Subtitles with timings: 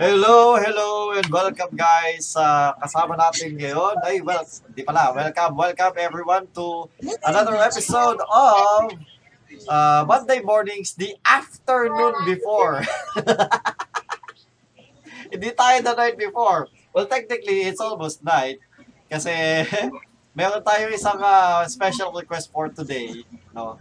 [0.00, 4.00] Hello, hello, and welcome guys sa kasama natin ngayon.
[4.00, 4.40] Ay, well,
[4.72, 5.12] di pala.
[5.12, 6.88] Welcome, welcome everyone to
[7.28, 8.88] another episode of
[9.68, 12.80] uh, Monday Mornings, the afternoon before.
[15.32, 16.72] Hindi tayo the night before.
[16.96, 18.64] Well, technically, it's almost night.
[19.12, 19.68] Kasi
[20.38, 23.28] meron tayong isang uh, special request for today.
[23.52, 23.76] No?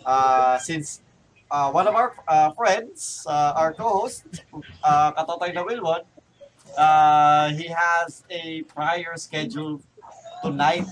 [0.00, 1.04] Uh, since
[1.50, 4.26] uh, one of our uh, friends, uh, our co-host,
[4.82, 6.02] uh, Katotoy na Wilwon,
[6.78, 9.80] uh, he has a prior schedule
[10.42, 10.86] tonight.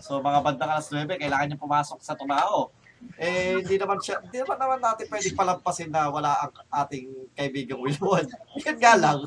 [0.00, 2.70] So mga bandang alas 9, kailangan niya pumasok sa trabaho.
[3.14, 6.52] Eh, hindi naman siya, hindi naman naman natin pwedeng palampasin na wala ang
[6.82, 8.26] ating kaibigang Wilwon.
[8.64, 9.18] Yun nga lang.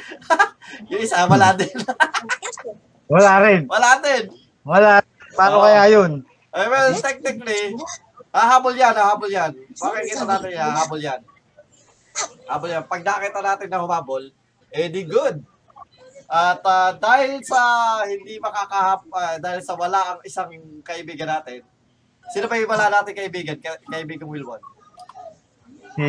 [0.90, 1.74] yung isa, wala din.
[3.10, 3.60] Wala rin.
[3.66, 4.24] wala din.
[4.64, 5.04] Wala.
[5.34, 5.64] Paano Oo.
[5.66, 6.22] kaya yun?
[6.54, 7.74] Eh, well, technically,
[8.34, 9.52] hahabol yan, hahabol yan.
[9.78, 11.20] Pakikita natin yan, hahabol yan.
[12.44, 12.84] Habol yan.
[12.86, 14.22] Pag nakita natin na humabol,
[14.70, 15.40] eh di good.
[16.28, 17.60] At ah, dahil sa
[18.06, 20.50] hindi makakahap, ah, dahil sa wala ang isang
[20.84, 21.64] kaibigan natin,
[22.32, 24.60] sino ba yung wala natin kaibigan, Ka- kaibigan Wilwon?
[25.94, 26.06] Si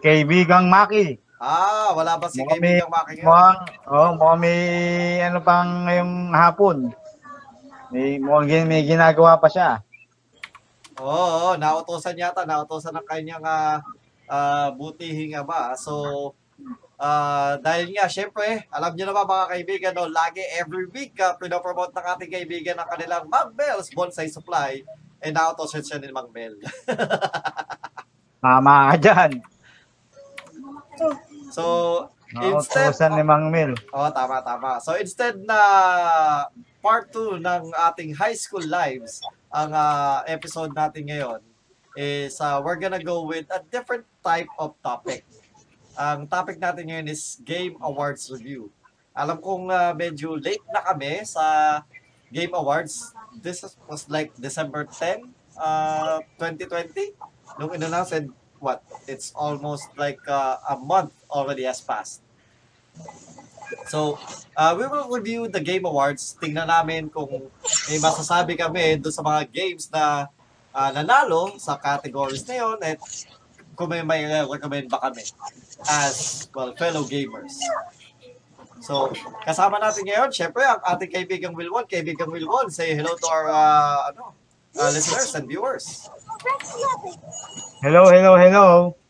[0.00, 1.20] kaibigang Maki.
[1.42, 3.26] Ah, wala ba si Mukhang kaibigang Maki ngayon?
[3.28, 3.58] Mukhang,
[3.90, 4.60] oh, mukhang may
[5.20, 6.76] ano pang ngayong hapon.
[7.92, 9.84] May, mukhang gin- may ginagawa pa siya.
[11.02, 13.82] Oo, oo, nautosan yata, nautosan ng kanyang ah,
[14.30, 15.74] ah, butihing ama.
[15.74, 16.30] So,
[16.94, 21.90] ah, dahil nga, syempre, alam niyo naman mga kaibigan, no, lagi every week, uh, pinopromote
[21.90, 24.78] ng ating kaibigan ang kanilang Mang Bells Bonsai Supply.
[25.18, 26.54] And nautosan siya ni Mang Bell.
[28.42, 29.32] Tama ka dyan.
[31.50, 31.64] so,
[32.30, 33.74] instead, Nautosan ni Mang Mel.
[33.94, 34.82] oh, tama, tama.
[34.82, 35.58] So, instead na
[36.82, 41.40] part 2 ng ating high school lives, ang ah, episode natin ngayon,
[41.92, 45.28] is uh, we're gonna go with a different type of topic.
[45.92, 48.72] Ang topic natin ngayon is Game Awards Review.
[49.12, 51.84] Alam kong uh, medyo late na kami sa
[52.32, 53.12] Game Awards.
[53.44, 57.12] This is- was like December 10, uh, 2020.
[57.60, 58.80] Nung in-announce and what?
[59.04, 62.24] It's almost like uh, a month already has passed.
[63.88, 64.18] So,
[64.56, 66.36] uh, we will review the Game Awards.
[66.40, 67.48] Tingnan namin kung
[67.88, 70.28] may masasabi kami doon sa mga games na
[70.72, 73.00] uh, nanalo sa categories na yun at
[73.72, 75.24] kung may may recommend ba kami
[75.88, 77.56] as well fellow gamers.
[78.82, 79.14] So,
[79.46, 81.86] kasama natin ngayon, syempre, ang ating kaibigang Wilwon.
[81.86, 84.34] Kaibigang Wilwon, say hello to our uh, ano,
[84.74, 86.10] uh, listeners and viewers.
[87.78, 89.01] Hello, hello, hello.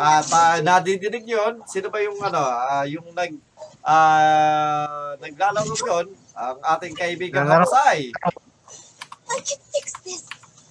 [0.00, 3.36] At uh, nadidinig yun, sino ba yung ano, ah, yung nag
[3.84, 7.68] uh, naglalaro yun, ang ating kaibigang Naglalaro.
[7.68, 8.00] Hamasay.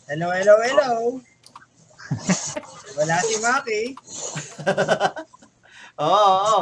[0.09, 0.91] Hello, hello, hello.
[2.97, 3.81] Wala si Maki.
[5.99, 6.59] Oo, oo.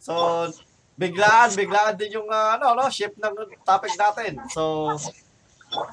[0.00, 0.48] So,
[0.96, 3.36] biglaan, biglaan din yung uh, ano, no, shift ng
[3.68, 4.40] topic natin.
[4.48, 4.96] So,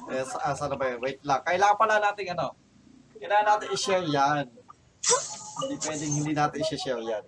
[0.08, 1.00] eh, sa, saan na ba yun?
[1.04, 1.44] Wait lang.
[1.44, 2.56] Kailangan pala natin ano,
[3.20, 4.44] kailangan natin i-share yan.
[5.60, 7.24] Hindi pwedeng hindi natin i-share yan.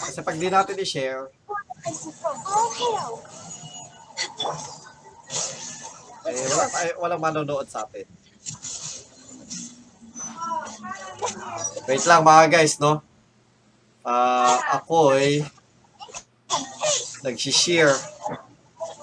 [0.00, 1.28] Kasi pag di natin i-share,
[6.24, 8.08] eh, wala, ay, walang manonood sa atin.
[11.84, 13.04] Wait lang mga guys, no?
[14.00, 15.44] Ah, ako ay
[17.20, 17.92] nag-share.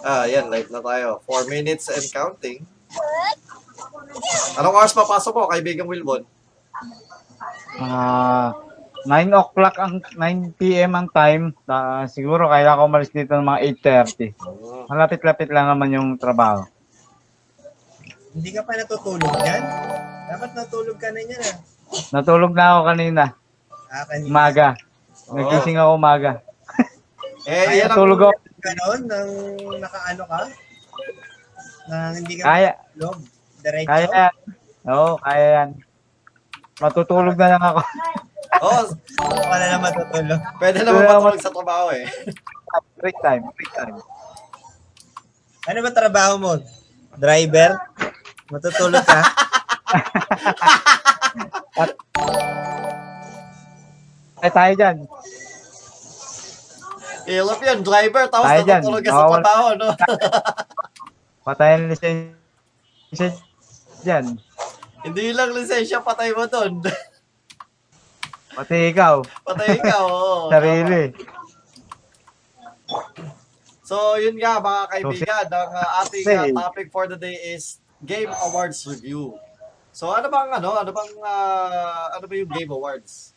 [0.02, 1.22] Ah, yan, live na tayo.
[1.24, 2.66] 4 minutes and counting.
[4.58, 6.26] Anong oras papasok mo, kaibigang Wilbon?
[7.78, 8.54] Ah,
[9.04, 10.94] 9 o'clock ang 9 p.m.
[10.94, 11.54] ang time.
[11.66, 13.60] Ah, siguro kailangan ko umalis dito ng mga
[14.06, 14.90] 8:30.
[14.90, 16.66] Malapit-lapit lang naman yung trabaho.
[18.32, 19.64] Hindi ka pa natutulog yan?
[20.30, 21.56] Dapat natulog ka na niyan ah.
[22.16, 23.24] Natulog na ako kanina,
[23.92, 24.30] Ah, kanina.
[24.30, 24.68] umaga.
[25.28, 25.36] Oo.
[25.36, 26.32] Nagising ako umaga.
[27.44, 27.98] Eh, yan ang...
[27.98, 28.34] Natulog ako.
[28.62, 29.30] Ganon, nang
[29.76, 30.42] nakaano ka?
[31.90, 33.18] Nang hindi ka Kaya, matulog.
[33.62, 33.90] Diretso?
[33.90, 34.34] kaya yan.
[34.88, 35.70] Oo, kaya yan.
[36.78, 37.82] Matutulog na lang ako.
[38.62, 38.84] Oh,
[39.48, 40.38] Wala na matutulog.
[40.60, 42.04] pwede naman Wala matulog sa trabaho eh.
[43.00, 43.96] break time, break time.
[45.66, 46.52] Ano ba trabaho mo?
[47.16, 47.80] Driver?
[48.52, 49.22] Matutulog ka?
[54.42, 54.98] Ay, tayo dyan.
[57.32, 58.84] Ilop yan, driver, tapos dyan.
[58.84, 59.32] natutulog ka sa Bawal.
[59.40, 59.88] trabaho, no?
[61.48, 63.30] Patayin ang lisensya
[64.04, 64.26] dyan.
[65.02, 66.84] Hindi lang lisensya, patay mo doon.
[68.58, 70.52] Pati ikaw, patay ka, oo.
[70.52, 71.16] sarili.
[73.88, 78.32] So, yun nga mga kaibigan, ang uh, ating uh, topic for the day is Game
[78.52, 79.40] Awards Review.
[79.96, 83.31] So, ano bang ano, ano bang uh, ano ba yung Game Awards?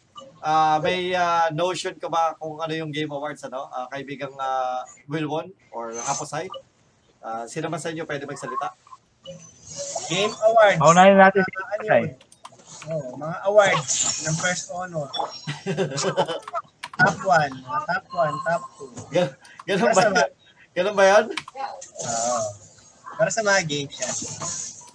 [0.45, 3.67] Ah, may uh, notion ka ba kung ano yung Game Awards ano?
[3.73, 6.49] Uh, kaibigang uh, Wilwon or Haposay?
[7.25, 8.77] Uh, sino man sa inyo pwede magsalita?
[10.13, 10.79] Game Awards.
[10.79, 12.11] Paunahin natin si Mga ano yun?
[12.85, 15.09] Oh, mga awards ng first honor.
[17.01, 18.63] top 1, top 1, top
[19.09, 19.17] 2.
[19.17, 20.05] Gan- Ganun ba?
[20.05, 20.29] Basta
[20.75, 21.25] Ganun ba 'yan?
[21.31, 22.39] Oo.
[23.15, 24.15] Para sa mga games yan.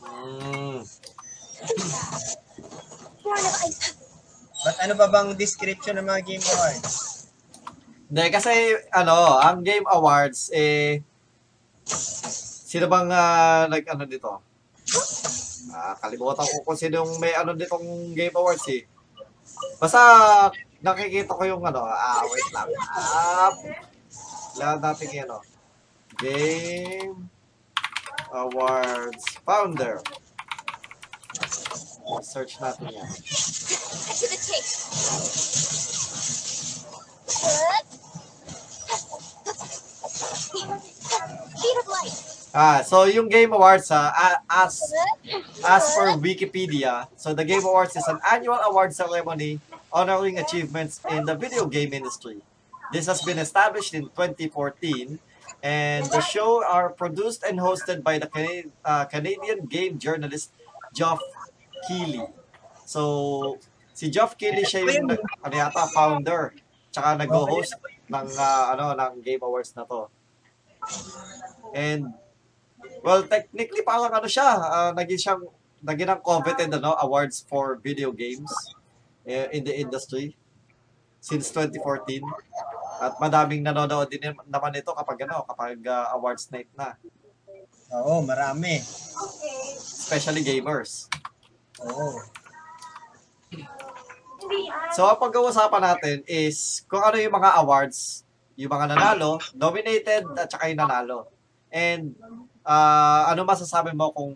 [0.04, 0.80] Mm.
[4.60, 6.92] But ano ba bang description ng mga Game Awards?
[8.10, 8.52] Hindi, kasi
[8.92, 11.00] ano, ang Game Awards, eh,
[12.68, 14.42] sino bang uh, nag, ano dito?
[15.70, 18.84] Ah, kalimutan ko kung sino yung may ano ditong Game Awards eh.
[19.78, 20.00] Basta
[20.82, 22.70] nakikita ko yung ano, ah, wait lang.
[22.92, 23.52] Ah,
[24.58, 25.38] lahat natin yung ano.
[26.20, 27.18] Game
[28.34, 30.04] Awards Founder.
[32.18, 33.06] Search natin yan.
[33.06, 34.66] to the tape.
[40.50, 42.16] Speed of light.
[42.50, 44.82] Ah, so yung Game Awards, ah, as
[45.62, 49.62] As for Wikipedia, so the Game Awards is an annual award ceremony
[49.94, 52.42] honoring achievements in the video game industry.
[52.92, 55.20] This has been established in 2014,
[55.62, 60.50] and the show are produced and hosted by the Cana- uh, Canadian game journalist
[60.94, 61.22] Geoff
[61.88, 62.24] Keighley.
[62.86, 63.58] So,
[63.94, 66.56] si Geoff Keighley siya yung nag- ano yata, founder,
[66.90, 67.78] tsaka nag-host
[68.10, 70.10] ng ah, ano ng Game Awards na to.
[71.76, 72.10] And
[73.06, 75.44] well, technically parang ano siya, ah, naging siyang
[75.80, 78.52] naging ang coveted ano, awards for video games
[79.24, 80.36] eh, in the industry
[81.22, 82.24] since 2014.
[83.00, 86.98] At madaming nanonood din naman ito kapag ano, kapag ah, awards night na,
[87.90, 88.78] Oo, marami.
[89.82, 91.10] especially gamers.
[91.88, 92.20] Oo.
[94.96, 98.24] So, ang pag-uusapan natin is kung ano yung mga awards,
[98.60, 101.30] yung mga nanalo, nominated, at saka yung nanalo.
[101.70, 102.18] And
[102.66, 104.34] ah, ano masasabi mo kung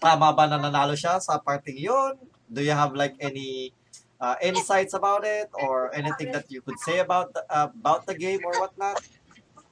[0.00, 2.16] tama ba na nanalo siya sa parting yun?
[2.48, 3.76] Do you have like any
[4.18, 8.40] uh, insights about it or anything that you could say about the, about the game
[8.42, 8.98] or whatnot?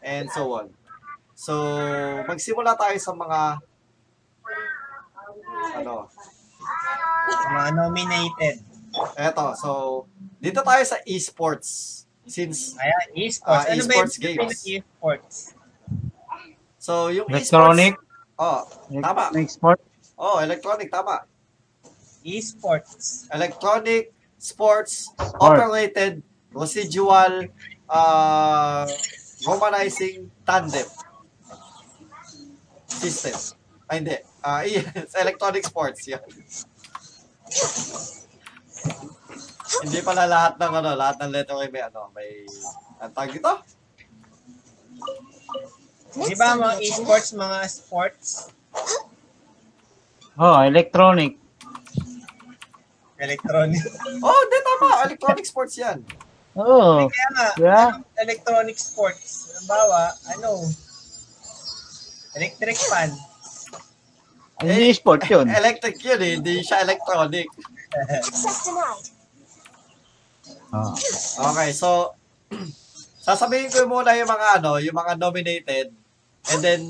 [0.04, 0.70] And so on.
[1.34, 1.54] So,
[2.26, 3.40] magsimula tayo sa mga
[5.78, 6.10] ano,
[7.48, 8.56] Mga nominated.
[9.16, 9.46] eto.
[9.56, 9.70] So,
[10.38, 12.04] dito tayo sa esports.
[12.28, 13.64] Since Ayan, esports.
[13.64, 14.60] Ah, ano esports ba yung games.
[14.64, 15.36] esports?
[16.78, 17.96] So, yung Electronic.
[17.96, 18.62] esports, oh,
[19.00, 19.24] Tama.
[19.48, 19.80] Sport.
[20.16, 21.24] oh, electronic, tama.
[22.22, 23.26] Esports.
[23.32, 25.10] Electronic sports
[25.40, 26.22] operated
[26.54, 27.48] residual
[27.90, 28.84] uh,
[29.42, 30.86] romanizing tandem
[32.86, 33.36] system.
[33.88, 34.16] Ay, hindi.
[34.38, 36.20] Ah, yes, electronic sports, yan.
[39.84, 42.44] Hindi pala lahat ng ano, lahat ng letter ay may ano, may
[42.98, 43.52] ang tawag dito?
[46.18, 48.28] Di ba mga esports, mga sports?
[50.38, 51.36] Oh, electronic.
[53.18, 53.82] Electronic.
[54.22, 54.88] Oh, hindi tama.
[55.10, 55.98] Electronic sports yan.
[56.58, 57.06] Oo.
[57.10, 57.90] Kaya nga, Yeah.
[58.22, 59.50] electronic sports?
[59.54, 60.62] Halimbawa, ano?
[62.38, 63.10] Electric fan.
[64.58, 65.46] Hindi sport yun.
[65.60, 67.46] Electric yun eh, hindi siya electronic.
[67.94, 69.06] Access denied.
[70.68, 70.92] Oh.
[71.54, 72.12] Okay, so
[73.28, 75.88] sasabihin ko muna yung mga ano, yung mga nominated
[76.52, 76.82] and then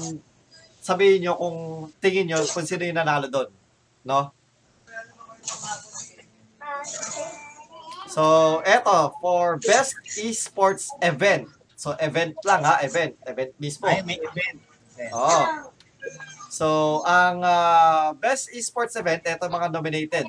[0.82, 1.58] sabihin nyo kung
[2.00, 3.50] tingin nyo kung sino yung nanalo doon.
[4.02, 4.32] No?
[8.08, 11.46] So, eto, for best esports event.
[11.76, 13.14] So, event lang ha, event.
[13.22, 13.86] Event mismo.
[13.86, 14.58] Ay, may event.
[15.14, 15.70] Oo.
[16.58, 20.26] So, ang ah, best esports event, eto mga nominated.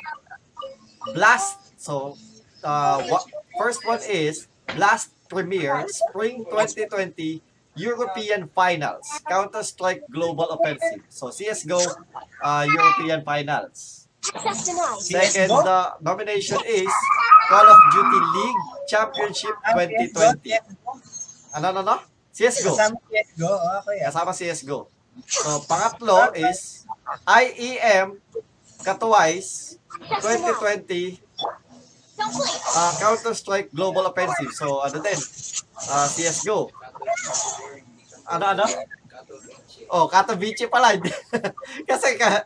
[1.17, 1.57] Blast.
[1.73, 2.13] So,
[2.61, 3.25] uh, wa-
[3.57, 4.45] first one is
[4.77, 7.41] Blast Premier Spring 2020
[7.73, 9.09] European Finals.
[9.25, 11.01] Counter-Strike Global Offensive.
[11.09, 11.81] So, CSGO
[12.45, 14.05] uh, European Finals.
[15.01, 16.91] Second the nomination is
[17.49, 20.45] Call of Duty League Championship Ah, 2020.
[20.45, 20.91] CS:GO?
[21.57, 21.95] Ano, ano, ano?
[22.29, 22.77] CSGO.
[22.77, 23.49] Kasama CSGO?
[23.81, 23.97] Okay.
[23.97, 24.11] ah.
[24.13, 24.98] Kasama CSGO.
[25.27, 26.85] So, pangatlo is
[27.27, 28.21] IEM
[28.85, 29.81] Katowice
[30.23, 31.19] 2020 Don't play.
[32.75, 34.51] uh, Counter-Strike Global Offensive.
[34.55, 35.19] So, ano din?
[35.89, 36.69] Uh, CSGO.
[38.29, 38.65] Ano, ano?
[39.89, 40.93] Oh, Katowice pala.
[41.89, 42.45] Kasi ka,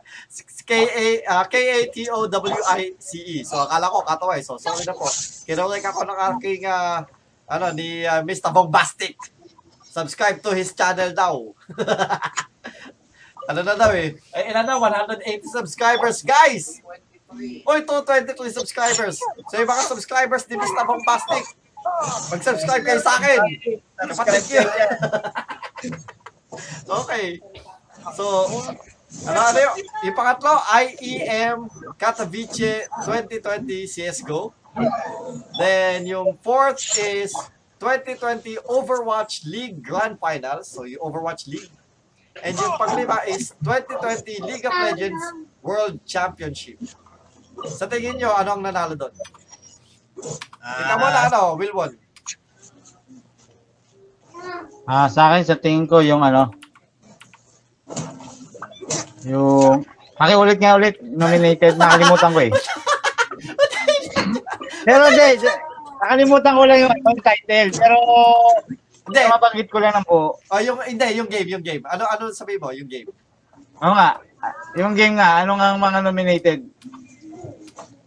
[0.64, 3.36] K-A, uh, K-A-T-O-W-I-C-E.
[3.44, 4.46] So, akala ko Katowice.
[4.48, 5.06] So, sorry na po.
[5.44, 7.04] Kinurek ako ng aking, uh,
[7.50, 8.50] ano, ni uh, Mr.
[8.50, 9.18] Bombastic.
[9.94, 11.54] subscribe to his channel daw.
[13.50, 14.16] ano na daw eh?
[14.32, 14.80] Ay, ilan na?
[14.80, 16.80] 180 subscribers, guys!
[17.34, 19.18] Uy, 223 subscribers.
[19.50, 20.84] So, yung mga subscribers ni Mr.
[20.86, 21.44] Bombastic,
[22.30, 23.40] mag-subscribe kayo sa akin.
[23.98, 24.68] Kapatid Subscribe yun.
[26.86, 27.26] Okay.
[28.14, 28.46] So,
[29.26, 31.58] ano, ano yung, yung pangatlo, IEM
[31.98, 34.54] Katowice 2020 CSGO.
[35.58, 37.34] Then, yung fourth is
[37.78, 40.70] 2020 Overwatch League Grand Finals.
[40.70, 41.70] So, yung Overwatch League.
[42.42, 45.22] And yung panglima is 2020 League of Legends
[45.62, 46.82] World Championship.
[47.70, 49.14] Sa tingin nyo, ano ang nanalo doon?
[50.58, 51.92] Ikaw mo na, ano, Wilwon.
[54.84, 56.52] Ah, sa akin sa tingin ko yung ano
[59.24, 62.52] yung Pakiulit nga ulit, nominated, nakalimutan ko eh.
[64.86, 65.42] pero hindi,
[65.98, 67.98] nakalimutan ko lang yung, yung title, pero
[69.04, 69.20] Hindi.
[69.28, 70.40] mabanggit ko lang ng buo.
[70.40, 71.84] Oh, yung, hindi, yung game, yung game.
[71.84, 73.08] Ano, ano sabi mo, yung game?
[73.84, 74.16] Oo nga,
[74.80, 76.60] yung game nga, ano nga ang mga nominated?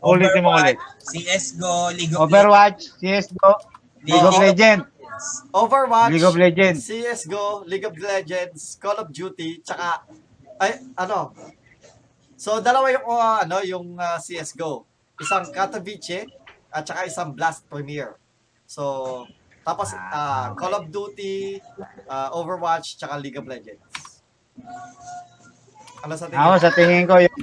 [0.02, 0.78] Ulitin mo ulit.
[1.06, 3.52] CSGO, League of Overwatch, CSGO,
[4.06, 4.42] League of Oo.
[4.42, 4.86] Legends,
[5.54, 6.80] Overwatch, League of Legends.
[6.86, 10.02] CSGO, League of Legends, Call of Duty, tsaka,
[10.58, 11.34] ay, ano,
[12.38, 14.86] so dalawa yung, uh, ano, yung uh, CSGO.
[15.18, 16.30] Isang Katowice,
[16.70, 18.22] at tsaka isang Blast Premier.
[18.70, 19.26] So,
[19.68, 21.60] tapos, uh, Call of Duty,
[22.08, 23.84] uh, Overwatch, tsaka League of Legends.
[26.08, 26.40] Ano sa tingin?
[26.40, 27.38] Ako sa tingin ko yung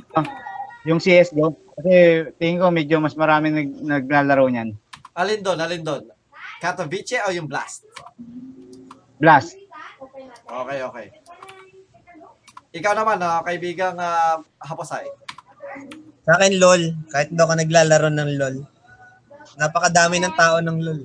[0.85, 4.73] yung CS:GO kasi tingin ko medyo mas marami nag, naglalaro niyan.
[5.13, 6.05] Alin doon, alin doon?
[6.65, 7.85] Katowice o yung Blast?
[9.21, 9.61] Blast.
[10.49, 11.07] Okay, okay.
[12.75, 15.07] Ikaw naman, uh, kaibigang uh, Haposay.
[16.25, 16.83] Sa akin, LOL.
[17.13, 18.57] Kahit hindi ako naglalaro ng LOL.
[19.61, 21.01] Napakadami ng tao ng LOL.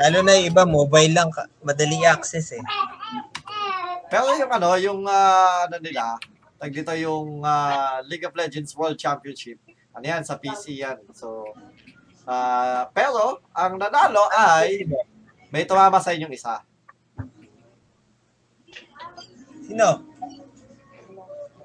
[0.00, 1.28] Lalo na yung iba, mobile lang.
[1.60, 2.64] Madali access eh.
[4.08, 6.16] Pero yung ano, yung ano nila,
[6.56, 9.60] tag dito yung ah, League of Legends World Championship.
[9.92, 11.04] Ano yan, sa PC yan.
[11.12, 11.52] So,
[12.24, 14.88] ah, pero, ang nanalo ay
[15.52, 16.64] may tumama sa inyong isa.
[19.68, 20.00] Sino?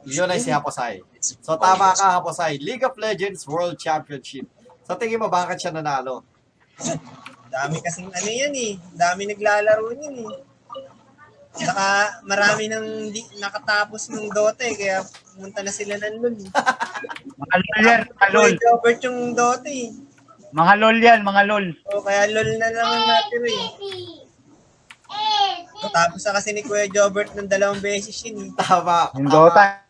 [0.05, 0.99] Yun ay si Haposay.
[1.23, 2.59] So, tama ka, Haposay.
[2.59, 4.43] League of Legends World Championship.
[4.83, 6.27] Sa tingin mo, bakit siya nanalo?
[7.55, 8.73] Dami kasing ano yan eh.
[8.91, 10.35] Dami naglalaro niyan eh.
[11.55, 12.83] Saka marami nang
[13.15, 14.75] di, nakatapos ng Dota eh.
[14.75, 16.51] Kaya pumunta na sila ng LOL eh.
[17.39, 18.51] Mga lol yan, mga lol.
[18.51, 19.87] Kuya Jobert yung Dota eh.
[20.51, 21.65] Mga lol yan, mga lol.
[21.95, 23.67] O kaya LOL na lang ang natira eh.
[25.95, 28.59] Tapos na kasi ni Kuya Jobert ng dalawang beses yun eh.
[28.59, 29.15] Tama.
[29.15, 29.85] Yung Dota,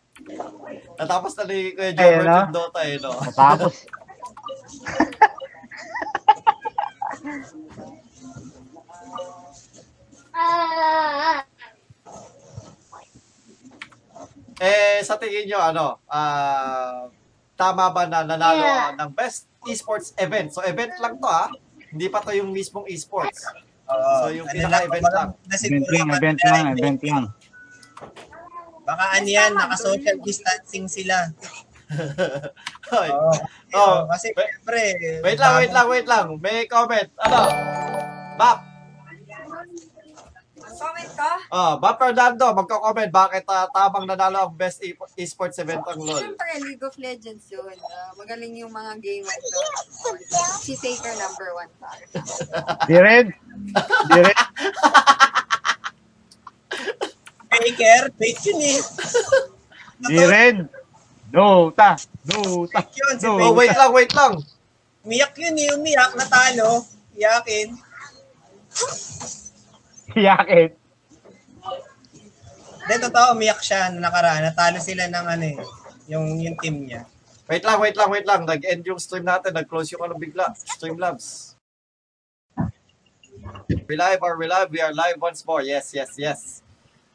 [0.96, 2.38] Natapos na ni Kuya Jobert no?
[2.46, 3.12] yung Dota eh, no?
[3.34, 3.74] tapos
[14.56, 17.12] Eh, sa tingin nyo, ano, ah,
[17.60, 20.54] tama ba na nanalo ng best esports event?
[20.56, 21.52] So, event lang to, ha?
[21.92, 23.44] Hindi pa to yung mismong esports.
[23.92, 24.12] Oo.
[24.24, 25.30] So, yung pinaka-event lang.
[25.50, 27.26] event lang, event lang, event lang.
[28.86, 31.34] Baka ano yan, naka-social distancing sila.
[32.94, 33.10] Hoy.
[33.14, 33.34] Oo.
[33.76, 34.82] Oh, kasi wait- syempre.
[35.22, 36.26] Wait lang, wait lang, wait lang.
[36.42, 37.10] May comment.
[37.22, 37.40] Ano?
[38.38, 38.60] Bap.
[40.76, 41.32] Comment ka?
[41.56, 43.08] Oh, Bap Fernando, magko-comment.
[43.08, 46.20] Bakit ah, tamang nanalo ang best e- esports event ang LoL?
[46.20, 47.72] Siyempre, League of Legends yun.
[47.80, 49.72] Ah, magaling yung mga gamer doon.
[50.60, 51.90] Si Faker number one pa.
[52.92, 53.32] Di rin.
[54.12, 54.40] Di rin.
[57.56, 58.80] Faker, fake yun eh.
[61.30, 61.98] Dota.
[62.22, 62.80] Dota.
[62.94, 63.52] Yun, si No.
[63.52, 64.34] Oh, wait lang, wait lang.
[65.06, 66.86] Umiyak yun eh, umiyak, natalo.
[67.14, 67.78] Iyakin.
[70.18, 70.70] Yakin.
[72.86, 74.46] Hindi, totoo, umiyak siya na nakaraan.
[74.46, 75.58] Natalo sila ng ano eh,
[76.10, 77.06] yung, yung team niya.
[77.46, 78.42] Wait lang, wait lang, wait lang.
[78.46, 79.54] Nag-end yung stream natin.
[79.54, 80.50] Nag-close yung ano bigla.
[80.58, 81.54] Streamlabs.
[83.86, 84.74] We live, are we live?
[84.74, 85.62] We are live once more.
[85.62, 86.66] Yes, yes, yes.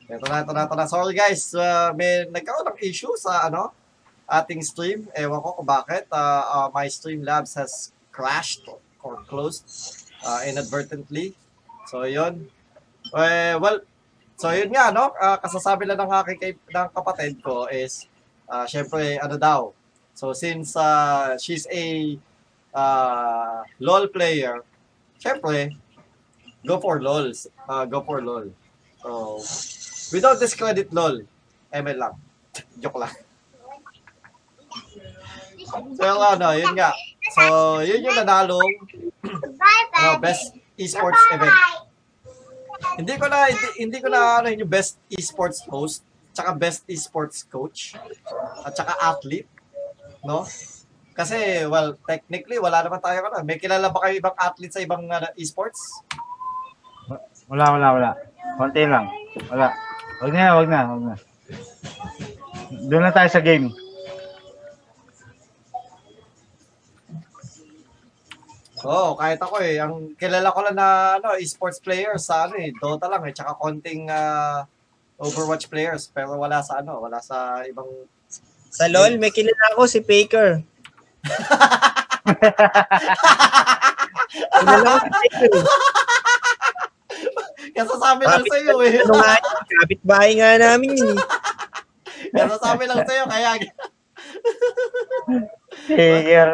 [0.07, 0.87] Ito na, ito na, ito na.
[0.87, 3.75] Sorry guys, uh, may nagkaroon ng issue sa ano
[4.30, 5.10] ating stream.
[5.18, 6.06] Ewan ko kung bakit.
[6.10, 8.64] Uh, uh, my Streamlabs has crashed
[9.02, 9.66] or closed
[10.22, 11.34] uh, inadvertently.
[11.90, 12.46] So, yun.
[13.10, 13.82] Eh, well,
[14.38, 15.10] so yun nga, no?
[15.18, 18.06] Uh, kasasabi lang ng aking kay, ng kapatid ko is,
[18.46, 19.75] uh, syempre, ano daw,
[20.20, 22.18] So since uh, she's a
[22.75, 24.60] uh, LOL player,
[25.16, 25.72] syempre,
[26.66, 27.32] go for LOL.
[27.68, 28.52] Uh, go for LOL.
[29.00, 29.40] So,
[30.20, 31.25] don't discredit LOL.
[31.72, 32.14] ML lang.
[32.84, 33.14] Joke lang.
[35.70, 36.90] So, ano, yun nga.
[37.34, 37.42] So,
[37.86, 38.72] yun yung nanalong
[39.94, 41.54] ano, best esports event.
[42.96, 46.00] Hindi ko na hindi, hindi ko na ano yung best esports host,
[46.32, 47.92] tsaka best esports coach,
[48.64, 49.48] at tsaka athlete,
[50.24, 50.48] no?
[51.12, 53.44] Kasi well, technically wala naman tayo ano.
[53.44, 56.00] May kilala ba kayo ibang athlete sa ibang ano, esports?
[57.50, 58.10] Wala, wala, wala.
[58.56, 59.10] Konti lang.
[59.50, 59.74] Wala.
[60.22, 61.14] Wag na, wag na, wag na.
[62.86, 63.74] Doon na tayo sa game.
[68.80, 69.76] Oo, kahit ako eh.
[69.76, 73.56] Ang kilala ko lang na ano, esports players sa ano eh, Dota lang eh, tsaka
[73.56, 74.64] konting ah,
[75.20, 77.84] Overwatch players, pero wala sa ano, wala sa ibang
[78.72, 80.64] Sa LOL, may kilala ko si Faker.
[84.64, 85.52] kilala ko si Faker.
[87.70, 88.92] Kasasabi lang sa iyo eh.
[89.04, 89.56] Ano nga yun?
[89.80, 91.12] Kapit-bahay nga namin yun.
[91.12, 91.20] eh.
[92.32, 93.50] Kasasabi lang sa iyo kaya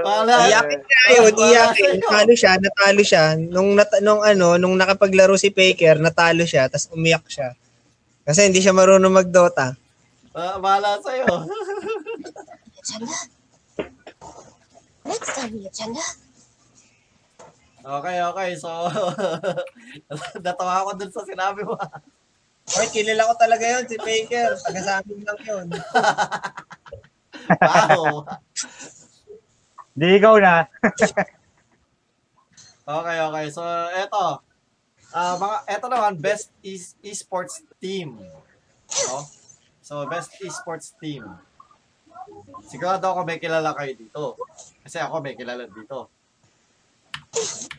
[0.07, 0.35] Wala.
[0.49, 1.93] Iyakin nga yun, iyakin.
[2.01, 3.25] Natalo siya, natalo siya.
[3.37, 7.57] Nung, nat- nung ano, nung nakapaglaro si Faker, natalo siya, tapos umiyak siya.
[8.27, 9.75] Kasi hindi siya marunong mag-Dota.
[10.37, 11.49] Ah, bahala sa iyo.
[12.77, 13.17] Agenda.
[15.07, 16.05] Next the agenda.
[17.87, 18.51] Okay, okay.
[18.59, 18.69] So
[20.45, 21.79] natawa ako dun sa sinabi mo.
[22.67, 24.59] Oy, kilala ko talaga yun, si Faker.
[24.59, 25.67] Taga sa amin lang yun.
[27.47, 28.27] Wow.
[29.97, 30.55] Di ikaw na.
[32.87, 33.47] Okay, okay.
[33.51, 33.67] So
[33.99, 34.39] eto.
[35.11, 38.15] Ah, mga eto naman best e- esports team.
[39.11, 39.27] No?
[39.83, 41.27] So best esports team.
[42.63, 44.39] Sigurado ako may kilala kayo dito.
[44.87, 46.15] Kasi ako may kilala dito.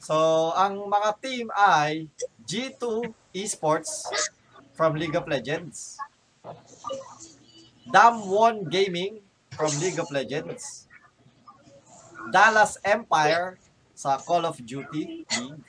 [0.04, 0.16] So,
[0.56, 2.08] ang mga team ay
[2.46, 4.08] G2 Esports
[4.78, 5.98] from League of Legends.
[7.90, 9.20] Dam1 Gaming
[9.58, 10.86] from League of Legends.
[12.30, 13.58] Dallas Empire
[13.98, 15.66] sa Call of Duty League.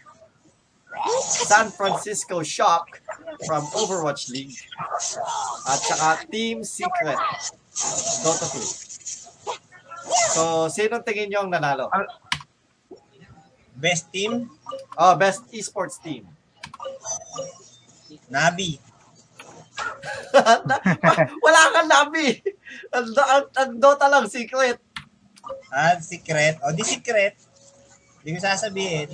[1.25, 3.01] San Francisco Shock
[3.49, 4.57] from Overwatch League.
[5.65, 7.17] At saka Team Secret
[8.21, 8.89] Dota 2.
[10.37, 11.89] So, sino tingin nyo ang nanalo?
[13.79, 14.51] Best team,
[14.99, 16.27] Oh, best esports team.
[18.27, 18.83] Nabi.
[21.45, 22.41] Wala kang labi.
[22.93, 24.79] Ang, ang, ang Dota lang, secret.
[25.73, 26.61] Ah, secret.
[26.61, 27.35] O, di secret.
[28.21, 29.09] Hindi ko sasabihin.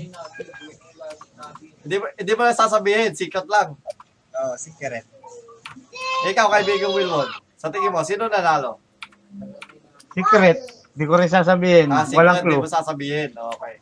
[1.84, 3.78] Hindi mo, hindi na sasabihin, secret lang.
[4.34, 5.06] O, secret.
[6.24, 7.28] Ikaw, kaibigan Wilwon.
[7.54, 8.80] Sa tingin mo, sino nanalo?
[10.12, 10.58] Secret.
[10.94, 11.90] Di ko rin sasabihin.
[11.90, 12.62] Ah, secret, Walang hindi clue.
[12.62, 13.30] mo sasabihin.
[13.34, 13.74] Okay.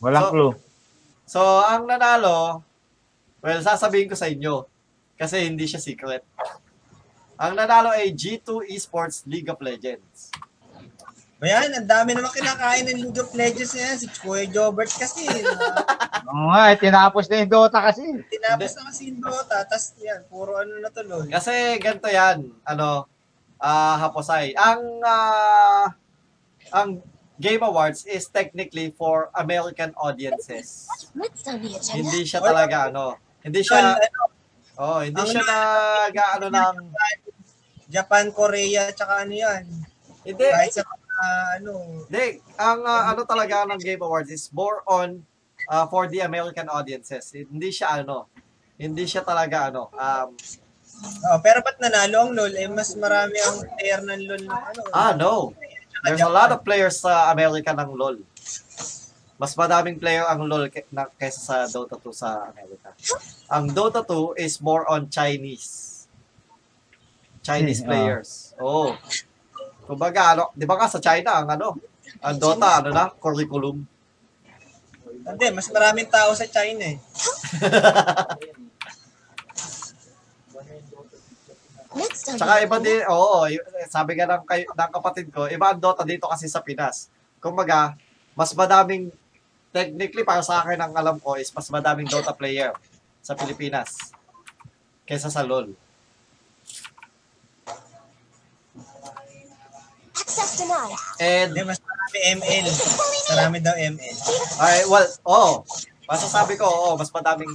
[0.00, 0.52] Walang So- clue.
[1.22, 2.60] So, ang nanalo,
[3.40, 4.68] well, sasabihin ko sa inyo.
[5.22, 6.26] Kasi hindi siya secret.
[7.38, 10.34] Ang nanalo ay G2 Esports League of Legends.
[11.38, 13.96] O yan, ang dami naman kinakain ng League of Legends na yan.
[14.02, 15.22] Si Kuya Jobert kasi.
[16.30, 18.02] Oo nga, eh, tinapos na yung Dota kasi.
[18.30, 19.62] tinapos na kasi yung Dota.
[19.62, 21.30] Tapos yan, puro ano na tuloy.
[21.30, 23.06] Kasi ganito yan, ano,
[23.62, 24.58] ah Haposay.
[24.58, 25.86] Ang, ah,
[26.74, 26.98] ang
[27.38, 30.90] Game Awards is technically for American audiences.
[31.14, 31.94] Next on the agenda.
[31.94, 33.98] Hindi siya talaga, ano, hindi siya,
[34.82, 36.76] oh, hindi Ang- siya nag, ano, ng,
[37.92, 39.62] Japan, Korea, tsaka ano yan.
[40.24, 41.26] hindi, Kahit sa mga
[41.60, 41.72] ano.
[42.08, 45.20] Hindi, ang ah, ano talaga ng Game Awards is more on
[45.68, 47.30] ah, for the American audiences.
[47.36, 48.32] Hindi siya ano,
[48.80, 50.32] hindi siya talaga ano, um,
[51.02, 52.52] Oh, pero ba't nanalo ang LOL?
[52.54, 54.80] Eh, mas marami ang player ng LOL na ano.
[54.92, 55.50] ah no.
[56.02, 58.18] There's a lot of players sa America ng LoL.
[59.42, 62.94] Mas madaming player ang LoL ke- na, kaysa sa Dota 2 sa Amerika.
[63.50, 66.06] Ang Dota 2 is more on Chinese.
[67.42, 67.88] Chinese Hmm, ah.
[67.90, 68.30] players.
[68.62, 68.94] Oo.
[69.82, 71.74] Kumbaga, ano, di ba nga sa China, ang ano,
[72.22, 73.82] ang Dota, ano na, curriculum.
[75.22, 76.98] Hindi, mas maraming tao sa China eh.
[82.14, 86.06] Tsaka iba din, oo, y- sabi nga ng, kay, ng kapatid ko, iba ang Dota
[86.06, 87.10] dito kasi sa Pinas.
[87.36, 87.98] Kumbaga,
[88.32, 89.12] mas madaming,
[89.72, 92.76] technically para sa akin ang alam ko is mas madaming Dota player
[93.24, 94.12] sa Pilipinas
[95.08, 95.72] kaysa sa LoL.
[100.12, 100.92] Access denied.
[101.18, 102.66] And, Hindi, mas marami ML.
[103.32, 104.16] Marami daw ML.
[104.60, 105.52] ay, well, oo,
[106.04, 107.52] masasabi ko, oo, mas madaming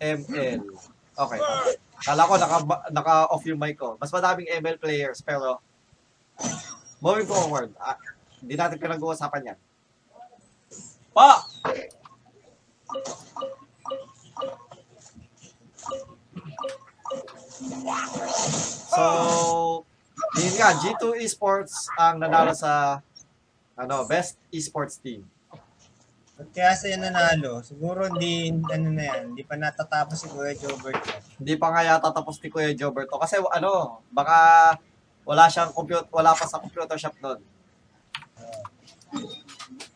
[0.00, 0.60] ML.
[1.16, 1.40] Okay.
[2.04, 2.56] Kala ko naka,
[2.92, 3.96] naka-off yung mic ko.
[3.96, 5.64] Mas madaming ML players, pero
[7.00, 7.96] moving forward, ah,
[8.44, 9.58] hindi natin pinag-uusapan yan.
[11.16, 11.48] Pa!
[18.92, 19.04] So,
[20.36, 23.00] yun nga, G2 Esports ang nanalo sa
[23.80, 25.24] ano, best esports team.
[26.36, 27.64] Ba't kaya siya nanalo?
[27.64, 31.00] Siguro hindi, ano na yan, hindi pa natatapos si Kuya Jobert.
[31.40, 33.16] Hindi pa nga yata tapos ni Kuya Joberto.
[33.16, 34.76] Kasi ano, baka
[35.24, 37.40] wala siyang computer, wala pa sa computer shop nun.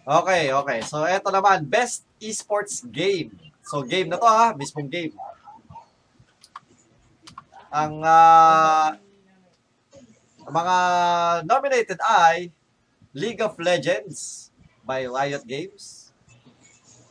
[0.06, 0.80] Okay, okay.
[0.80, 3.36] So, eto naman, best esports game.
[3.60, 5.14] So, game na to ha, mismong game.
[7.70, 8.98] Ang ah,
[10.50, 10.76] mga
[11.46, 12.50] nominated ay
[13.14, 14.50] League of Legends
[14.82, 16.10] by Riot Games,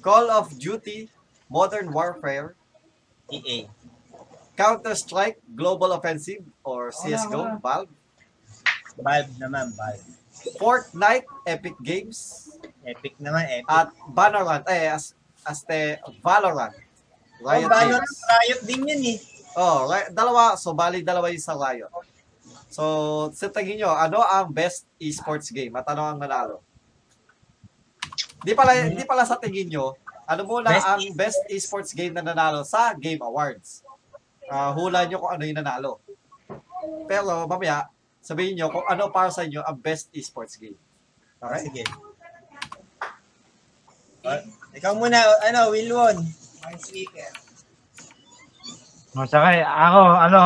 [0.04, 1.08] Call of Duty
[1.48, 2.56] Modern Warfare,
[3.32, 3.68] EA.
[4.60, 7.88] Counter-Strike Global Offensive or CSGO, Valve,
[9.00, 10.04] Valve naman, Valve.
[10.60, 12.49] Fortnite Epic Games,
[12.86, 13.68] Epic naman, Epic.
[13.68, 15.14] at Valorant, eh, as,
[15.44, 16.74] as the Valorant.
[16.74, 18.20] oh, Riot Valorant, Games.
[18.24, 19.20] Riot din yan eh.
[19.60, 21.92] Oh, ri- dalawa, so bali dalawa yung sa Riot.
[22.70, 22.84] So,
[23.34, 26.62] sa tingin nyo, ano ang best esports game at ano ang nanalo?
[28.46, 29.98] Di pala, di pala sa tingin nyo,
[30.30, 33.82] ano muna Best ang best esports game na nanalo sa Game Awards?
[34.46, 35.98] Ah, hula nyo kung ano yung nanalo.
[37.10, 37.90] Pero mamaya,
[38.22, 40.78] sabihin nyo kung ano para sa inyo ang best esports game.
[41.42, 41.62] Okay?
[41.66, 41.84] Sige.
[44.26, 44.40] Oh,
[44.76, 46.18] ikaw muna, ano, Wilwon.
[46.78, 47.32] Speaker.
[49.16, 50.40] O, saka ako, ano,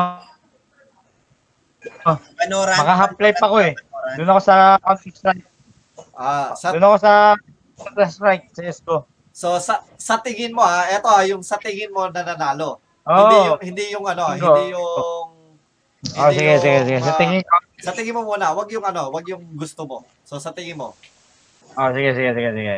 [2.37, 2.79] Panorama.
[2.79, 3.73] Baka half-life ako eh.
[4.19, 5.45] doon ako sa Counter-Strike.
[6.15, 7.13] Ah, sa, Doon ako sa
[7.79, 9.03] Counter-Strike, CSGO.
[9.33, 12.77] so sa sa tingin mo ha, eto ha, yung sa tingin mo na nanalo.
[13.03, 13.17] Oo.
[13.17, 14.53] Hindi yung hindi yung ano, Tingin ko.
[14.53, 14.91] hindi yung
[16.19, 16.99] Oh, hindi sige, sige, sige.
[16.99, 19.97] Sa ah, tingin ko, Sa tingin mo muna, wag yung ano, wag yung gusto mo.
[20.27, 20.91] So sa tingin mo,
[21.73, 22.75] oh, sige, sige, sige, sige.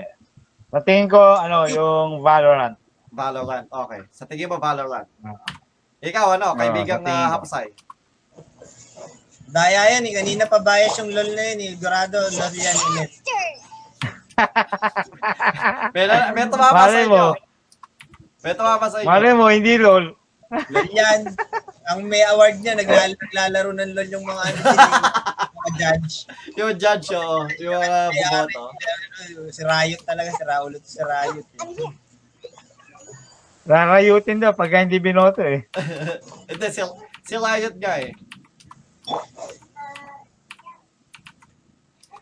[0.76, 2.76] Sa tingin ko, ano, yung Valorant.
[3.08, 3.64] Valorant.
[3.64, 4.04] Okay.
[4.12, 5.08] Sa tingin mo Valorant.
[5.24, 5.40] Ah.
[6.04, 7.68] Ikaw ano, Ah, kaibigang sa tingin uh, hapsay.
[9.48, 10.14] Daya yan eh.
[10.20, 11.72] Kanina pa bias yung LOL na yun eh.
[11.80, 13.12] Gurado, LOL yan ulit.
[15.96, 17.16] May, may tumama sa Malay inyo.
[17.16, 17.26] mo.
[18.44, 19.08] May tumama sa inyo.
[19.08, 20.12] Malay mo, hindi lol.
[20.52, 21.20] LOL yan.
[21.88, 24.92] Ang may award niya, naglal- naglalaro ng LOL yung mga ano mga
[25.74, 26.16] judge.
[26.54, 28.02] Yung judge, oh, yung mga
[28.46, 28.62] ano,
[29.50, 31.46] si Riot talaga, si Raulot si Riot.
[31.46, 31.94] Eh.
[33.66, 35.66] Rarayutin daw pagka hindi binoto eh.
[36.50, 36.82] Hindi, si,
[37.26, 38.14] si Riot nga eh.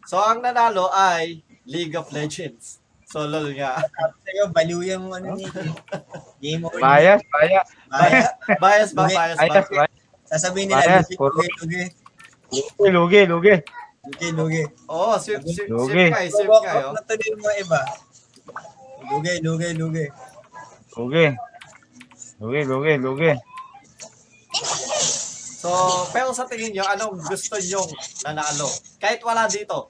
[0.07, 2.79] So, ang nanalo ay League of Legends.
[3.11, 3.83] So, lol nga.
[4.23, 5.51] Sa'yo, baliw yung ano eh.
[6.39, 6.79] Game over.
[6.79, 7.67] Bias, bias.
[7.91, 8.27] Bias.
[8.57, 9.03] Bias ba?
[9.05, 9.43] Bias ba?
[9.43, 9.91] Bias, bias.
[10.23, 11.83] Sasabihin nila, Bias, puro- lugi, lugi.
[12.53, 13.55] Lugi, lugi, lugi.
[14.03, 14.63] Lugi, lugi.
[14.91, 15.89] Oo, oh, swift, swift, Lugi.
[15.89, 16.85] swift kayo, swift Walk kayo.
[16.91, 17.81] out na tuloy yung mga iba.
[19.09, 20.05] Lugi, lugi, lugi.
[20.93, 21.27] Lugi.
[22.43, 23.31] Lugi, lugi, lugi.
[25.63, 25.71] So,
[26.11, 27.89] pero sa tingin nyo, anong gusto nyong
[28.27, 28.67] nanalo?
[28.99, 29.89] Kahit wala dito.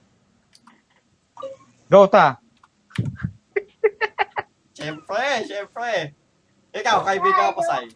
[1.90, 2.38] Dota.
[4.78, 6.14] Siyempre, siyempre.
[6.74, 7.90] Ikaw, kaibigan ko, Sai.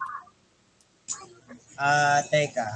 [1.78, 2.74] Ah, teka.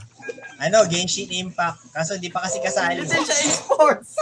[0.62, 1.90] Ano, Genshin Impact.
[1.90, 3.02] Kaso di pa kasi kasali.
[3.02, 4.14] Hindi siya esports.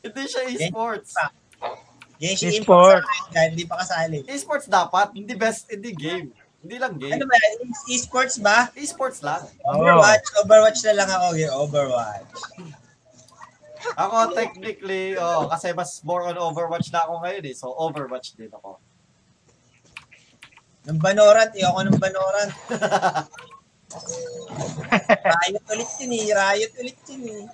[0.00, 1.12] Hindi siya esports.
[2.22, 2.62] Genshin.
[2.62, 4.18] Impact sa akin, hindi pa kasali.
[4.30, 6.30] Esports dapat, hindi best, hindi game.
[6.62, 7.18] Hindi lang game.
[7.18, 7.34] Ano ba?
[7.90, 8.70] E-sports ba?
[8.78, 9.42] Esports lang.
[9.66, 10.26] Overwatch.
[10.46, 11.24] Overwatch na lang ako.
[11.34, 12.32] Okay, Overwatch.
[13.98, 17.54] Ako technically, oh, kasi mas more on Overwatch na ako ngayon eh.
[17.58, 18.78] So, Overwatch din ako.
[20.88, 21.62] Ng Banorant, eh.
[21.62, 22.52] Ako ng Banorant.
[25.22, 26.26] Riot ulit yun eh.
[26.32, 27.44] Riot ulit yun eh.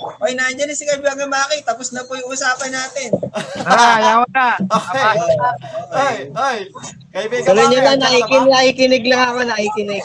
[0.00, 1.60] Oy, nandiyan na si Kaibigan Maki.
[1.60, 3.12] Tapos na po yung usapan natin.
[3.68, 4.56] Ah, yawa na.
[4.64, 5.12] Okay.
[5.92, 6.58] Ay, ay.
[7.12, 10.04] Kaibigan Tuloy nyo na, ka naikin, naikinig lang ako, naikinig.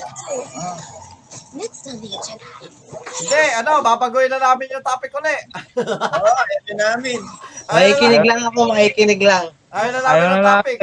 [1.55, 2.47] Next on the agenda.
[3.15, 5.47] Hindi, ano, babagoy na namin yung topic ulit.
[5.79, 7.19] Oo, oh, ito namin.
[7.71, 9.55] Makikinig lang ako, makikinig lang.
[9.71, 10.77] Ayaw na namin yung topic.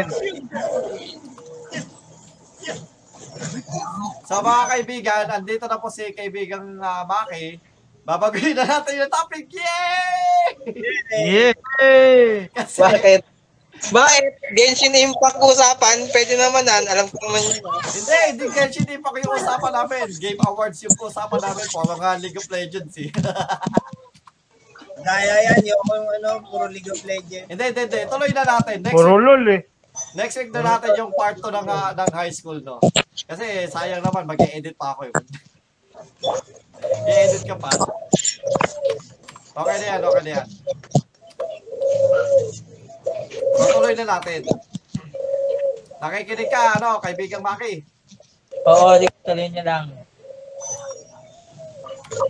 [4.28, 7.58] So mga kaibigan, andito na po si kaibigang uh, Maki.
[8.02, 9.46] Babagoy na natin yung topic.
[9.54, 10.50] Yay!
[11.14, 12.50] Yay!
[12.50, 13.20] Kasi, Bakit?
[13.94, 14.24] Bakit?
[14.58, 16.84] Genshin Impact usapan, pwede naman yan.
[16.86, 17.62] Alam ko naman yun.
[17.62, 20.06] hindi, hindi Genshin Impact yung usapan namin.
[20.18, 21.64] Game Awards yung usapan namin.
[21.70, 23.10] Puro nga League of Legends eh.
[25.06, 25.62] Daya yan.
[25.66, 27.46] Yung yung ano, puro League of Legends.
[27.50, 28.00] hindi, hindi, hindi.
[28.06, 28.76] Tuloy na natin.
[28.82, 29.60] Next Puro week, lol eh.
[30.18, 32.82] next week na natin yung part 2 ng, ah, ng high school, no?
[33.12, 35.14] Kasi sayang naman, mag-edit pa ako eh.
[37.08, 37.70] I-edit ka pa.
[39.52, 40.46] Okay na yan, okay na yan.
[43.52, 44.40] So, tuloy na natin.
[46.02, 47.84] Nakikinig ka, ano, kaibigang Maki.
[48.66, 49.86] Oo, tuloy nyo lang.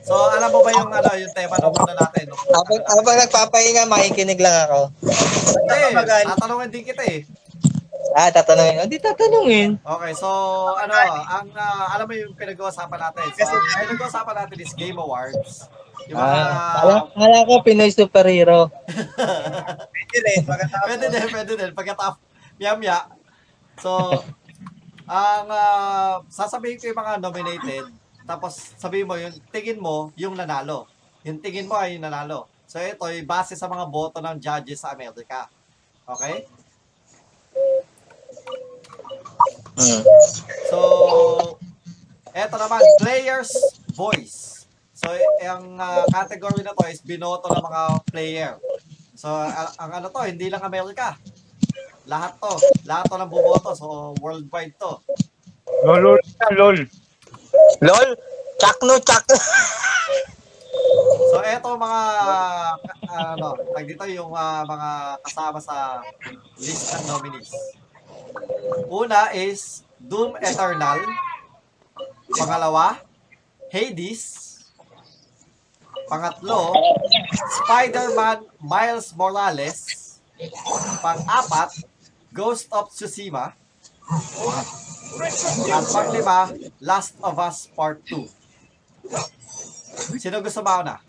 [0.03, 2.27] So, alam mo ba yung ano, yung tema ng muna natin?
[2.31, 4.81] Habang, habang nagpapahinga, makikinig lang ako.
[5.03, 5.77] Hindi,
[6.27, 7.27] tatanungin din kita eh.
[8.13, 8.85] Ah, tatanungin.
[8.85, 9.71] Hindi tatanungin.
[9.81, 10.29] Okay, so
[10.77, 10.93] ano,
[11.29, 13.25] ang ah, alam mo yung pinag-uusapan natin.
[13.41, 15.69] So, ang pinag-uusapan natin is Game Awards.
[16.11, 16.41] Yung mga,
[16.83, 18.69] Ah, kala ko Pinoy superhero.
[19.93, 20.43] Pwede rin.
[20.45, 21.71] Pagkatapos, pwede din, pwede din.
[21.73, 22.19] Pagkatapos,
[22.61, 22.99] miyam-ya.
[23.81, 24.11] So,
[25.09, 27.85] ang ah, sasabihin ko yung mga nominated,
[28.23, 30.87] tapos sabihin mo yung tingin mo yung nanalo.
[31.27, 32.47] Yung tingin mo ay yung nanalo.
[32.67, 35.51] So ito ay base sa mga boto ng judges sa Amerika.
[36.09, 36.49] Okay?
[40.71, 40.79] So,
[42.33, 43.53] eto naman, players
[43.93, 44.65] voice.
[44.93, 45.11] So,
[45.43, 48.55] ang ah, category na to is binoto ng mga player.
[49.19, 51.19] So, a- ang ano to, hindi lang Amerika.
[52.07, 52.55] Lahat to.
[52.87, 53.75] Lahat to ng buboto.
[53.75, 55.03] So, worldwide to.
[55.83, 56.19] Lol, lol,
[56.55, 56.79] lol.
[57.83, 58.09] LOL?
[58.63, 59.27] Chak no, chak.
[61.35, 62.75] So, eto mga, ah,
[63.35, 64.91] ano, tag dito yung ah, mga
[65.27, 65.99] kasama sa
[66.63, 67.51] list ng nominees.
[68.93, 71.01] Una is Doom Eternal.
[72.33, 73.01] Pangalawa,
[73.71, 74.53] Hades.
[76.13, 76.77] Pangatlo,
[77.65, 79.79] Spider-Man Miles Morales.
[81.01, 81.73] Pang-apat,
[82.37, 83.57] Ghost of Tsushima.
[85.73, 86.53] At panglima,
[86.85, 88.29] Last of Us Part 2.
[90.21, 91.01] Sino gusto mauna?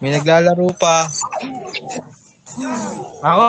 [0.00, 1.08] May naglalaro pa.
[3.20, 3.44] Ako,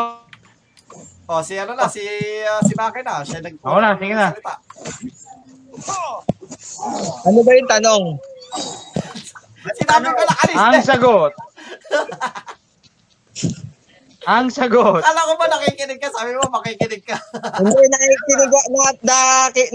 [1.28, 2.00] O, si ano na, si,
[2.48, 3.20] uh, si Maki na.
[3.20, 4.32] Siya nag- Ako na, sige na.
[4.32, 4.54] salita.
[7.28, 8.04] Ano ba yung tanong?
[9.76, 10.88] Sinabi ko na, alis ang na.
[10.88, 11.34] sagot.
[14.24, 15.04] ang sagot.
[15.04, 16.08] Kala ko ba nakikinig ka?
[16.16, 17.20] Sabi mo, makikinig ka.
[17.60, 19.18] Hindi, nakikinig na, na,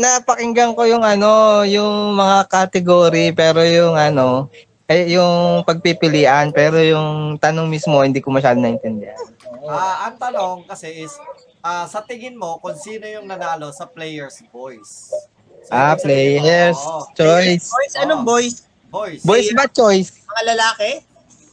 [0.00, 4.48] napakinggan ko yung ano, yung mga category, pero yung ano,
[4.88, 9.16] eh, yung pagpipilian, pero yung tanong mismo, hindi ko masyado naintindihan.
[9.62, 11.14] Ah, ang tanong kasi is,
[11.62, 15.06] ah, sa tingin mo, kung sino yung nanalo sa player's voice?
[15.62, 17.66] So, Ah, ibig sabihin, players, oo, choice.
[17.70, 18.54] boys, anong boys?
[18.90, 19.22] voice.
[19.22, 20.10] Boys ba choice?
[20.26, 20.90] Mga lalaki?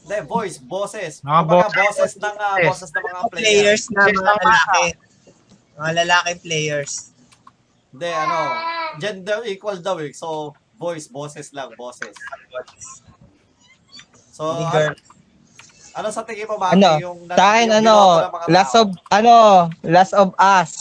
[0.02, 1.14] Hindi, voice, bosses.
[1.22, 1.78] Mga Mga boses.
[1.78, 2.66] bosses ng, ah, Yes.
[2.66, 3.46] bosses ng mga players.
[3.46, 4.86] Players na mga lalaki.
[5.78, 6.92] Mga lalaki players.
[7.94, 8.40] Hindi, ano,
[8.98, 10.10] gender equal daw eh.
[10.12, 12.18] So, voice, bosses lang, bosses.
[14.34, 14.96] So, Hindi girl.
[16.00, 16.90] Ano sa tingin mo, Maki, Ano?
[16.98, 17.96] yung, Sa akin, ano,
[18.48, 18.82] Last tao?
[18.82, 19.34] of, ano,
[19.84, 20.72] Last of Us.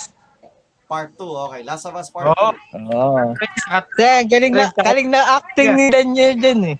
[0.87, 1.61] Part 2, okay.
[1.63, 2.33] Last of Us Part 2.
[2.33, 2.51] Oo.
[2.89, 3.35] Oo.
[3.93, 6.77] Kaya, galing na, galing na acting ni Daniel dyan eh.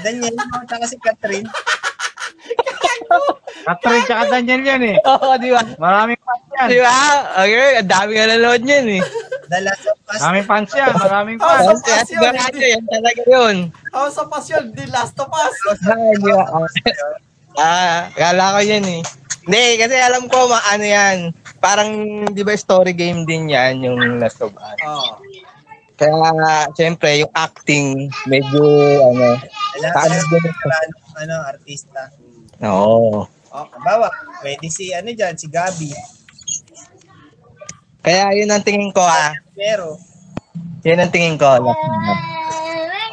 [0.00, 0.30] Yan,
[0.64, 1.44] tsaka si Catherine.
[3.66, 4.96] Catherine tsaka Daniel yan eh.
[5.10, 5.60] Oo, di ba?
[5.76, 6.68] Maraming fans yan.
[6.70, 6.96] Di ba?
[7.36, 9.02] Okay, ang dami nga nanood niyan eh.
[9.46, 10.18] The Last of Us.
[10.18, 10.92] Maraming fans yan.
[10.96, 11.66] Maraming Oh, fans.
[11.68, 13.56] so- Kaya sigurado yan talaga yun.
[13.92, 15.54] Oh, sa pasyon, di Last of Us.
[15.84, 16.44] Ah, di ba?
[17.56, 19.02] Ah, kala ko yan eh.
[19.46, 21.16] Hindi, kasi alam ko, ma- ano yan.
[21.62, 21.90] Parang,
[22.30, 24.78] di ba, story game din yan, yung Last of Us.
[24.84, 25.16] Oh.
[25.96, 28.60] Kaya, siyempre, yung acting, medyo,
[29.00, 29.40] ano,
[29.80, 30.36] Alam mo,
[31.16, 32.12] ano, artista.
[32.60, 33.24] oo.
[33.24, 33.66] oh.
[33.80, 34.12] Bawa,
[34.44, 35.96] pwede si, ano dyan, si Gabi.
[38.04, 39.32] Kaya, yun ang tingin ko, ah.
[39.56, 39.96] Pero,
[40.86, 41.50] Yun ang tingin ko.
[41.50, 42.22] Last of Us.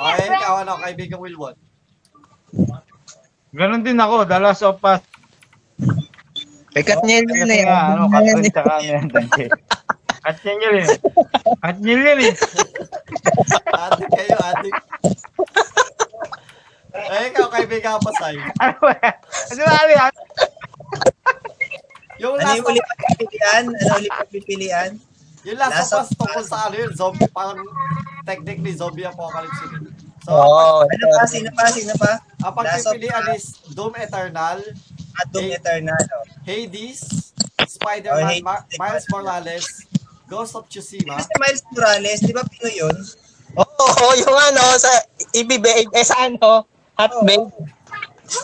[0.03, 1.57] Okay, ikaw ano, kaibigan Wilwon.
[3.53, 4.25] Ganon din ako.
[4.25, 5.01] The Last of Us.
[6.73, 7.63] Yun Kasi eh.
[7.69, 8.53] nga, ano, Ano yan Catherine eh.
[8.53, 9.51] tsaka ano yan, Daniel.
[10.23, 10.87] Catniel yun eh.
[11.61, 12.33] Catniel yun eh.
[13.77, 14.75] Adik kayo, adik.
[16.93, 18.41] Eh, ikaw, kaibigan Pasay.
[18.57, 18.93] Ano ba?
[19.53, 20.07] Ano ba?
[22.21, 23.63] Yung ano last yung of, ulit pagpipilian?
[23.69, 24.89] Ano ulit pagpipilian?
[25.43, 27.61] yung last, of Us tungkol sa ano yun, zombie, parang
[28.25, 29.92] technically zombie apocalypse yun.
[30.23, 30.83] So, Oo.
[30.83, 31.23] Ano pa?
[31.25, 31.65] Sino pa?
[31.67, 32.11] Sino pa?
[32.39, 34.59] ang pagpipilian is Doom Eternal,
[35.13, 35.99] At Doom Eh, Eternal.
[36.11, 36.23] oh.
[36.41, 38.41] Hades, Oh, Spider-Man, Hades.
[38.41, 39.65] Ma- Miles Morales,
[40.25, 42.95] Ghost of Tsushima, Kasi Miles Morales, di ba Pinoy yun?
[43.53, 44.89] Oo, yung ano, sa
[45.31, 47.23] ibibig, eh sa ano, hot Oo.
[47.23, 47.47] bake.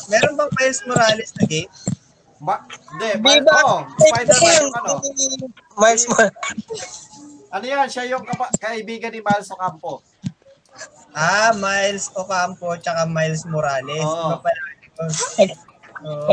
[0.07, 1.71] Meron bang Miles Morales na game?
[2.37, 2.63] Ma-
[2.93, 3.55] hindi, Di Ma- ba?
[3.65, 4.91] oh, Spider-Man yung ano.
[5.75, 6.35] Miles Morales.
[7.49, 10.05] Ano yan, siya yung kapa- kaibigan ni Miles Ocampo.
[11.11, 14.01] Ah, Miles Ocampo tsaka Miles Morales.
[14.01, 14.29] Oo.
[14.29, 14.61] Iba pala.
[15.99, 16.31] Oo.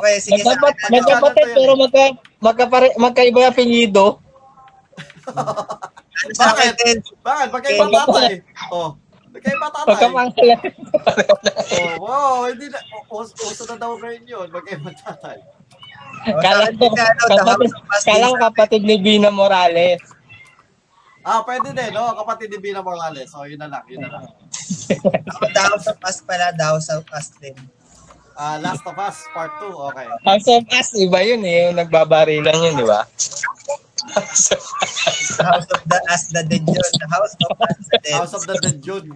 [0.00, 0.42] Okay, sige.
[0.42, 2.04] Magkapat, sa- magkapatid pero magka,
[2.38, 4.06] magkapare, magkaiba yung apelyido.
[5.30, 6.80] ano sa akin Bakit?
[6.80, 6.96] din?
[7.20, 7.48] Bakit?
[7.50, 7.94] Magkaiba Okay.
[7.94, 8.32] tatay.
[8.68, 8.88] Oh,
[9.30, 9.88] magkaiba tatay.
[9.88, 10.58] Magkapangalan.
[11.70, 12.78] Oh, wow, hindi na.
[13.10, 14.48] Us- uso na daw ngayon yun.
[14.48, 15.38] Magkaiba tatay.
[16.26, 17.70] O, Kala sa akin ko, din, ano, kapatid,
[18.02, 18.42] kala ko din.
[18.42, 20.02] kapatid ni Bina Morales.
[21.20, 22.16] Ah, pwede din, no?
[22.16, 23.28] Kapatid ni Bina Morales.
[23.28, 24.24] So, yun na lang, yun na lang.
[25.52, 27.56] House of Us pala, House of Us din.
[28.40, 30.08] Ah, Last of Us Part 2, okay.
[30.24, 31.68] House of Us, iba yun eh.
[31.68, 33.04] Yung nagbabarilan yun, di ba?
[34.00, 36.80] The House of the Us, the Dead yun.
[36.80, 38.16] The House of Us, the Dead.
[38.16, 39.12] House of the Dead June.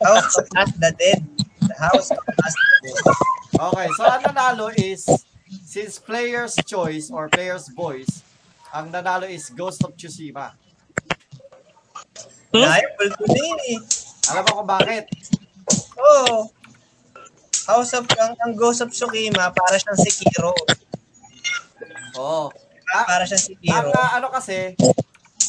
[0.00, 1.20] House of Us, the Dead.
[1.60, 3.04] The House of Us, the Dead.
[3.54, 5.04] Okay, so ang nanalo is,
[5.68, 8.24] since player's choice or player's voice,
[8.72, 10.56] ang nanalo is Ghost of Tsushima.
[12.54, 13.78] Multo na yun eh.
[14.30, 15.04] Alam mo kung bakit?
[15.96, 16.36] Oo.
[17.64, 20.52] House of, ang, ang Ghost of Tsushima, para siyang si Kiro.
[22.14, 22.52] Oo.
[22.92, 23.90] Ah, Para siyang si ang Kiro.
[23.90, 24.76] ah, ano kasi,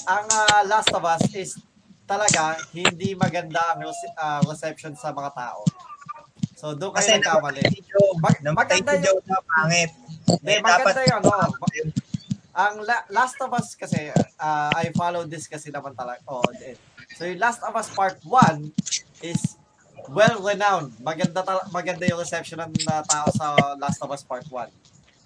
[0.06, 1.60] ang ah, Last of Us is
[2.06, 5.62] talaga hindi maganda ang ah, reception sa mga tao.
[6.56, 7.62] So doon Kasi kayo nagkamali.
[8.18, 9.92] Mag- Namatay maganda si Joe na pangit.
[10.26, 11.32] Hindi, Eh, maganda dapat- yung ano.
[12.56, 16.24] Ang La- Last of Us kasi, ah, I follow this kasi naman talaga.
[16.26, 16.80] Oh, eh.
[17.16, 18.76] So yung Last of Us Part 1
[19.24, 19.56] is
[20.12, 21.00] well-renowned.
[21.00, 24.68] Maganda maganda yung reception ng ah, tao sa Last of Us Part 1.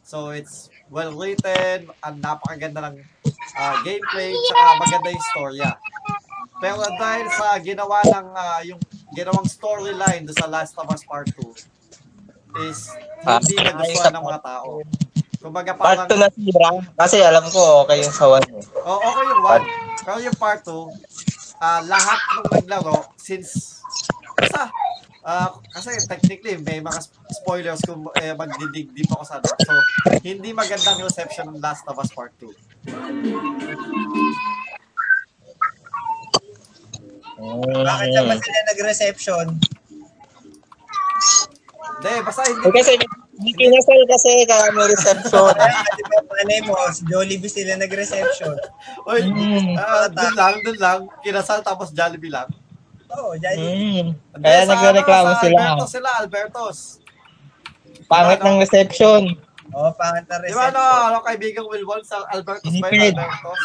[0.06, 2.96] So it's well written, ang napakaganda ng
[3.58, 5.70] ah, gameplay, tsaka maganda yung storya.
[6.62, 8.78] Pero dahil sa ginawa ng ah, yung
[9.18, 12.94] ginawang storyline sa Last of Us Part 2 is
[13.26, 14.86] hindi Ah, nagustuhan ng mga tao.
[15.42, 16.70] Kumbaga Part parang 2 na sira.
[16.94, 18.46] Kasi alam ko, okay yung sa 1.
[18.46, 18.62] Eh.
[18.86, 19.66] oh, okay yung one.
[20.06, 21.29] Pero yung part 2,
[21.60, 23.84] ah lahat ng naglaro since
[24.40, 24.72] basta
[25.28, 29.76] ah kasi technically may mga sp- spoilers kung eh, magdidig di pa ako sa So,
[30.24, 32.50] hindi magandang reception ng Last of Us Part 2.
[37.86, 39.46] Bakit naman sila nag-reception?
[42.00, 42.64] Hindi, basta hindi.
[42.64, 42.92] Eh, kasi
[43.40, 45.54] hindi kinasal kasi kaya may reception.
[46.40, 48.56] Malay mo, si Jollibee sila nag-reception.
[49.12, 49.76] Oy, Mm.
[49.76, 51.00] ah, dun lang, dun lang.
[51.20, 52.48] Kinasal tapos Jollibee lang.
[53.12, 53.56] Oo, dyan.
[53.56, 54.08] mm.
[54.32, 55.60] Hindi, Kaya sa nagreklamo ano, sa sila.
[55.60, 56.78] Albertos sila, Albertos.
[58.08, 59.22] Pangit ng reception.
[59.70, 60.72] Oo, pangit na Di ba reception.
[60.72, 63.14] ano, ano kaibigang Wilwon sa Albertos ba yun?
[63.14, 63.62] Albertos?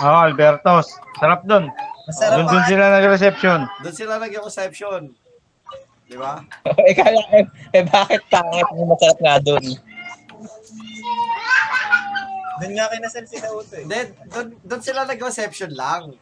[0.00, 0.86] Oo, Albertos.
[1.16, 1.64] Sarap dun.
[2.06, 3.58] Masarap Doon doon ang sila nag-reception.
[3.80, 5.02] Doon sila nag-reception.
[6.04, 6.42] Di ba?
[6.90, 9.62] eh, kaya, eh, eh, bakit pangit masarap nga doon?
[12.60, 13.84] Doon nga kinasal si Nauto eh.
[13.88, 16.12] Hindi, doon, doon sila nag-reception lang.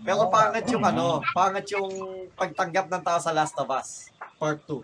[0.00, 1.88] Pero pangit yung ano, pangit yung
[2.36, 4.80] pagtanggap ng tao sa Last of Us, part 2.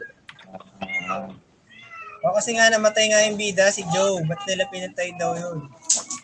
[2.22, 4.22] O kasi nga namatay nga yung bida, si Joe.
[4.24, 5.68] Ba't nila pinatay daw yun?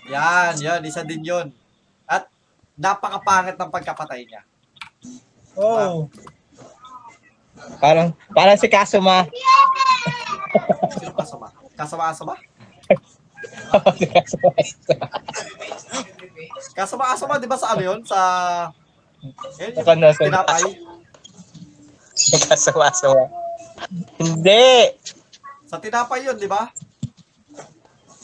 [0.09, 1.53] Yan, yan, isa din yun.
[2.09, 2.31] At
[2.79, 4.43] napakapangit ng pagkapatay niya.
[5.59, 6.07] Oo.
[7.83, 9.27] Parang, parang si Kasuma.
[10.97, 11.51] Sino kasama?
[11.75, 12.35] Kasama-asama?
[13.97, 14.53] si Kasuma.
[16.75, 18.01] Kasama-asama, di ba sa ano yun?
[18.07, 18.19] Sa...
[19.59, 20.63] Yun, yung Sa ano, sa- tinapay.
[22.47, 22.89] Kasuma.
[24.19, 24.69] Hindi.
[25.67, 26.71] Sa tinapay yun, di ba?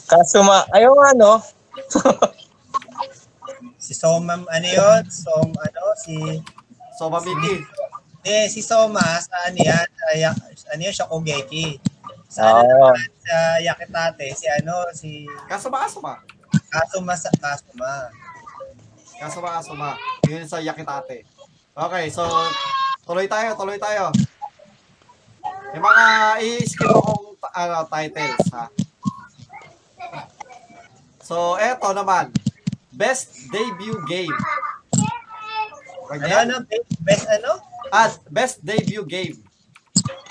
[0.07, 0.65] Kasuma.
[0.71, 1.33] Ayaw nga, no?
[3.85, 5.01] Si Soma, ano yun?
[5.13, 6.17] Som, ano, si...
[6.97, 7.61] So, mamiki.
[8.25, 9.85] Eh, si Soma, sa ano yan?
[9.93, 10.33] Sa, ya-
[10.73, 11.77] ano yun, Shokugeki.
[12.35, 12.91] Sa ano Oo.
[12.91, 16.19] naman, sa Yakitate, si ano, si Kasama-asama.
[16.67, 18.11] Kasuma sa Kasuma.
[19.15, 19.95] Kasama-asama.
[20.27, 21.23] Yun sa Yakitate.
[21.71, 22.27] Okay, so,
[23.07, 24.11] tuloy tayo, tuloy tayo.
[25.79, 26.05] Yung mga
[26.43, 28.67] i-skip akong ano, titles, ha?
[31.23, 32.35] So, eto naman.
[32.91, 34.35] Best debut game.
[36.11, 36.55] Ano, ano,
[36.99, 37.63] best ano?
[37.95, 39.39] At best debut game.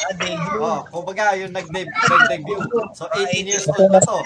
[0.05, 0.61] Ah.
[0.61, 2.61] Oh, kumbaga yung nag-deb- nag-debut.
[2.93, 4.21] So 18 years old na to.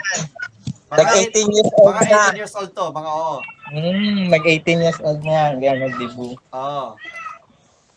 [0.89, 2.23] Mga, Nag-18 years old mga na.
[2.33, 3.37] 18 years old to, mga oo.
[3.69, 5.53] Hmm, nag-18 years old na yan.
[5.61, 6.39] Kaya nag-debut.
[6.51, 6.87] Oo.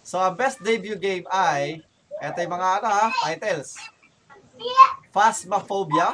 [0.04, 1.80] So ang best debut game ay
[2.20, 3.80] eto yung mga ano ha, titles.
[5.16, 6.14] Phasmophobia,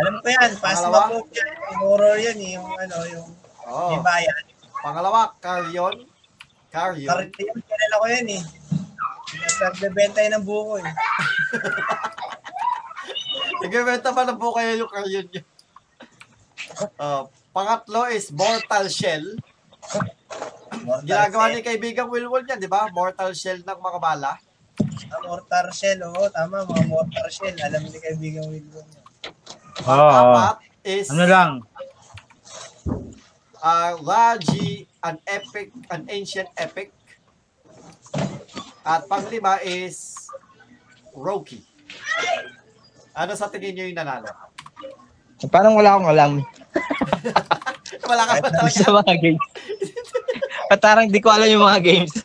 [0.00, 0.50] Alam ko yan?
[0.56, 1.44] Phasmophobia.
[1.76, 3.26] Horror yan eh, yung ano, yung
[3.68, 3.98] oh.
[4.00, 4.42] bayan.
[4.80, 6.06] Pangalawa, Carrion.
[6.70, 7.28] Carrion.
[7.36, 8.42] Yun, kilala ko yan eh.
[9.60, 10.86] Nagbebenta yun ng buko eh.
[13.62, 15.42] Nagbebenta pa ng buo kayo yung Carrion nyo.
[16.96, 17.22] Uh,
[17.52, 19.36] pangatlo is Mortal Shell.
[20.82, 21.54] Mortal Ginagawa Shell.
[21.54, 22.88] ni kaibigang Wilwon yan, di ba?
[22.90, 24.32] Mortal Shell ng mga bala.
[25.10, 27.52] Ah, mortar shell, oo, tama, mga mortar shell.
[27.60, 28.86] Alam ni kaibigan Wilbon.
[29.84, 29.92] Oo.
[29.92, 30.08] oo.
[30.32, 31.50] Apat is Ano lang?
[33.60, 36.96] uh, Raji, an epic, an ancient epic.
[38.82, 40.16] At panglima is
[41.12, 41.60] Roki.
[43.12, 44.30] Ano sa tingin nyo yung nanalo?
[45.48, 46.32] Parang wala akong alam
[48.10, 48.76] Wala ka ba talaga?
[48.76, 49.44] sa mga games.
[50.70, 52.14] At parang di ko alam yung mga games.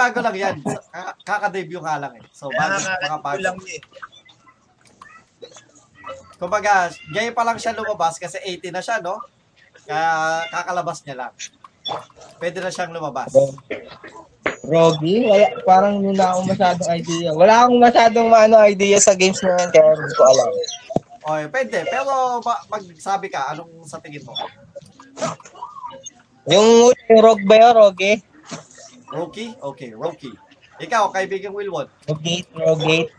[0.00, 0.56] bago lang yan.
[0.64, 2.24] Kaka- Kaka-debut nga lang eh.
[2.32, 3.38] So, bago, mga bago.
[3.44, 3.80] lang eh.
[6.40, 9.20] Kumbaga, ngayon pa lang siya lumabas kasi 18 na siya, no?
[9.84, 10.08] Kaya
[10.48, 11.32] kakalabas niya lang.
[12.40, 13.28] Pwede na siyang lumabas.
[14.64, 17.28] Rogi, wala, parang wala akong masyadong idea.
[17.32, 20.50] Wala akong masyadong ano, idea sa games na yan, kaya hindi ko alam.
[21.20, 21.78] Okay, pwede.
[21.88, 24.32] Pero ma- magsabi ka, anong sa tingin mo?
[26.48, 28.12] Yung, yung Rogue ba yun, Rogi?
[29.10, 29.46] Rocky?
[29.58, 30.32] Okay, Rocky.
[30.80, 31.90] Ikaw, kaibigang Wilwon.
[32.08, 33.10] Rogate, Rogate.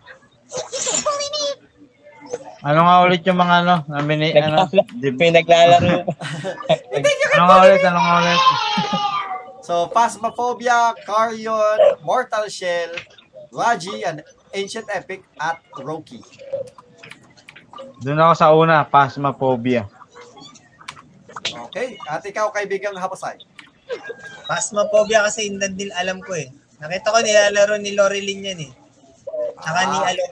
[2.61, 6.05] Ano nga ulit yung mga ano, namini, ano, naglalaro.
[7.33, 8.41] ano nga ulit, ano nga ulit.
[9.61, 12.97] So, Phasmophobia, Carrion, Mortal Shell,
[13.53, 16.19] Raji, and Ancient Epic at Rocky.
[18.01, 19.85] Doon ako sa una, Phasmophobia.
[21.69, 22.01] Okay?
[22.09, 23.37] At ikaw, kaibigang Hapasay.
[24.49, 26.49] Phasmophobia kasi hindi din alam ko eh.
[26.81, 28.71] Nakita ko nilalaro ni Loreline yan eh.
[29.61, 30.09] Tsaka ni Ah.
[30.09, 30.25] Alo.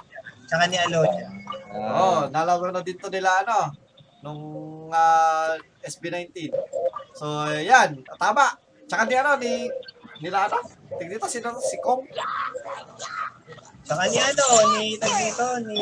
[0.50, 1.28] Tsaka ni Alodia.
[1.70, 3.78] Oh, nalaro na dito nila ano
[4.26, 4.42] nung
[4.90, 5.54] ah,
[5.86, 6.50] SB19.
[7.14, 8.69] So, yan, tama.
[8.90, 9.70] Tsaka ni ano ni
[10.20, 10.60] nila ano?
[10.98, 11.62] Tingnan dito sino to?
[11.62, 12.02] si Kong.
[13.86, 15.78] Tsaka ni ano, ni tag dito, ni...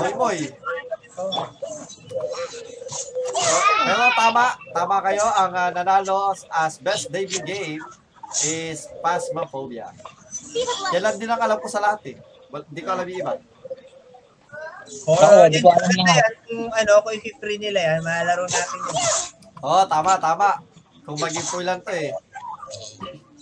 [0.00, 0.38] Moy Moy.
[1.20, 1.28] Oh,
[3.84, 5.26] Pero tama, tama kayo.
[5.36, 7.84] Ang ah, nanalo as best debut game
[8.46, 9.92] is Phasmophobia.
[10.96, 12.16] Yan lang din ang alam ko sa lahat eh.
[12.48, 13.32] Well, Hindi ko alam yung iba.
[15.06, 18.44] oh Ako, di yan, ko alam ano yan, Kung ano, kung i-free nila yan, malalaro
[18.48, 18.96] natin yun.
[19.60, 20.69] Oo, oh, tama, tama.
[21.04, 22.12] Kung maging full lang to eh.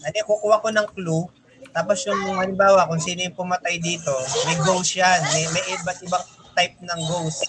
[0.05, 1.25] Ano, kukuha ko ng clue.
[1.75, 4.11] Tapos yung halimbawa, kung sino yung pumatay dito,
[4.47, 5.21] may ghost yan.
[5.35, 6.25] May, may iba't ibang
[6.59, 7.47] type ng ghost.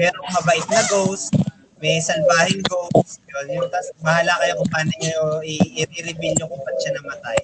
[0.00, 1.34] Merong mabait na ghost,
[1.82, 3.20] may salbahing ghost.
[3.28, 7.38] Yun, yung, tas, bahala kayo kung paano nyo i-reveal nyo kung ba't siya namatay.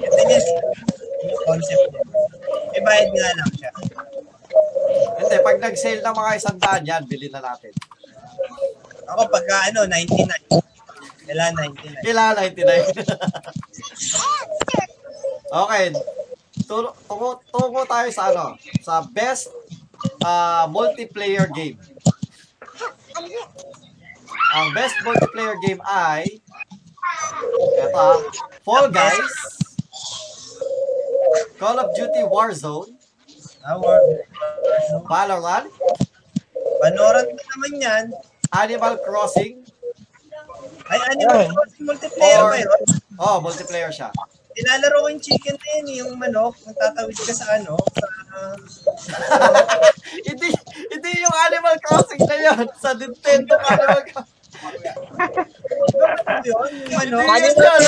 [0.00, 0.16] Yan.
[0.32, 0.44] Yun
[1.28, 2.02] yung concept niya.
[2.72, 3.70] May bayad nga lang siya.
[5.20, 7.72] Hindi, pag nag-sale ng mga isang daan yan, bilhin na natin.
[9.08, 10.73] Ako pagka ano, 99.
[11.24, 12.04] Kailan 99.
[12.04, 12.92] Kilala, 99.
[15.64, 15.86] okay.
[16.64, 19.48] Tungo, tungo, tayo sa ano, sa best
[20.24, 21.76] ah, multiplayer game.
[24.54, 26.40] Ang best multiplayer game ay
[27.80, 28.20] eto ah,
[28.64, 29.34] Fall Guys,
[31.60, 32.96] Call of Duty Warzone,
[33.64, 34.00] Our,
[35.08, 35.68] Valorant,
[36.84, 38.04] Panorant na naman yan.
[38.52, 39.63] Animal Crossing,
[40.84, 42.80] Ay, Animal Crossing multiplayer Or- ba yun?
[43.16, 44.08] oh, multiplayer siya.
[44.54, 48.06] Nilalaro ko yung chicken na yun, eh, yung manok, yung tatawid ka sa ano, sa...
[50.30, 50.48] hindi,
[50.94, 52.64] hindi yung Animal Crossing na yun.
[52.78, 54.32] Sa Nintendo Animal Crossing.
[56.22, 56.70] Ano yun?
[56.86, 57.26] Yung manok?
[57.26, 57.80] Ano yun?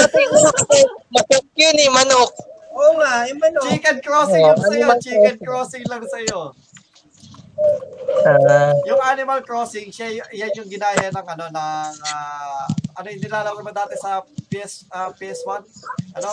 [1.14, 2.30] Manok yun eh, manok.
[2.76, 3.62] Oo nga, yung manok.
[3.70, 4.74] Chicken Crossing Oh, yung sa'yo.
[4.74, 5.46] Animal Chicken Crossing.
[5.46, 6.40] Crossing lang sa'yo.
[8.26, 13.60] Ah, Yung Animal Crossing, siya, yan yung ginaya ng ano, ng, ah, ano yung nilalaro
[13.60, 15.62] mo dati sa PS, ah, PS1?
[16.14, 16.30] Ano?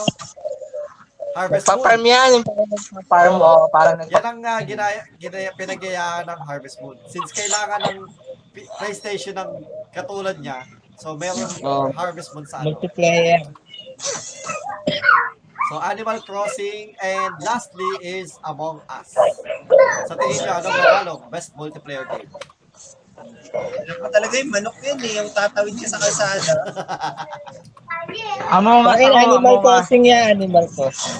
[1.33, 2.05] Harvest Moon.
[2.05, 2.45] yan, yung
[3.09, 6.93] farm o parang nagpa- Yan ang uh, ginaya, ginaya, pinagayaan ng Harvest Moon.
[7.09, 7.99] Since kailangan ng
[8.53, 10.61] PlayStation ng katulad niya,
[10.93, 11.89] so meron Oh.
[11.89, 12.77] Harvest Moon sa ano.
[12.77, 13.49] multiplayer.
[15.63, 19.15] So Animal Crossing and lastly is Among Us.
[20.05, 21.13] Sa tingin niyo, anong nanalo?
[21.31, 22.27] Best multiplayer game.
[23.95, 26.51] Ano talaga yung manok yun eh, yung tatawid ka sa kalsada.
[28.59, 29.63] Among Us Bakit ako, Animal Among Us.
[29.63, 31.15] Crossing yan, Animal Crossing.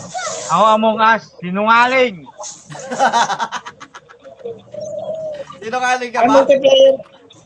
[0.51, 2.15] Ako Among Us, sinungaling.
[5.63, 6.33] Sinungaling ka Ah, ba?
[6.35, 6.95] multiplayer.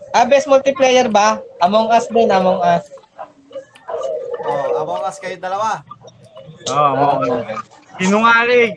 [0.09, 1.37] Ah, best multiplayer ba?
[1.61, 2.89] Among Us din, Among Us.
[4.41, 5.85] Oh, Among Us kayo dalawa.
[6.67, 7.63] Oo, oh, Us.
[7.97, 8.73] Sinungaling.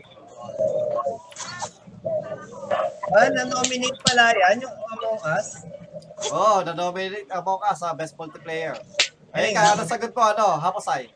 [3.11, 5.49] Ah, na-nominate pala yan, yung Among Us.
[6.31, 8.79] Oh, na-nominate Among Us sa Best Multiplayer.
[9.35, 10.23] Ayun ka, ano sagot mo?
[10.23, 10.59] Ano?
[10.59, 11.11] Haposay?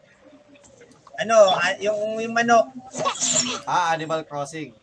[1.22, 2.66] Ano, ah, yung, yung manok.
[3.62, 4.74] Ah, Animal Crossing.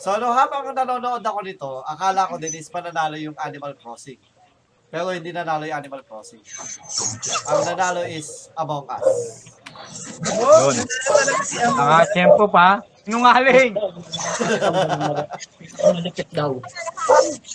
[0.00, 4.20] So, no, habang nanonood ako nito, akala ko din is mananalo yung Animal Crossing.
[4.88, 6.40] Pero hindi nanalo yung Animal Crossing.
[7.48, 9.59] Ang nanalo is Among Us.
[10.36, 10.84] Oh, Yun.
[10.84, 11.50] Among Us.
[11.56, 12.84] Nakachempo pa.
[13.04, 13.72] Sinungaling.
[15.80, 16.60] Malapit daw.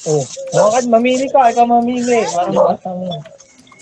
[0.10, 1.54] Oh, bakit mamili ka?
[1.54, 2.26] Ikaw mamili.
[2.34, 2.82] Parang.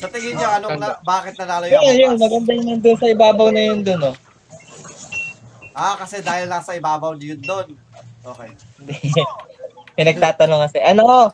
[0.04, 2.16] Sa tingin nyo, anong na, bakit nanalo yung Yun, yun.
[2.20, 4.16] Maganda yung nandun sa ibabaw na yun dun, oh.
[5.74, 7.74] Ah, kasi dahil nasa ibabaw yun doon.
[8.24, 8.50] Okay.
[9.98, 10.78] Pinagtatanong kasi.
[10.84, 11.32] Ano,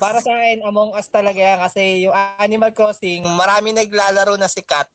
[0.00, 4.90] para sa akin, Among Us talaga yan kasi yung Animal Crossing, marami naglalaro na sikat.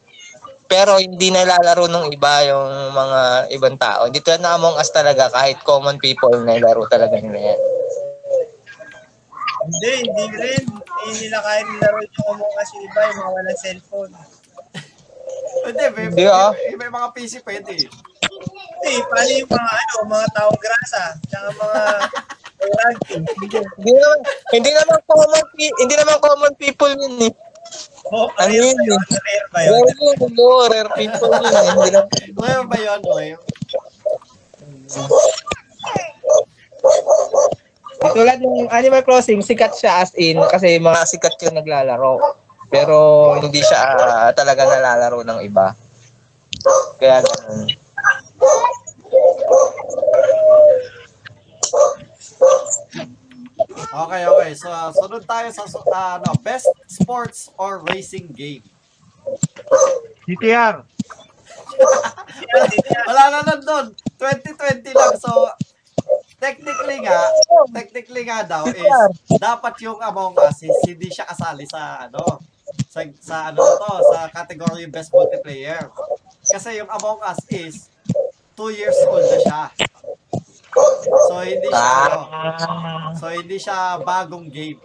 [0.70, 3.22] Pero hindi nalalaro ng iba yung mga
[3.58, 4.06] ibang tao.
[4.14, 7.62] Dito na Among Us talaga kahit common people na laro talaga nila yan.
[9.66, 10.64] Hindi, hindi rin.
[10.70, 14.14] Hindi nila kaya nilaro yung Among Us yung iba, yung mga walang cellphone.
[15.66, 16.54] Hindi, may, ah.
[16.54, 17.74] may, may mga PC pwede.
[17.74, 21.82] Hindi, paano yung mga ano, mga tao grasa, tsaka mga.
[22.60, 24.20] Hindi naman
[24.52, 27.34] hindi naman common hindi naman common people yun eh.
[28.10, 29.02] Oh, Ano rare yun?
[29.06, 29.86] Rare ba yun?
[29.86, 31.66] Rare yun, no, rare people yun eh.
[31.70, 32.08] Hindi naman
[32.38, 33.40] Ngayon ba yun, Noem?
[38.00, 42.18] Tulad ng Animal Crossing, sikat siya as in kasi mga sikat yung naglalaro.
[42.70, 42.98] Pero
[43.38, 45.74] hindi siya ah, talaga nalalaro ng iba.
[46.98, 47.68] Kaya ganun.
[53.68, 54.52] Okay, okay.
[54.56, 58.64] So, sunod tayo sa ah, ano, best sports or racing game.
[60.24, 60.86] CTR.
[63.10, 63.92] Wala na nandun.
[64.16, 65.14] 2020 lang.
[65.20, 65.52] So,
[66.40, 67.20] technically nga,
[67.76, 68.96] technically nga daw is
[69.38, 72.40] dapat yung Among Us is hindi siya kasali sa ano,
[72.88, 75.92] sa, sa ano to, sa category best multiplayer.
[76.48, 77.92] Kasi yung Among Us is
[78.56, 79.62] 2 years old na siya.
[81.30, 84.80] So hindi siya ano, Ah, so hindi siya bagong game.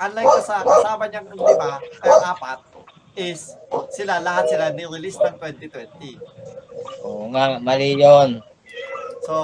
[0.00, 2.58] Unlike sa kasama niyang lima, ay apat,
[3.12, 3.52] is
[3.92, 6.16] sila, lahat sila ni-release ng 2020.
[7.04, 8.40] oo nga, mali yun.
[9.20, 9.34] So,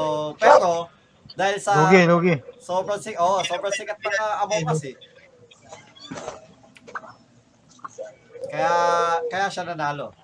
[0.40, 0.88] pero,
[1.36, 2.34] dahil sa Lugi, lugi.
[2.56, 4.96] sobrang sikat, oh, sobrang sikat ng uh, Among Us eh.
[8.48, 8.72] Kaya,
[9.28, 10.14] kaya siya nanalo.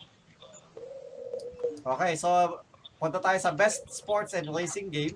[1.82, 2.30] Okay, so,
[2.96, 5.12] punta tayo sa best sports and racing game.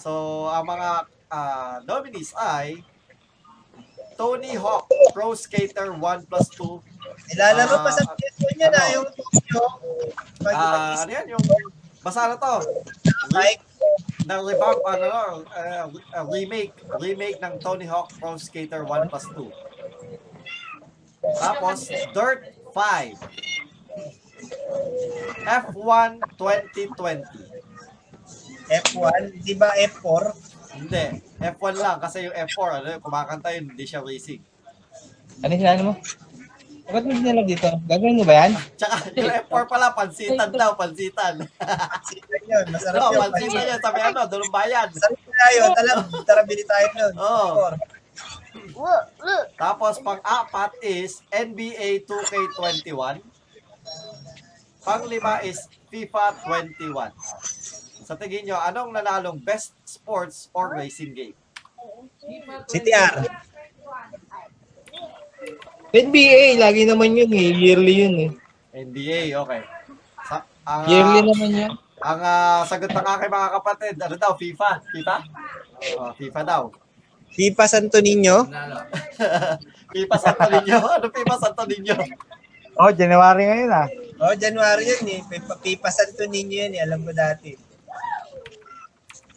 [0.00, 0.90] So, ang mga
[1.28, 2.80] ah, nominees ay
[4.16, 7.36] Tony Hawk Pro Skater 1 plus 2.
[7.36, 8.94] Nilalaro pa sa Ah, PS1 niya na ano?
[8.96, 9.64] yung Tokyo.
[10.48, 11.26] Ah, ano yan?
[11.36, 11.44] Yung,
[12.00, 12.64] basta na to.
[13.36, 13.60] Mike,
[14.24, 15.08] na revamp, ano,
[15.52, 19.52] uh, uh, remake, remake ng Tony Hawk Pro Skater 1 plus 2.
[21.40, 23.20] Tapos, Dirt 5.
[25.44, 27.49] F1 2020.
[28.70, 30.22] F1, di ba F4?
[30.78, 31.04] Hindi,
[31.42, 34.38] F1 lang kasi yung F4, ano, kumakanta yun, hindi siya racing.
[35.42, 35.94] Ano yung ano mo?
[36.90, 37.70] Bakit mo dinala dito?
[37.86, 38.52] Gagawin mo ba yan?
[38.78, 41.34] Tsaka yung F4 pala, pansitan daw, pansitan.
[42.06, 43.20] Sigan yun, masarap No, yun.
[43.26, 44.86] pansitan yun, sabi ano, dulong bayan.
[44.90, 47.14] Masarap tayo, talag, tara bili tayo nun.
[47.18, 47.66] Oo.
[48.50, 49.54] F4.
[49.54, 53.22] Tapos pang-apat is NBA 2K21.
[54.82, 56.34] Pang-lima is FIFA
[56.78, 57.12] 21.
[58.10, 61.38] Sa tingin nyo, anong nanalong best sports or racing game?
[62.66, 63.22] CTR.
[65.94, 67.54] NBA, lagi naman yun eh.
[67.54, 68.30] Yearly yun eh.
[68.74, 69.62] NBA, okay.
[70.26, 71.72] Sa, ang, Yearly naman yun.
[72.02, 74.82] ang ah, sagot ng aking mga kapatid, ano daw, FIFA?
[74.90, 75.16] FIFA?
[76.02, 76.62] Oh, FIFA daw.
[77.30, 78.42] FIFA Santo Niño.
[79.94, 80.78] FIFA Santo Niño.
[80.82, 81.94] Ano FIFA Santo Niño?
[82.74, 83.86] Oh, January ngayon ah.
[84.18, 85.20] Oh, January yun eh.
[85.30, 86.82] FIFA, FIFA Santo Niño yun eh.
[86.82, 87.69] Alam ko dati.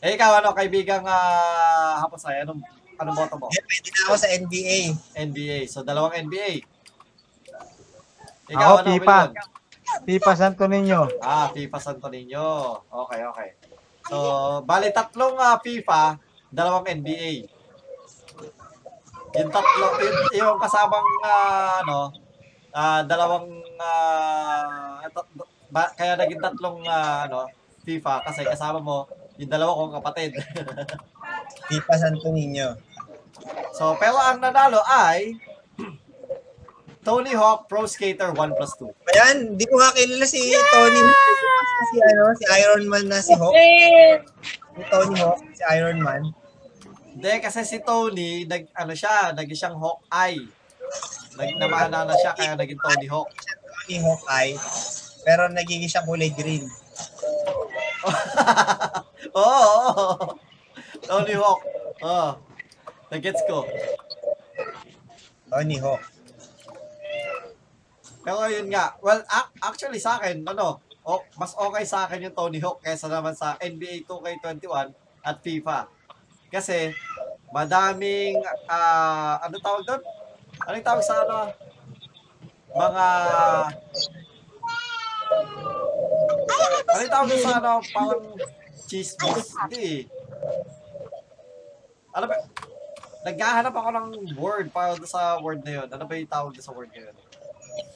[0.03, 2.59] Eh, ikaw, ano, kaibigang uh, Haposay, anong,
[2.99, 3.47] anong boto mo?
[3.47, 4.91] Pwede na ako sa NBA.
[5.15, 5.63] NBA.
[5.71, 6.59] So, dalawang NBA.
[8.51, 9.31] Ako, ano, FIFA.
[10.03, 11.07] FIFA Santo Niño.
[11.23, 12.83] Ah, FIFA Santo Niño.
[12.83, 13.49] Okay, okay.
[14.11, 14.19] So,
[14.67, 16.19] bali tatlong ah, FIFA,
[16.51, 17.47] dalawang NBA.
[19.39, 22.11] Yung tatlo, yung, yung kasamang ah, ano,
[22.75, 23.47] ah, dalawang
[23.79, 27.47] ah, tat- ba, kaya naging tatlong ah, ano,
[27.87, 29.07] FIFA kasi kasama mo
[29.43, 30.31] yung dalawa kong kapatid.
[31.69, 32.79] FIFA Santo Niño.
[33.75, 35.35] so, pero ang nanalo ay
[37.03, 38.87] Tony Hawk Pro Skater 1 plus 2.
[39.11, 40.39] Ayan, di ko nga kilala si
[40.71, 41.03] Tony.
[41.91, 43.51] Si, ano, si Iron Man na si Hawk.
[43.51, 46.31] Si Tony Hawk, si Iron Man.
[47.13, 50.47] Hindi, kasi si Tony, nag, ano siya, naging siyang Hawkeye.
[51.35, 53.29] Nag, namana na siya, kaya naging Tony Hawk.
[53.83, 54.55] Tony Hawkeye.
[55.27, 56.65] Pero nagiging siya kulay green.
[59.33, 60.25] Oo, oo, oo.
[61.03, 61.61] Tony Hawk.
[62.03, 62.29] Oo.
[63.11, 63.65] Nagets ko.
[65.49, 66.01] Tony Hawk.
[68.23, 72.35] Pero yun nga, well, ac- actually sa akin, ano, o, mas okay sa akin yung
[72.35, 75.91] Tony Hawk kaysa naman sa NBA 2K21 at FIFA.
[76.47, 76.95] Kasi,
[77.51, 78.39] madaming,
[78.71, 80.01] ah, ano tawag doon?
[80.63, 81.51] Ano yung tawag sa ano?
[82.73, 83.07] Mga,
[86.47, 87.71] ano yung tawag sa ano?
[87.93, 88.23] Parang
[88.87, 89.47] chismis.
[89.57, 90.01] Hindi eh.
[92.13, 92.35] Ano ba?
[93.23, 95.87] Naghahanap ako ng word para sa word na yun.
[95.87, 97.15] Ano ba yung tawag sa word na yun?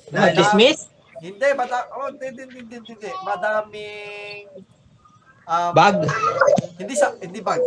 [0.10, 0.36] Dali.
[0.40, 0.88] Chismis?
[1.18, 3.12] Hindi, mada oh, hindi, hindi, hindi, hindi, hindi.
[3.26, 4.46] Madaming
[5.50, 6.06] um, Bug,
[6.78, 7.62] Hindi sa hindi bug,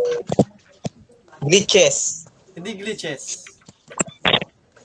[1.43, 2.31] glitches.
[2.55, 3.43] hindi glitches.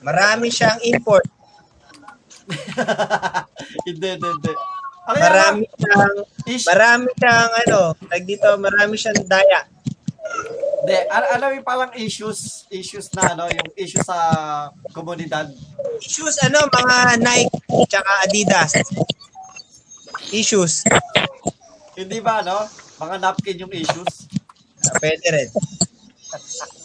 [0.02, 1.26] Marami siyang import.
[3.86, 4.52] hindi, hindi, hindi.
[5.06, 5.78] Ano Marami yan?
[5.78, 7.78] siyang, Ish, marami siyang ano,
[8.10, 9.60] tag dito, marami siyang daya.
[10.82, 14.18] hindi, ano, ano yung parang issues, issues na ano, yung issue sa
[14.90, 15.46] komunidad.
[16.02, 17.54] Issues ano, mga Nike
[17.86, 18.72] tsaka Adidas.
[20.34, 20.82] Issues.
[21.94, 22.66] Hindi ba, ano?
[22.98, 24.26] Mga napkin yung issues.
[24.82, 25.48] Ah, Pwede rin.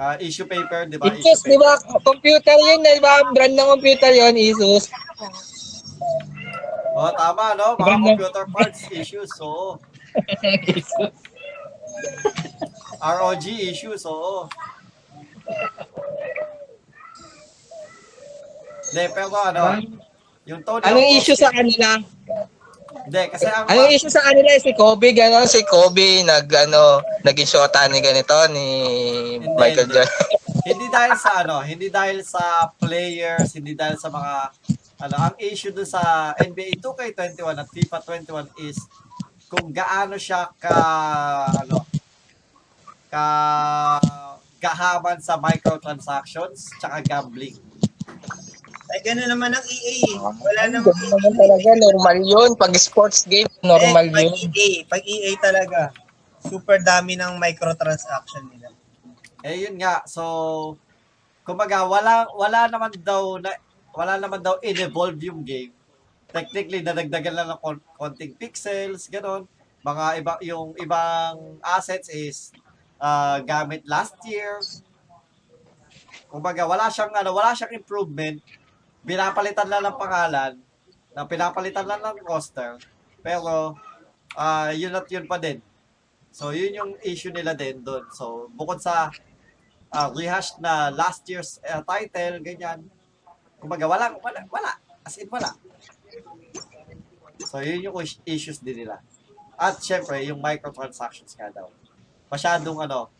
[0.00, 1.12] Ah, issue paper, di ba?
[1.12, 1.76] Asus, di ba?
[2.00, 3.20] Computer yun, di ba?
[3.36, 4.88] Brand ng computer yun, Asus.
[6.96, 7.76] Oh, tama, no?
[7.76, 9.76] Mga Brand ng- computer parts issues, oo.
[12.96, 14.48] ROG issues, oo.
[18.88, 19.84] Hindi, pero ano,
[20.48, 22.00] yung Tony Anong issue sa kanila?
[22.90, 23.66] Hindi, kasi ang...
[23.70, 25.46] Anong issue sa kanila si Kobe, gano'n?
[25.46, 28.66] Si Kobe, nag, ano, naging shota ni ganito, ni
[29.38, 29.96] Hindi, Michael hindi.
[29.98, 30.38] Jordan.
[30.70, 34.32] hindi dahil sa ano, hindi dahil sa players, hindi dahil sa mga
[35.00, 38.76] ano, ang issue dun sa NBA 2K21 at FIFA 21 is
[39.48, 40.76] kung gaano siya ka
[41.64, 41.82] ano
[43.10, 43.26] ka
[44.60, 47.56] gahaman sa microtransactions tsaka gambling.
[48.90, 49.94] Ay, gano'n naman ang EA.
[50.02, 50.14] eh.
[50.18, 52.50] Wala namang Ganun naman talaga, normal yun.
[52.58, 54.34] Pag sports game, normal eh, pag yun.
[54.50, 55.80] EA, pag EA talaga,
[56.42, 58.74] super dami ng microtransaction nila.
[59.40, 60.76] Eh yun nga, so
[61.46, 63.56] kumbaga wala wala naman daw na
[63.96, 65.72] wala naman daw in-evolve yung game.
[66.30, 69.46] Technically nadagdagan lang ng kon- konting pixels, ganon.
[69.80, 72.52] Mga iba yung ibang assets is
[73.00, 74.60] uh, gamit last year.
[76.28, 78.38] Kumbaga wala siyang ano, wala siyang improvement.
[79.02, 80.52] Pinapalitan lang ng pangalan,
[81.16, 82.78] na pinapalitan lang ng roster.
[83.20, 83.74] Pero
[84.38, 85.58] ah yun at yun pa din.
[86.30, 88.06] So yun yung issue nila din doon.
[88.14, 89.10] So bukod sa
[89.90, 92.86] uh, rehash na last year's uh, title, ganyan.
[93.60, 94.72] Kumbaga, wala, wala, wala.
[95.04, 95.52] As in, wala.
[97.44, 99.02] So, yun yung is- issues din nila.
[99.60, 101.68] At, syempre, yung microtransactions nga daw.
[102.32, 103.12] Masyadong, ano,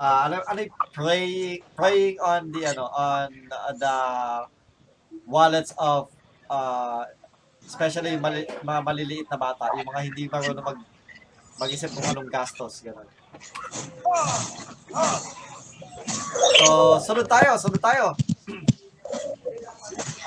[0.00, 0.60] uh, ano, ano
[0.94, 3.94] prey, preying on the, ano, on uh, the
[5.26, 6.08] wallets of,
[6.48, 7.04] uh,
[7.66, 10.78] especially yung mali, mga maliliit na bata, yung mga hindi marunong mag,
[11.58, 13.08] mag-isip kung anong gastos, gano'n.
[16.62, 18.14] So, sunod tayo, sunod tayo.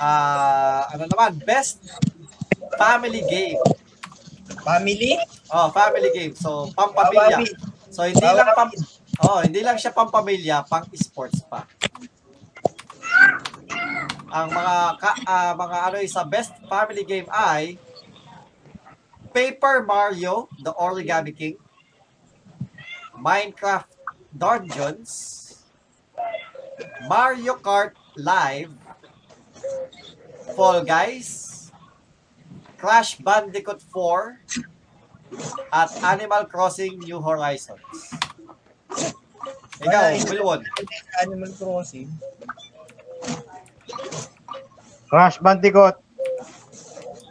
[0.00, 1.80] Ah, ano naman, best
[2.76, 3.60] family game.
[4.60, 5.16] Family?
[5.48, 6.34] Oh, family game.
[6.36, 7.40] So, pampamilya.
[7.88, 8.70] So, hindi lang pam
[9.20, 11.68] Oh, hindi lang siya pampamilya, pang sports pa.
[14.30, 17.74] Ang mga ka, ah, mga ano sa best family game ay
[19.34, 21.58] Paper Mario, The Origami King,
[23.18, 23.90] Minecraft
[24.30, 25.10] Dungeons,
[27.10, 28.70] Mario Kart Live,
[30.54, 31.70] Fall Guys,
[32.78, 34.38] Crash Bandicoot 4,
[35.72, 38.14] at Animal Crossing New Horizons.
[39.80, 40.66] Ikaw, Wilwon.
[41.22, 42.10] Animal Crossing.
[45.06, 45.96] Crash Bandicoot.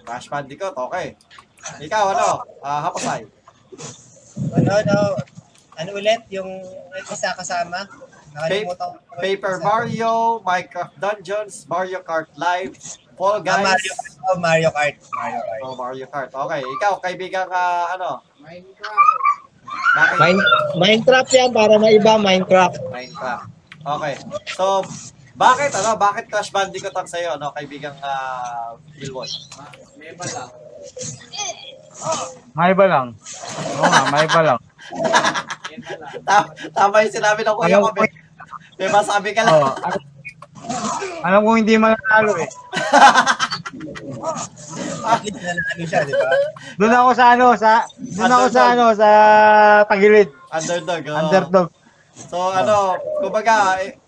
[0.04, 1.16] Crash Bandicoot, okay.
[1.80, 2.28] Ikaw, ano?
[2.60, 3.24] Ah, Hapasay.
[4.52, 4.98] Ano, ano,
[5.76, 6.22] ano ulit?
[6.30, 6.50] Yung
[6.98, 7.88] isa kasama?
[8.30, 9.18] Nakalimutan ko.
[9.18, 12.78] Paper Mario, Minecraft Dungeons, Mario Kart Live,
[13.16, 13.94] Fall Ah, Guys, Mario,
[14.24, 14.96] oh, Mario Kart.
[15.12, 15.62] Mario Kart.
[15.62, 16.30] oh, Mario Kart.
[16.32, 17.64] Okay, ikaw, kaibigan ka,
[17.96, 18.22] ano?
[18.40, 19.10] Minecraft.
[19.70, 20.18] Bakit?
[20.18, 22.80] Mine- Minecraft yan, para maiba, Minecraft.
[22.90, 23.48] Minecraft.
[23.80, 24.14] Okay.
[24.52, 24.84] So,
[25.40, 29.32] bakit, ano, bakit Crash Bandicoot ang sa'yo, ano, kaibigang uh, Wilwon?
[29.96, 30.44] May bala.
[32.56, 33.08] May iba lang.
[33.80, 34.60] Oo nga, may iba lang.
[36.28, 37.92] Tama, tama yung sinabi ng kuya ko.
[37.96, 38.10] May,
[38.80, 39.56] may masabi ka lang.
[39.56, 39.72] Oo.
[41.24, 42.50] alam, ko hindi mananalo eh.
[45.24, 46.30] Least nanalo siya, di ba?
[46.80, 49.10] Doon ako sa ano, sa doon ako sa ano, sa
[49.88, 50.30] tagilid.
[50.52, 51.04] Underdog.
[51.08, 51.20] oo.
[51.20, 51.68] Underdog.
[52.16, 53.99] So, ano, kumbaga, eh,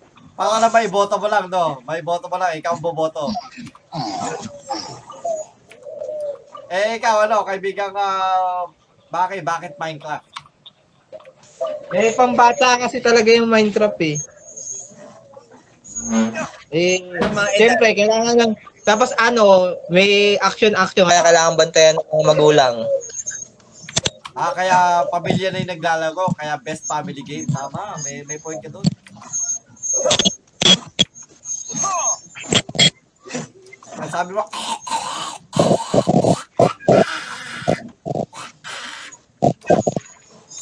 [0.42, 1.86] parang na may boto mo lang, no?
[1.86, 3.30] May boto mo lang, ikaw ang boboto.
[6.74, 8.66] Eh, ikaw, ano, kaibigang, uh,
[9.14, 10.26] bakit, bakit Minecraft?
[11.94, 14.18] Eh, pambata kasi talaga yung Minecraft eh.
[16.74, 17.06] Eh,
[17.62, 22.82] siyempre, kailangan lang, tapos ano, may action-action, kaya kailangan bantayan ng magulang.
[24.34, 27.46] Ah, kaya pamilya na yung naglalaro, kaya best family game.
[27.46, 28.88] Tama, may, may point ka doon.
[34.02, 34.44] Ang sabi mo,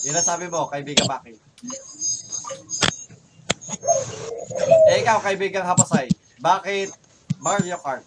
[0.04, 1.40] yun ang sabi mo, kaibigan Maki.
[4.92, 6.12] Eh, ikaw, kaibigan Hapasay,
[6.44, 6.92] bakit
[7.40, 8.04] Mario Kart?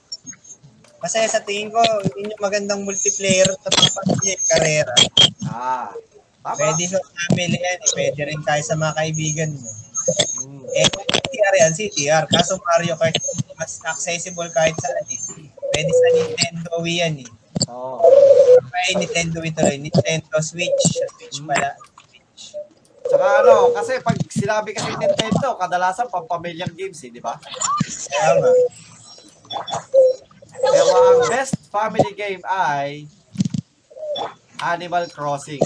[1.00, 1.80] Kasi sa tingin ko,
[2.14, 4.94] yun yung magandang multiplayer sa mga pamilya, karera.
[5.48, 5.90] Ah,
[6.44, 6.60] tama.
[6.60, 7.90] Pwede sa family yan, eh.
[7.96, 9.71] pwede rin tayo sa mga kaibigan mo.
[11.62, 11.70] Mm.
[11.70, 12.24] Yan, CTR.
[12.26, 13.14] Kaso Mario Kart,
[13.54, 15.20] mas accessible kahit saan eh.
[15.70, 17.28] Pwede sa Nintendo Wii yan eh.
[17.70, 18.02] Oo.
[18.74, 19.78] Ay, Nintendo Wii tuloy.
[19.78, 20.82] Nintendo Switch.
[20.90, 21.78] Switch pala.
[22.10, 22.58] Switch.
[23.06, 27.38] Tsaka ano, kasi pag sinabi kasi Nintendo, kadalasan pampamilyang games eh, di ba?
[27.38, 28.50] Tama.
[30.62, 33.06] Pero ang best family game ay
[34.62, 35.62] Animal Crossing.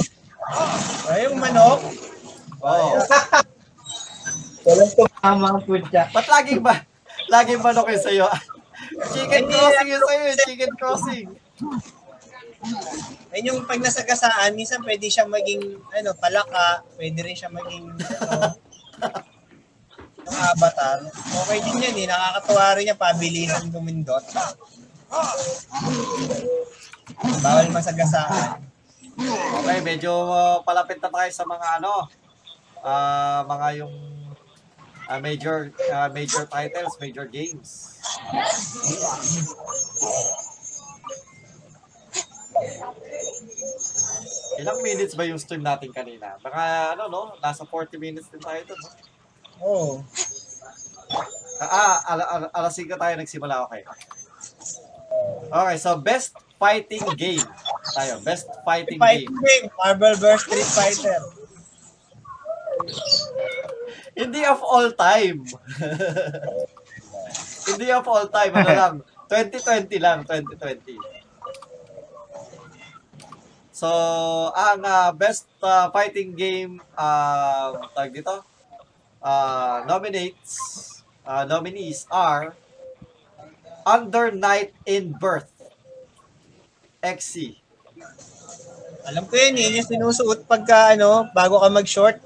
[1.09, 1.81] Ay, yung manok.
[2.61, 2.97] Oh.
[4.67, 4.91] Walang
[5.21, 6.09] tumama ang putya.
[6.13, 6.85] Ba't laging ba?
[7.33, 8.29] Laging manok yun sa'yo?
[9.11, 11.27] Chicken crossing yun sa'yo, eh, chicken crossing.
[13.33, 16.83] Ayun yung pag nasagasaan, minsan pwede siyang maging, ano, palaka.
[16.95, 18.57] Pwede rin siya maging, ano,
[20.27, 20.99] yung avatar.
[21.15, 22.07] Okay din yan eh.
[22.11, 24.25] Nakakatuwa rin niya, pabilisan gumindot.
[27.41, 28.67] Bawal masagasaan.
[29.17, 32.05] Okay, medyo uh, palapit na tayo sa mga ano,
[32.85, 33.95] ah mga yung
[35.09, 37.99] ah, major ah, major titles, major games.
[44.57, 46.41] Ilang minutes ba yung stream natin kanina?
[46.41, 48.83] Baka ano no, nasa 40 minutes din tayo doon.
[49.61, 49.93] Oo.
[51.61, 53.85] Ah, ah, ala, ala, alas 5 tayo nagsimula, okay.
[55.47, 57.45] Okay, so best fighting game.
[57.95, 59.69] Tayo, best fighting Fighting game.
[59.69, 59.77] game.
[59.79, 60.41] Marvel vs.
[60.45, 61.21] Street Fighter.
[64.17, 65.45] Hindi of all time.
[67.69, 68.95] Hindi of all time, ano lang.
[69.29, 70.97] 2020 lang, 2020.
[73.77, 73.93] So,
[74.57, 78.41] ang ah, best ah, fighting game, uh, tag dito,
[79.21, 80.57] ah, nominates,
[81.29, 82.57] ah, nominees are
[83.85, 85.53] Under Night in Birth,
[87.05, 87.61] XC.
[89.07, 92.19] Alam ko yun, yun yung sinusuot pagka, ano, bago ka mag-short.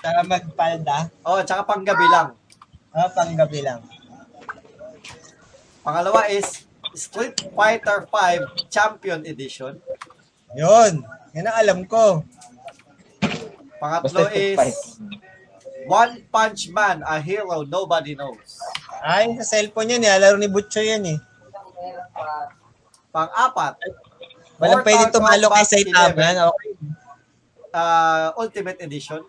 [0.00, 0.98] Saka magpalda.
[1.28, 2.32] Oh, tsaka panggabi lang.
[2.90, 3.84] Ah, panggabi lang.
[5.84, 6.64] Pangalawa is
[6.96, 9.76] Street Fighter 5 Champion Edition.
[10.56, 11.04] Yun.
[11.36, 12.24] Yan ang alam ko.
[13.80, 14.78] Pangatlo Basta is fight.
[15.88, 18.60] One Punch Man, a hero nobody knows.
[19.00, 21.18] Ay, sa cellphone yan, nilalaro ni Butcho yan eh.
[23.10, 23.80] Pang-apat,
[24.60, 26.12] Walang pwede tumalo kay Saitama.
[26.12, 26.20] 11.
[26.20, 26.70] Yan, okay.
[27.72, 29.24] uh, Ultimate Edition.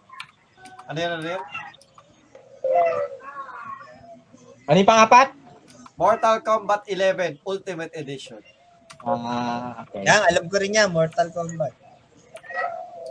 [0.91, 1.43] Ano yun, ano yun?
[4.67, 5.31] Ano yung pangapat?
[5.95, 8.43] Mortal Kombat 11 Ultimate Edition.
[8.99, 10.03] Ah, okay.
[10.03, 11.71] Yan, alam ko rin yan, Mortal Kombat.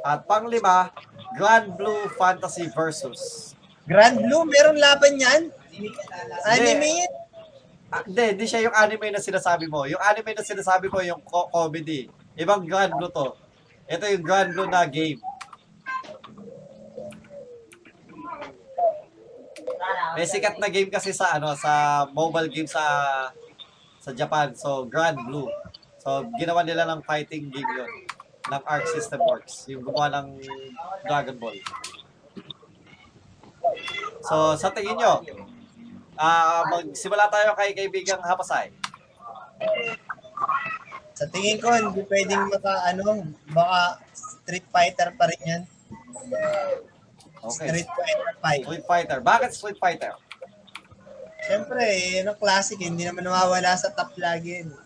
[0.05, 0.93] At panglima,
[1.41, 3.57] Grand Blue Fantasy Versus.
[3.89, 5.49] Grand Blue, meron laban yan?
[6.53, 7.12] Anime yan?
[7.89, 9.89] Ah, hindi, hindi siya yung anime na sinasabi mo.
[9.89, 12.12] Yung anime na sinasabi mo, yung co- comedy.
[12.37, 13.33] Ibang Grand Blue to.
[13.89, 15.16] Ito yung Grand Blue na game.
[20.16, 22.83] May sikat na game kasi sa ano sa mobile game sa
[24.01, 24.53] sa Japan.
[24.57, 25.49] So Grand Blue.
[26.01, 27.91] So ginawa nila ng fighting game 'yon
[28.51, 30.41] ng Arc System Works, yung gumawa ng
[31.07, 31.61] Dragon Ball.
[34.24, 35.22] So sa tingin nyo,
[36.16, 38.72] ah magsimula tayo kay kaibigang Hapasay.
[41.20, 45.62] Sa tingin ko, hindi pwedeng maka, ano, baka Street Fighter pa rin yan.
[47.41, 47.68] Okay.
[47.72, 48.64] Street Fighter 5.
[48.68, 49.18] Street Fighter.
[49.24, 50.12] Bakit Street Fighter?
[51.41, 54.76] Siyempre, eh, yun ang classic, hindi naman nawawala sa top lagi yun.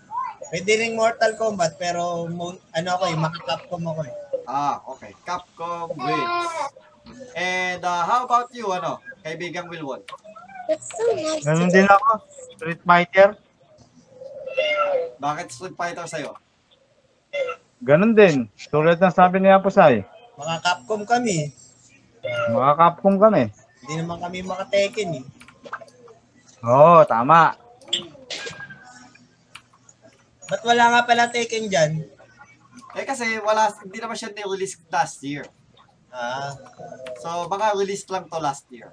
[0.54, 4.14] Pwede rin Mortal Kombat, pero mo, ano ako eh, maka-Capcom ako eh.
[4.44, 5.16] Ah, okay.
[5.24, 6.52] Capcom wins.
[7.36, 9.00] And uh, how about you, ano?
[9.24, 10.04] Kaibigang Wilwon?
[10.68, 12.24] It's so nice Ganun din ako.
[12.56, 13.36] Street Fighter.
[15.20, 16.36] Bakit Street Fighter sa'yo?
[17.84, 18.48] Ganun din.
[18.68, 20.04] Tulad ng sabi ni Apusay.
[20.36, 21.52] Maka-Capcom kami.
[22.24, 23.52] Mga Capcom kami.
[23.84, 25.24] Hindi naman kami maka-Tekken eh.
[26.64, 27.52] Oo, tama.
[30.48, 32.04] Ba't wala nga pala Tekken dyan?
[32.94, 35.44] Eh kasi wala, hindi naman siya ni-release last year.
[36.14, 36.54] Ah,
[37.20, 38.92] So, baka release lang to last year.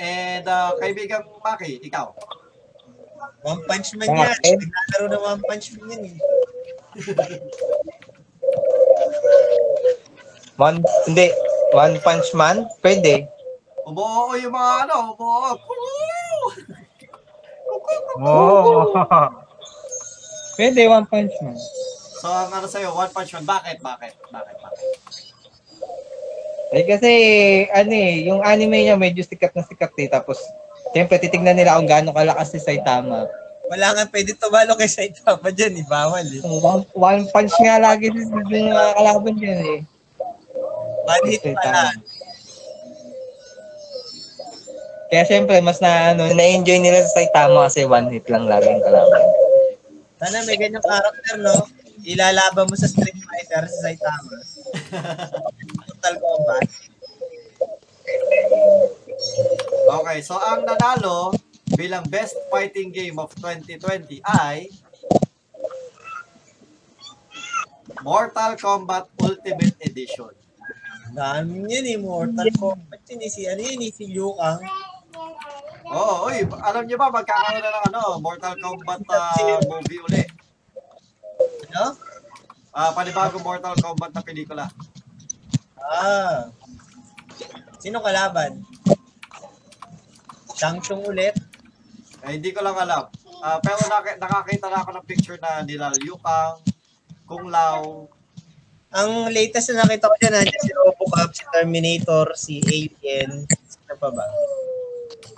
[0.00, 2.10] And uh, kaibigang Maki, ikaw.
[3.44, 4.36] One Punch Man Mga yan.
[4.42, 4.60] Ed.
[4.64, 6.16] Naglalaro ng One Punch Man yan eh.
[10.58, 11.30] One, hindi.
[11.70, 12.66] One Punch Man?
[12.82, 13.30] Pwede.
[13.86, 15.54] Umuoo yung mga ano, umuoo.
[18.18, 18.82] Oo.
[20.58, 21.54] Pwede, One Punch Man.
[22.18, 23.78] So, ang ano sa'yo, One Punch Man, bakit?
[23.78, 24.18] Bakit?
[24.34, 24.56] Bakit?
[24.58, 24.86] Bakit?
[26.68, 27.10] Eh kasi,
[27.70, 30.10] ano eh, yung anime niya medyo sikat na sikat eh.
[30.10, 30.42] Tapos,
[30.90, 33.30] siyempre titignan nila kung gaano kalakas si Saitama.
[33.70, 35.86] Wala nga pwede tumalo kay Saitama dyan, eh.
[35.86, 36.42] Bawal eh.
[36.42, 39.80] One, one punch nga lagi si yung mga kalaban dyan eh.
[41.08, 41.96] One hit pala.
[45.08, 48.84] Kaya siyempre, mas na, ano, na-enjoy nila sa Saitama kasi one hit lang lagi ang
[48.84, 49.24] kalaban.
[50.20, 51.64] Sana may ganyang character, no?
[52.04, 54.36] Ilalaban mo sa Street Fighter si Saitama.
[55.88, 56.68] Total Combat.
[59.88, 61.32] Okay, so ang nanalo
[61.72, 64.68] bilang best fighting game of 2020 ay
[68.04, 70.36] Mortal Kombat Ultimate Edition.
[71.12, 73.30] Dami yun eh, Mortal Kombat yun eh.
[73.30, 74.60] Si, ano yun eh, si Liu Kang.
[75.88, 80.22] Oo, oy, alam niyo ba magkakaroon na ng ano, Mortal Kombat ah, movie uli.
[81.72, 81.96] Ano?
[82.76, 84.68] Ah, panibagong Mortal Kombat na pelikula.
[85.80, 86.52] Ah.
[87.80, 88.60] Sino kalaban?
[90.58, 91.38] Shang Tsung ulit?
[92.26, 93.08] Eh, hindi ko lang alam.
[93.40, 96.58] Ah, pero nak- nakakita na ako ng picture na nila Liu Kang,
[97.24, 98.10] Kung Lao,
[98.88, 104.08] Ang latest na nakita ko dyan, nandiyan si Robocop, si Terminator, si Alien, sino pa
[104.08, 104.24] ba?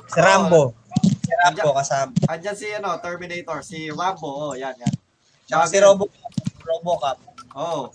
[0.07, 0.71] Si Rambo.
[1.03, 2.15] Si Rambo kasama.
[2.31, 4.95] andyan si ano, Terminator, si Rambo, oh, yan, yan.
[5.51, 6.31] Tsaka si Robocop.
[6.63, 7.19] Robocop.
[7.59, 7.91] Oh,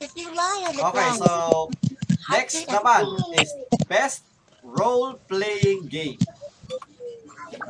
[0.00, 1.68] okay, so
[2.32, 3.04] next naman
[3.36, 3.52] is
[3.84, 4.24] best
[4.64, 6.16] role-playing game.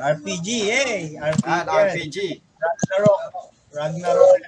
[0.01, 1.13] RPG, eh.
[1.21, 1.45] RPG.
[1.45, 1.85] Yan, yan.
[1.85, 2.17] RPG.
[2.57, 3.21] Ragnarok.
[3.69, 4.41] Ragnarok.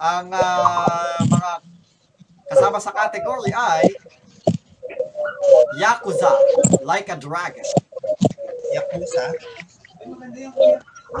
[0.00, 1.50] Ang ah, mga
[2.48, 3.84] kasama sa category ay
[5.76, 6.32] Yakuza,
[6.84, 7.64] Like a Dragon,
[8.72, 9.32] Yakuza.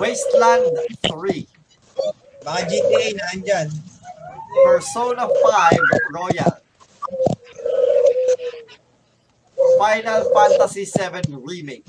[0.00, 0.72] Wasteland
[1.04, 1.46] 3,
[2.42, 3.68] Mga GTA na andyan.
[4.52, 6.54] Persona 5 Royal,
[9.80, 11.88] Final Fantasy 7 Remake,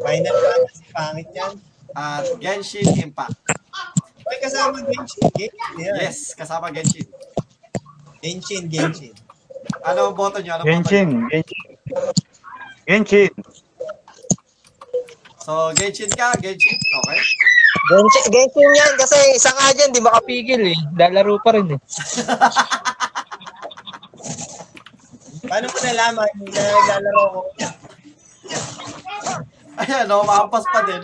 [0.00, 1.52] Final Fantasy, pangit yan.
[1.96, 3.36] at Genshin Impact.
[4.26, 5.26] May kasama Genshin.
[5.34, 5.94] Genshin, yan.
[6.00, 7.06] Yes, kasama Genshin.
[8.22, 9.14] Genshin, Genshin.
[9.84, 10.54] Ano ang boto nyo?
[10.56, 10.94] Ano ang boto nyo?
[10.94, 11.62] Genshin, Genshin.
[12.86, 13.32] Genshin.
[15.42, 16.78] So, Genshin ka, Genshin.
[16.78, 17.20] Okay.
[17.90, 20.78] Genshin, Genshin yan kasi isa nga dyan, di makapigil eh.
[20.94, 21.80] Lalaro pa rin eh.
[25.50, 27.40] Paano mo nalaman na naglalaro ko?
[29.80, 31.02] Ayan, no, maampas pa din.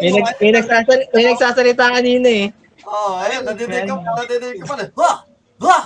[0.00, 2.46] May, nag, may, nagsasal, may nagsasalita kanina eh.
[2.88, 4.90] oh, ayun, nadidig ko, nadidig ko pa din.
[4.96, 5.12] Ha!
[5.60, 5.78] Ha!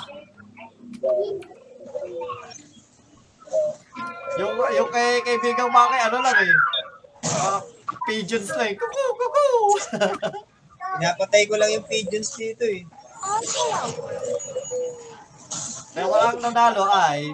[4.35, 6.55] Yung, yung kay kaibigang Maki, ano lang eh.
[7.39, 7.61] Ah,
[8.09, 8.75] pigeons lang eh.
[8.75, 9.47] Kuku, kuku.
[10.95, 12.83] Pinapatay ko lang yung pigeons dito eh.
[15.95, 17.31] Pero ang nanalo ay...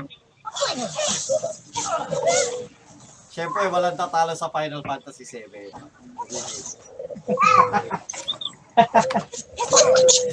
[3.30, 5.70] Siyempre, walang tatalo sa Final Fantasy 7.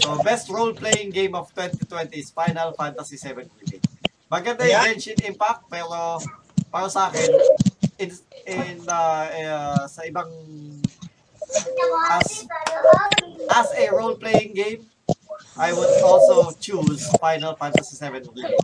[0.01, 3.85] so, best role-playing game of 2020 is Final Fantasy 7 Remake.
[4.33, 4.81] Maganda yung.
[4.81, 6.17] Genshin Impact, pero
[6.73, 7.37] para sa akin,
[8.01, 8.09] in,
[8.49, 10.33] in uh, uh, sa ibang
[12.17, 12.49] as,
[13.53, 14.81] as a role-playing game,
[15.53, 18.57] I would also choose Final Fantasy 7 Remake.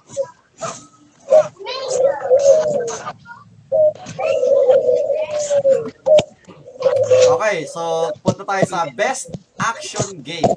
[7.34, 10.52] Okay, so punta tayo sa best action game.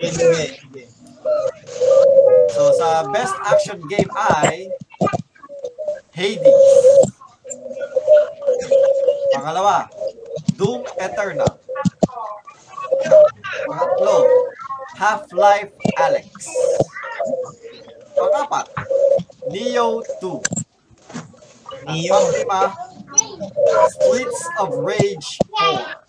[0.00, 0.60] Sige.
[2.50, 4.68] So sa best action game ay
[6.12, 6.64] Hades.
[9.32, 9.88] Pangalawa,
[10.60, 11.52] Doom Eternal.
[13.64, 14.16] Pangatlo,
[15.00, 16.28] Half-Life Alex.
[18.12, 18.66] Pangapat,
[19.48, 20.69] Neo 2.
[21.86, 22.14] Neo.
[22.14, 22.74] Panglima,
[23.94, 26.00] Streets of Rage 4.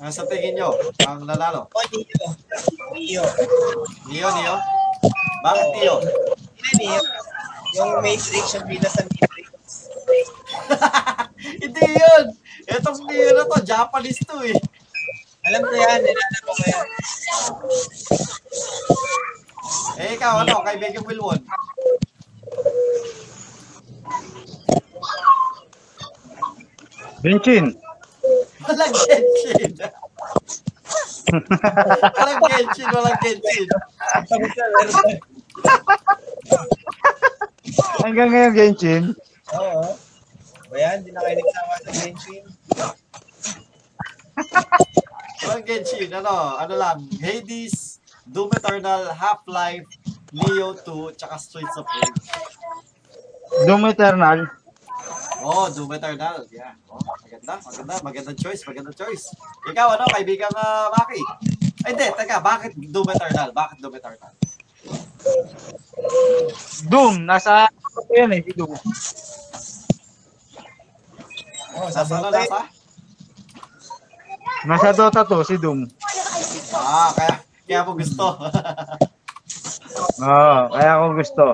[0.00, 0.72] Ano sa tingin nyo
[1.04, 1.68] ang nanalo?
[1.68, 2.28] Oh, Neo.
[2.96, 3.24] Neo.
[4.08, 4.56] Neo, Neo?
[5.44, 5.96] Bakit Neo?
[6.00, 7.00] Sino Neo?
[7.76, 9.48] Yung Matrix, yung bida sa Matrix.
[11.62, 12.24] Hindi yun!
[12.68, 14.56] Itong Neo na to, Japanese to eh.
[15.48, 16.86] Alam ko yan, nilalaro ko yan.
[20.00, 21.40] Eh ikaw, ano, kaibigan Wilwon?
[27.20, 27.76] Genshin.
[28.64, 29.72] Walang Genshin.
[32.16, 33.66] walang Genshin, walang Genshin.
[38.00, 39.04] Hanggang ngayon, Genshin.
[39.52, 39.92] Oo.
[40.70, 42.44] O yan, di na kayo nagsawa sa Genshin.
[45.44, 49.88] Walang Genshin, ano, ano lang, Hades, Doom Eternal, Half-Life,
[50.32, 52.20] Neo 2, tsaka Streets of Rage.
[53.66, 54.38] Doom Eternal.
[55.40, 56.44] Oh, Doom Eternal.
[56.52, 56.76] Yeah.
[56.86, 59.32] Oh, maganda, maganda, magandang choice, magandang choice.
[59.66, 61.20] Ikaw, ano, kaibigan uh, Maki?
[61.88, 63.48] Ay, hindi, teka, bakit Doom Eternal?
[63.56, 64.32] Bakit Doom Eternal?
[66.88, 68.72] Doom, nasa ano yan eh, si Doom.
[71.80, 72.60] Oo, sa Nasa ano, nasa?
[74.68, 75.88] Nasa Dota 2, si Doom.
[76.76, 77.34] Ah, kaya,
[77.70, 78.34] kaya mo gusto.
[80.26, 81.44] Oo, kaya ako gusto.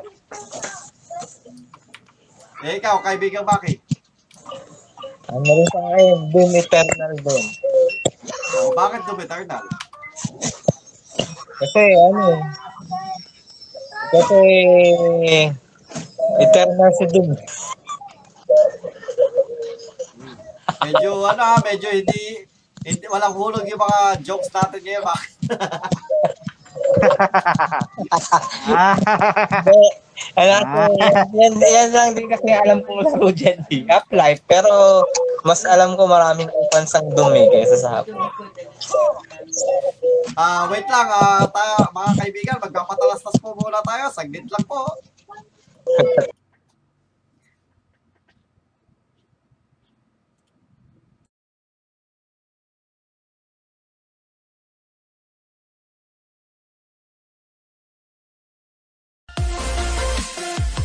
[2.64, 3.76] eh, ikaw, kaibigan Maki.
[5.28, 7.44] Ano rin sa akin, Doom Eternal din.
[8.56, 9.60] Oh, bakit Doom Eternal?
[11.60, 12.24] Kasi ano,
[14.08, 14.40] kasi
[16.40, 17.28] Eternal si Doom.
[20.80, 22.48] Medyo, ano ah, medyo hindi,
[22.88, 25.28] hindi, walang hulog yung mga jokes natin ngayon, Maki.
[30.36, 30.96] Ah, Ano,
[31.36, 33.84] yan, yan lang din kasi alam kong laro dyan, eh.
[33.84, 34.40] Half-Life.
[34.48, 35.04] Pero
[35.44, 38.32] mas alam ko maraming fans ang Doom eh, kaysa sa Half-Life.
[40.36, 44.08] Ah, wait lang, ah, tayo, mga kaibigan, magpapatalastas po muna tayo.
[44.08, 44.88] Saglit lang po.
[60.36, 60.75] Bye.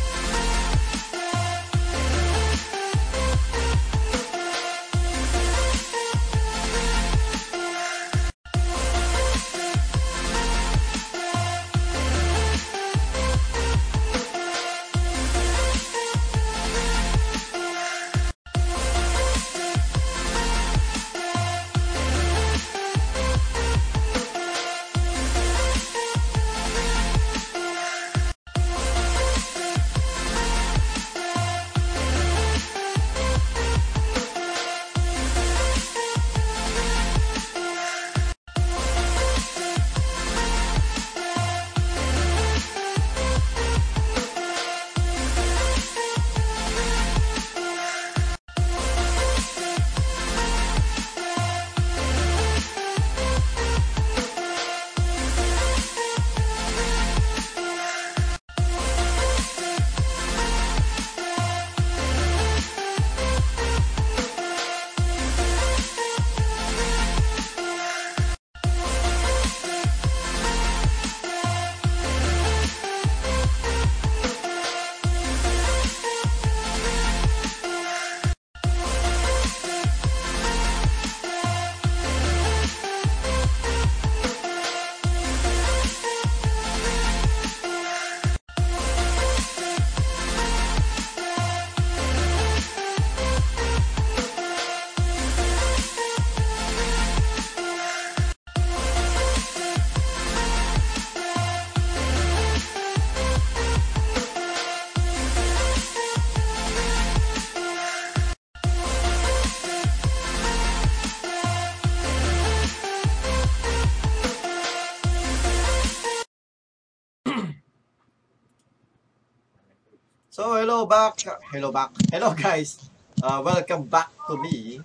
[120.42, 121.22] So, hello back.
[121.54, 121.94] Hello back.
[122.10, 122.90] Hello guys.
[123.22, 124.82] Uh, welcome back to me.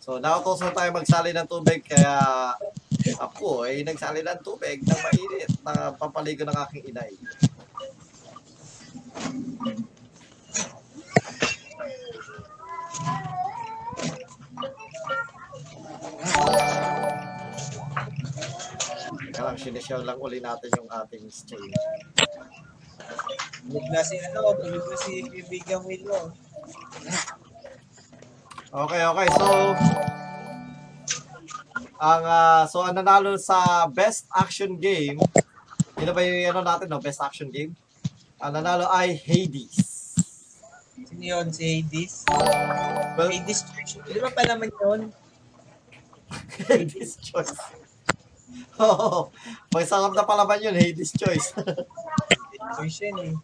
[0.00, 2.56] So, nautos na tayo magsali ng tubig kaya
[3.20, 7.12] ako ay nagsali ng tubig ng mainit na papaligo ng aking inay.
[19.36, 21.76] Kaya lang, sinishare lang uli natin yung ating stream.
[23.62, 26.34] Bulog na si ano, bulog na si Bibigang Willow.
[28.72, 29.28] Okay, okay.
[29.36, 29.46] So,
[32.02, 35.20] ang ah, so ang nanalo sa best action game,
[36.00, 36.98] ito ba yung ano natin, no?
[36.98, 37.76] Best action game?
[38.42, 40.18] Ang nanalo ay Hades.
[41.06, 41.46] Sino yun?
[41.54, 42.26] Si Hades?
[43.14, 44.02] Well, Hades Church.
[44.02, 45.14] Di ba pa naman yun?
[46.66, 47.54] Hades choice.
[48.82, 49.30] Oo.
[49.70, 51.54] may sarap na palaban yun, Hades choice.
[52.76, 53.34] Church yun eh.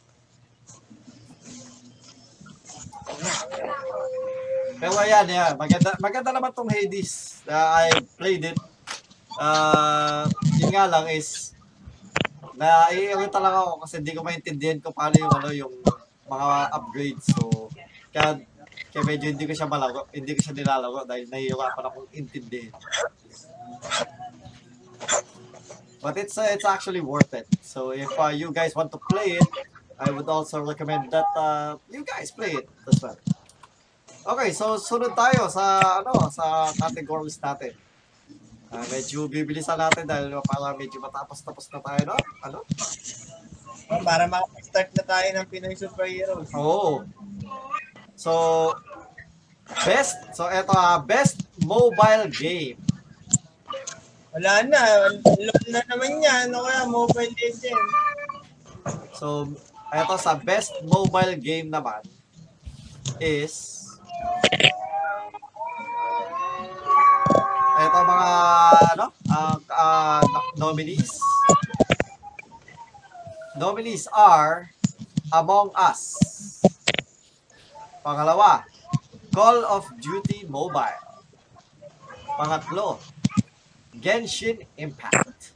[4.78, 7.42] Pero ayan, yeah, maganda, maganda naman tong Hades.
[7.48, 8.58] Uh, I played it.
[9.38, 10.26] Ah,
[10.58, 11.54] yun nga lang is
[12.58, 15.74] naiirita lang ako kasi hindi ko maintindihan kung paano yung ano yung
[16.26, 17.26] mga upgrades.
[17.30, 17.70] So,
[18.10, 18.42] kaya,
[18.90, 22.74] kaya medyo hindi ko siya malaro, hindi ko siya nilalaro dahil nahihirapan akong intindihin.
[25.98, 27.46] But it's uh, it's actually worth it.
[27.62, 29.50] So if uh, you guys want to play it,
[29.98, 33.18] I would also recommend that uh, you guys play it as well.
[34.28, 37.74] Okay, so sunod tayo sa ano sa categories natin.
[38.68, 42.16] Ah, medyo bibilisan natin dahil para medyo matapos-tapos na tayo, no?
[42.44, 42.58] Ano?
[43.88, 46.52] Oh, para makapag-start na tayo ng Pinoy Superheroes.
[46.52, 47.08] Oo.
[48.12, 48.32] So,
[49.88, 52.76] best, so eto ah, best mobile game.
[54.36, 54.80] Wala na.
[55.24, 56.52] LOL na naman yan.
[56.52, 56.84] Ano kaya?
[56.84, 57.88] Mobile Legend.
[59.16, 59.48] So,
[59.88, 62.04] eto sa best mobile game naman
[63.16, 63.88] is
[67.78, 68.30] eto mga
[68.94, 70.22] ano, ang ah,
[70.60, 71.16] nominees.
[73.58, 74.70] Nominees are
[75.34, 76.16] Among Us.
[78.00, 78.64] Pangalawa,
[79.34, 81.04] Call of Duty Mobile.
[82.38, 83.02] Pangatlo,
[83.98, 85.52] Genshin Impact.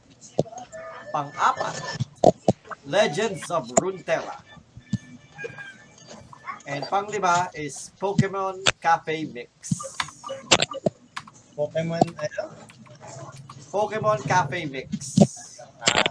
[1.09, 1.75] Pang-apat,
[2.85, 4.41] Legends of Runeterra.
[6.65, 9.51] And panglima is Pokemon Cafe Mix.
[11.53, 12.43] Pokemon, ano?
[13.69, 14.89] Pokemon Cafe Mix.
[15.77, 16.09] Ah,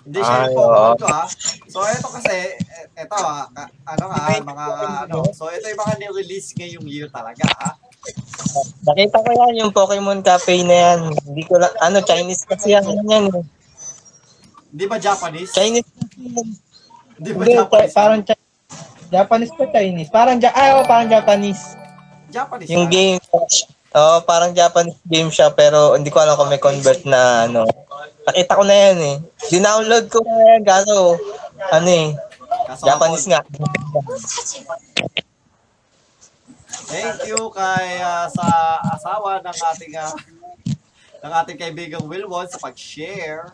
[0.00, 1.24] Hindi siya yung Pokemon ko ha.
[1.66, 4.64] So ito kasi, e- ito ha, ka- ano nga, mga
[5.04, 5.16] ano.
[5.32, 7.70] So ito yung mga ni-release ngayong year talaga ha.
[8.84, 11.00] Nakita ko yan, yung Pokemon Cafe na yan.
[11.26, 12.84] Hindi ko lang, ano, Chinese kasi yan.
[13.06, 13.28] yan.
[13.28, 13.44] eh.
[14.70, 15.50] Hindi ba Japanese?
[15.52, 15.88] Chinese.
[16.16, 17.94] Hindi ba Hindi, Japanese?
[17.94, 18.48] parang Chi-
[19.10, 20.10] Japanese pa Chinese.
[20.10, 21.62] Parang, ja ah, oh, parang Japanese.
[22.30, 22.70] Japanese.
[22.70, 22.90] Yung ah.
[22.90, 23.18] game,
[23.92, 27.66] oh, parang Japanese game siya, pero hindi ko alam kung may convert na, ano.
[28.24, 29.16] Nakita ko na yan eh.
[29.50, 31.18] Dinownload ko na yan, gaso,
[31.74, 32.08] ano eh,
[32.70, 33.40] Kaso Japanese nga.
[36.88, 38.46] Thank you kay ah, sa
[38.96, 40.14] asawa ng ating ah,
[41.20, 43.52] ng ating kaibigang Wilwon sa pag-share.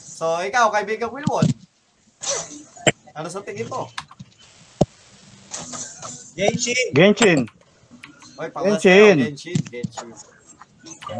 [0.00, 1.44] So, ikaw, kaibigang Wilwon.
[3.12, 3.88] Ano sa tingin mo?
[6.32, 6.86] Genshin.
[6.96, 7.40] Genshin.
[8.40, 9.16] Oy, Genshin.
[9.20, 10.08] Genshin, Genshin.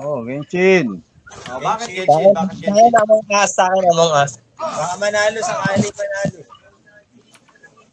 [0.01, 1.05] Oh, Genshin.
[1.53, 2.33] Oh, bakit Genshin.
[2.33, 2.33] Genshin?
[2.33, 2.93] Bakit Sa Genshin?
[2.93, 4.33] akin, Among Us, sa akin, Among Us.
[4.57, 6.41] Baka manalo sa kali manalo.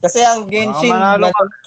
[0.08, 1.36] Kasi ang Genshin, Baka manalo ka.
[1.36, 1.60] mad-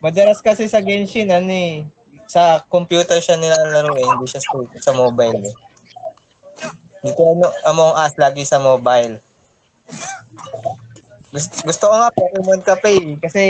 [0.00, 1.84] madalas kasi sa Genshin, ano eh,
[2.24, 5.54] sa computer siya nilalaro eh, hindi siya sa, sa mobile eh.
[7.04, 9.20] Dito ano, Among Us, lagi sa mobile.
[11.28, 13.42] Gusto, gusto ko nga Pokemon Cafe eh, kasi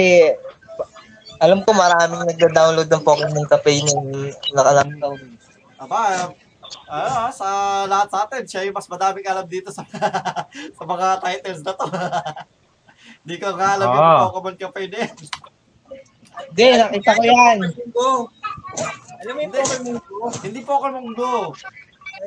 [1.39, 4.11] alam ko maraming nagda-download ng Pokemon Cafe nung
[4.51, 5.21] nakalang taon.
[5.79, 6.35] Aba,
[6.91, 7.47] ah, sa
[7.87, 9.87] lahat sa atin, siya yung mas madaming alam dito sa
[10.77, 11.87] sa mga titles na to.
[13.23, 14.21] Hindi ko nga alam yung Ah.
[14.29, 15.13] Pokemon Cafe yan.
[16.47, 17.59] Hindi, nakita ko yan.
[19.17, 19.59] Alam mo yung Hindi.
[19.59, 20.17] Pokemon Go?
[20.41, 21.33] Hindi Pokemon Go.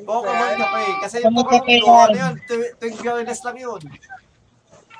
[0.02, 0.84] Pokemon Cafe.
[1.00, 2.34] Kasi yung Pokemon Go, ano yun?
[2.44, 3.82] Tu- Tuwing biyernes lang yun.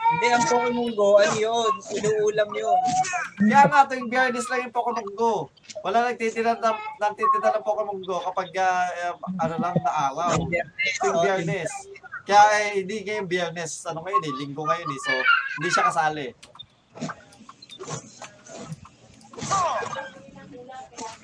[0.10, 1.74] Hindi, ang Pokemon Go, ano yun?
[1.92, 2.80] Inuulam yun.
[3.40, 5.34] Kaya nga, tuwing biyernes lang yung Pokemon Go.
[5.80, 10.34] Wala nagtitinda ng, nagtitinda ng Pokemon Go kapag ah, eh, ano lang na araw.
[10.38, 11.72] Tuwing biyernes.
[12.30, 15.00] Kaya eh, hindi ngayong biyernes, ano ngayon eh, linggo ngayon eh.
[15.02, 15.14] So,
[15.58, 16.28] hindi siya kasali.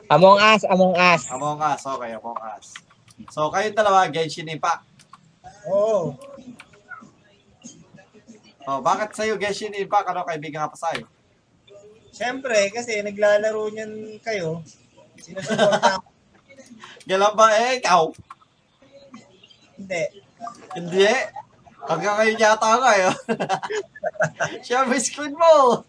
[0.09, 1.21] Among Us, Among Us.
[1.29, 2.73] Among Us, okay, Among Us.
[3.29, 4.81] So, kayong dalawa, Genshin Impact.
[5.69, 6.17] Oo.
[8.65, 10.09] Oh, bakit sa'yo Genshin Impact?
[10.09, 11.05] Ano kaibigan ka pa sa'yo?
[12.09, 14.65] Siyempre, kasi naglalaro niyan kayo.
[15.21, 16.09] Sinusuporta ako.
[17.13, 18.09] Galang ba eh, ikaw?
[19.77, 20.24] Hindi.
[20.75, 21.07] Hindi.
[21.85, 23.13] Hanggang ngayon yata nga eh.
[24.65, 25.85] Siya may screen mo.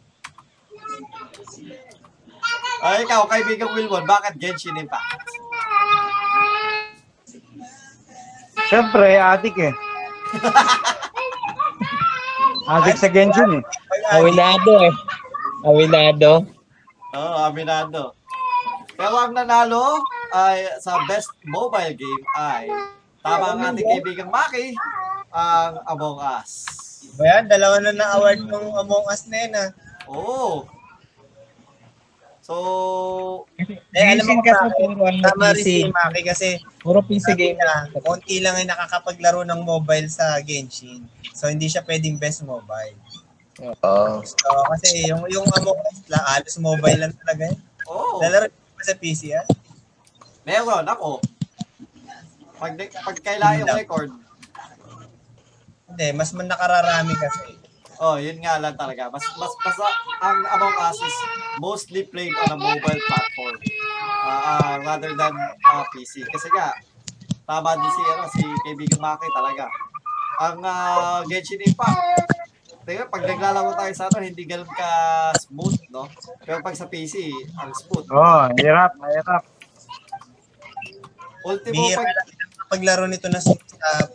[2.84, 5.24] Ay, ikaw, kaibigang Wilwon, bakit Genshin Impact?
[8.68, 9.72] Siyempre, adik eh.
[12.76, 13.62] adik sa Genshin eh.
[14.12, 14.94] Awilado eh.
[15.64, 16.44] Awilado.
[17.16, 18.12] Oo, oh, aminado.
[18.96, 22.68] Pero ang nanalo ay sa best mobile game ay
[23.26, 24.72] tama ang ating kaibigang Maki,
[25.28, 26.50] ang Among Us.
[27.14, 29.70] Ba yan, dalawa na na-award ng Among Us na yun ah.
[30.06, 30.64] Oo.
[32.40, 32.54] So,
[33.90, 35.66] Eh, alam mo kasi puro ano, tama rin PC.
[35.66, 36.48] si Maki kasi
[36.78, 37.58] Puro PC game.
[37.58, 41.02] na, konti lang ay nakakapaglaro ng mobile sa Genshin.
[41.34, 42.94] So, hindi siya pwedeng best mobile.
[43.58, 44.22] Oo.
[44.22, 47.58] So, kasi yung, yung Among Us, la, halos mobile lang talaga yun.
[47.86, 48.22] oh.
[48.22, 48.46] Lalaro
[48.78, 49.46] sa PC yan?
[50.44, 51.18] Meron, ako.
[52.56, 54.10] Pag, pag kailangan yung record,
[55.86, 57.56] Hindi, mas man nakararami kasi.
[58.02, 59.08] oh, yun nga lang talaga.
[59.08, 59.76] Mas, mas, mas,
[60.20, 61.16] ang Among Us is
[61.62, 63.56] mostly played on a mobile platform
[64.26, 66.26] uh, uh, rather than uh, PC.
[66.26, 66.74] Kasi nga,
[67.46, 69.70] tama din si, ano, si kaibigan Maki talaga.
[70.42, 72.28] Ang uh, Genshin Impact,
[72.86, 74.88] Teka, pag naglalaro tayo sa ano, hindi ganun ka
[75.42, 76.06] smooth, no?
[76.46, 78.06] Pero pag sa PC, ang smooth.
[78.14, 79.42] Oh, hirap, hirap.
[81.46, 83.54] Ultimo, Bihira pag, lang paglaro nito na sa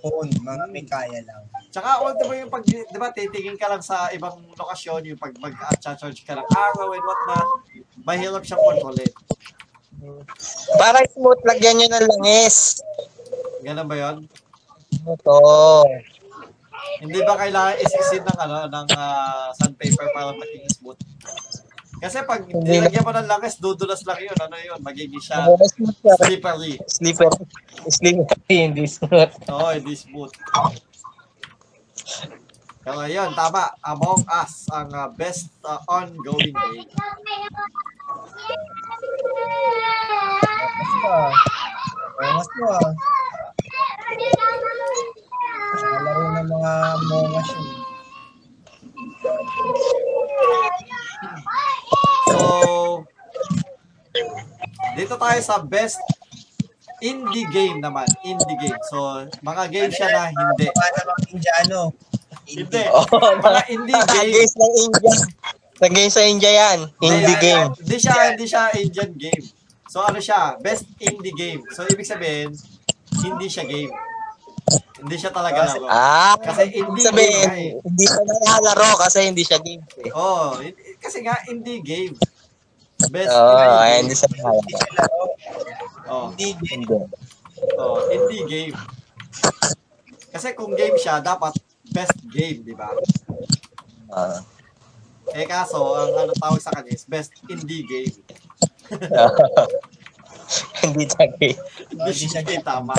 [0.04, 0.32] phone.
[0.44, 1.44] Mga may kaya lang.
[1.72, 6.20] tsaka ultimo yung pag, di ba, titingin ka lang sa ibang lokasyon, yung pag mag-charge
[6.28, 7.48] ka ng araw and whatnot,
[8.04, 9.12] mahirap siyang kontrolin.
[10.76, 12.84] Para smooth, lagyan nyo ng langis.
[13.64, 14.18] Ganun ba yon?
[15.08, 15.40] Ito.
[17.00, 21.00] Hindi ba kailangan isisid ng ano ng ah, sandpaper para maging smooth?
[22.02, 24.34] Kasi pag nilagyan mo ng langis, dudulas lang yun.
[24.42, 24.82] Ano yun?
[24.82, 25.46] Magiging siya
[26.18, 26.82] slippery.
[26.90, 27.30] Sleeper.
[27.86, 28.26] Sleeper.
[28.50, 29.30] Hindi smooth.
[29.54, 30.34] Oo, hindi smooth.
[32.82, 33.70] Pero yun, tama.
[33.86, 36.90] Among Us, ang ah, best ah, ongoing game.
[41.06, 41.06] Mas.
[41.06, 41.30] Oh,
[42.34, 42.74] mas pa.
[46.02, 46.74] Laro ng mga
[47.06, 47.91] mongas yun.
[52.28, 53.06] So,
[54.98, 56.02] dito tayo sa best
[57.02, 58.06] indie game naman.
[58.22, 58.82] Indie game.
[58.90, 60.66] So, mga game siya na hindi.
[60.70, 61.82] Baka namang Indiano.
[62.46, 62.84] Hindi.
[62.92, 63.06] Oh,
[63.46, 64.32] Mga indie game.
[64.36, 65.14] games ng India.
[65.82, 66.80] Games sa India yan.
[67.00, 67.70] Indie Hindi, game.
[67.80, 69.46] Hindi siya, hindi siya Indian game.
[69.88, 70.56] So ano siya?
[70.60, 71.62] Best indie game.
[71.74, 72.54] So ibig sabihin,
[73.24, 73.92] hindi siya game.
[74.98, 75.86] Hindi siya talaga laro.
[75.88, 77.72] Ah, Kasi indie sabihin, game eh.
[77.82, 80.12] hindi siya nalalaro kasi hindi siya games eh.
[80.12, 82.16] Oh, hindi- kasi nga indie game.
[83.10, 84.00] Best Oo, indie ay, game.
[84.00, 84.70] hindi siya Hindi nalalaro.
[84.70, 85.24] siya laro.
[86.06, 86.82] Oh, Hindi game.
[86.82, 86.96] Hindi.
[87.76, 88.76] oh, indie game.
[90.30, 91.54] Kasi kung game siya, dapat
[91.90, 92.88] best game, di ba?
[94.08, 94.40] Ah.
[95.30, 98.16] Eh kaso, ang ano tawag sa kanya is best indie game.
[100.84, 101.60] hindi siya game.
[101.90, 102.92] Hindi siya game, tama.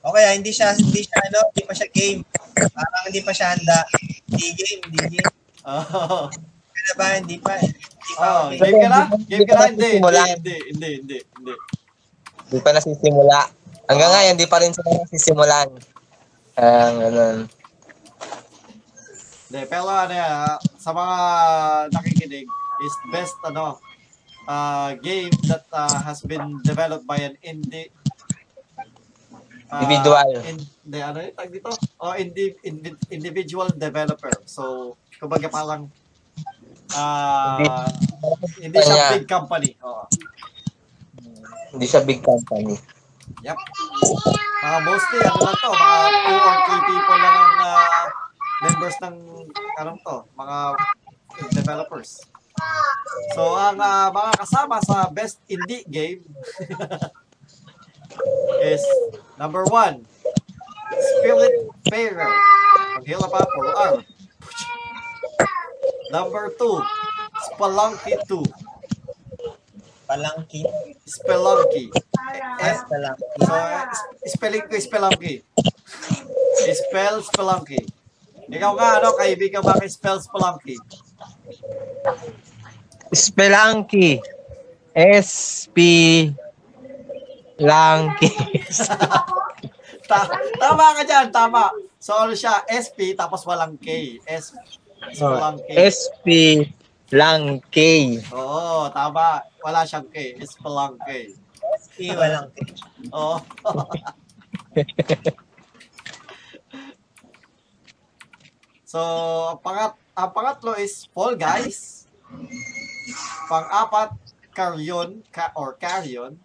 [0.00, 2.20] O kaya hindi siya hindi siya ano, hindi pa siya game.
[2.56, 3.78] Parang hindi pa siya handa.
[4.32, 5.32] Hindi game, hindi game.
[5.68, 6.32] Oh,
[6.72, 7.60] Kaya ba hindi pa?
[7.60, 8.56] Hindi pa oh, okay.
[8.64, 9.00] game ka na?
[9.28, 9.64] Game ka na?
[9.68, 11.54] Hindi, hindi, hindi, hindi, hindi, hindi.
[12.48, 13.40] Hindi pa nasisimula.
[13.92, 15.68] Hanggang ngayon, hindi pa rin sila nasisimulan.
[16.56, 17.38] Ah, ganun.
[19.50, 21.16] Hindi, pero ano yan, ah, sa mga
[21.92, 22.46] nakikinig,
[22.80, 23.76] is best ano,
[24.48, 27.92] uh, game that uh, has been developed by an indie
[29.70, 30.28] ah, Individual.
[30.44, 31.70] In, hindi, ano yung tag dito?
[32.02, 34.34] Oh, indi, indi, individual developer.
[34.46, 35.86] So, kumbaga parang
[36.90, 37.86] ah
[38.58, 39.10] hindi siya Kanya.
[39.14, 39.70] big company.
[39.86, 40.04] Oo.
[41.70, 42.74] Hindi siya big company.
[43.46, 43.58] Yep.
[44.60, 48.06] Mga mostly, ano lang to, mga two or three people lang ang ah,
[48.60, 49.16] members ng,
[49.78, 50.56] anong to, mga
[51.54, 52.10] developers.
[53.38, 56.20] So, ang ah, mga kasama sa best indie game
[58.62, 58.82] is
[59.38, 60.06] number one,
[61.18, 62.32] Spirit Farer.
[63.00, 63.94] Paghila pa, puro R.
[66.10, 66.82] Number two,
[67.48, 68.42] Spelunky 2.
[70.10, 70.66] Palangkin.
[71.06, 71.86] Spelunky.
[72.58, 73.30] S palangkin.
[73.46, 73.86] So, uh,
[74.26, 75.46] spelling ko Spelunky.
[76.66, 77.86] Spell Spelunky.
[78.50, 80.74] Ikaw nga, ano, kaibigan ba kay Spell Spelunky?
[83.14, 84.18] Spelunky.
[84.98, 85.78] SP
[87.60, 88.32] Lanky.
[90.10, 90.26] Ta
[90.58, 91.70] tama ka dyan, tama.
[92.00, 94.18] So, ano siya, SP, tapos walang K.
[94.26, 94.56] S
[95.12, 95.72] Spelunky.
[95.76, 96.26] SP
[97.12, 98.18] Lanky.
[98.32, 99.44] Oo, tama.
[99.62, 100.34] Wala siyang K.
[100.42, 101.36] Spelunky.
[102.00, 102.72] Eh, walang kin.
[103.12, 103.36] Oo.
[108.88, 109.00] so,
[109.52, 112.08] ang pangat ang pangatlo is Fall Guys.
[113.52, 114.16] Pang-apat,
[114.56, 116.40] Carrion ka, or Carrion.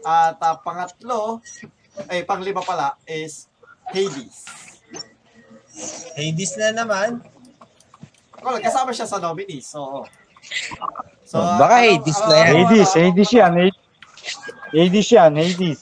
[0.00, 1.44] At ah, pangatlo,
[2.08, 3.52] ay panglima pala is
[3.92, 4.48] Hades.
[6.16, 7.20] Hades na naman.
[8.40, 9.68] Well, kasama siya sa nominees.
[9.68, 10.08] So,
[11.28, 12.64] so Baka Hades na yan.
[12.64, 13.52] Hades, Hades yan.
[13.52, 13.76] Hades.
[14.72, 15.80] Hades yan, Hades.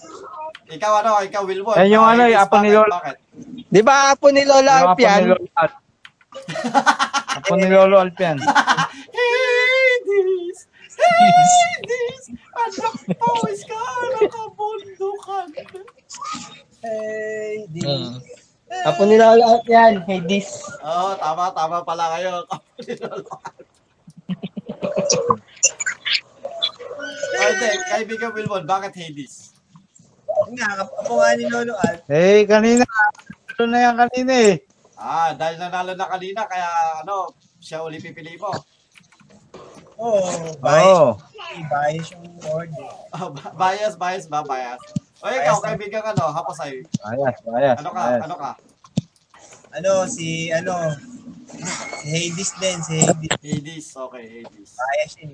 [0.68, 1.78] Ikaw ano, ikaw Wilbon.
[1.78, 2.74] Eh, yung ano, Hades, yung apo ni.
[2.74, 3.16] Bakit?
[3.68, 5.06] Di ba apo ni Lola Arp apo
[7.54, 7.70] ni yan?
[7.70, 8.18] Lolo Alp.
[8.18, 8.42] Apo
[10.98, 11.52] Hades!
[11.62, 12.24] Hades!
[12.58, 15.46] Anak pawis ka, anak kabundukan.
[16.82, 17.86] Hades.
[17.86, 18.18] Hmm.
[18.84, 20.04] Apo ni Lola Arp yan.
[20.04, 20.60] Hades.
[20.84, 22.44] Oo, tama, tama pala kayo.
[22.44, 23.32] Kapo ni Lolo.
[27.38, 27.68] Ay, Ay, hindi.
[27.88, 29.56] Kaibigan Wilbon, bakit Hades?
[30.52, 31.96] Nga, kapo nga ni Lolo Al.
[32.12, 32.84] Eh, kanina.
[33.58, 34.54] Ano na yan kanina eh.
[34.98, 36.66] Ah, dahil nanalo na kanina, kaya
[37.02, 38.50] ano, siya uli pipili mo.
[39.98, 41.10] Oo, oh, bias, Oo.
[41.66, 42.86] bias yung order.
[43.10, 44.46] Ah, ba- bias, bias ba?
[44.46, 44.78] Bias.
[45.18, 46.86] O ikaw, kaibigan ano, hapasay.
[47.02, 47.76] Ayas, ayas.
[47.82, 48.02] Ano ka?
[48.06, 48.22] ayas.
[48.22, 48.50] Ano ka?
[49.74, 50.94] Ano, si, ano,
[51.98, 53.34] si Hades din, si Hades.
[53.42, 54.70] Hades, okay, Hades.
[54.78, 55.32] Bias yun.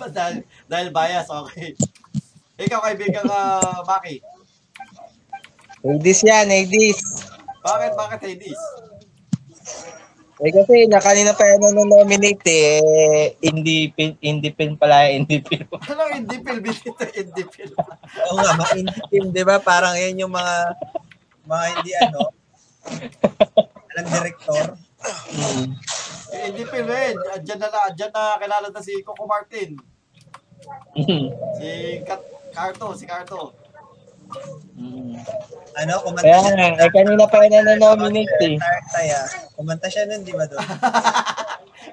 [0.00, 1.76] Ba- dahil, dahil bias, okay.
[2.56, 4.24] Ikaw, kaibigan uh, Maki.
[5.84, 7.00] Hades yan, Hades.
[7.60, 8.60] Bakit, bakit Hades?
[10.44, 13.32] Eh kasi na kanina pa yan nominate eh.
[13.40, 15.64] Indie pin, indie pin pala, indie pin.
[15.88, 16.60] Anong indie film?
[16.60, 17.72] Binito indie film.
[18.28, 19.56] Oo nga, mga indie team, di ba?
[19.56, 20.76] Parang yan yung mga,
[21.48, 22.28] mga hindi ano,
[23.88, 24.76] alam director.
[25.32, 25.68] Mm.
[26.28, 27.16] Yung indie film eh.
[27.40, 29.80] Andyan na, na- andyan na kilala na si Coco Martin.
[31.56, 31.68] Si
[32.04, 32.20] Kat
[32.52, 33.63] Carto, si Carto.
[34.74, 35.14] Mm.
[35.74, 36.54] Ano, kumanta Kaya siya.
[36.54, 38.56] nga, eh kanina pa yan nominate eh.
[38.58, 39.20] Tartaya.
[39.54, 40.62] Kumanta siya nun, di ba doon?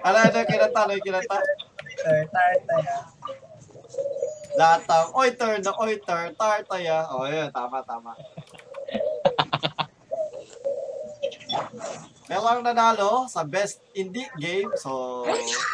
[0.01, 0.79] Ano, ano kinanta?
[0.85, 1.37] Ano kinanta?
[2.01, 2.97] Tartaya.
[4.51, 7.07] Latang, oiter na oiter, tartaya.
[7.15, 8.13] O, oh, yun, tama, tama.
[12.31, 15.23] Merong nanalo sa best indie game, so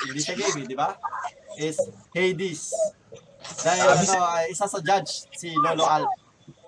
[0.06, 0.98] hindi siya game, di ba?
[1.57, 1.77] Is
[2.14, 2.73] Hades.
[3.61, 4.14] Dahil ano,
[4.49, 6.06] isa sa judge, si Lolo Al.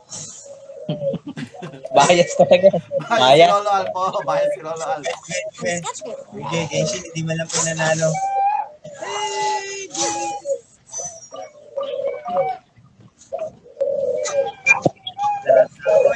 [1.96, 2.70] Bias talaga.
[2.70, 3.50] Bias si Bias.
[3.50, 5.02] Lolo Al po, bias si Lolo Al.
[5.06, 8.10] Okay, Genshin, hindi man lang po nanalo.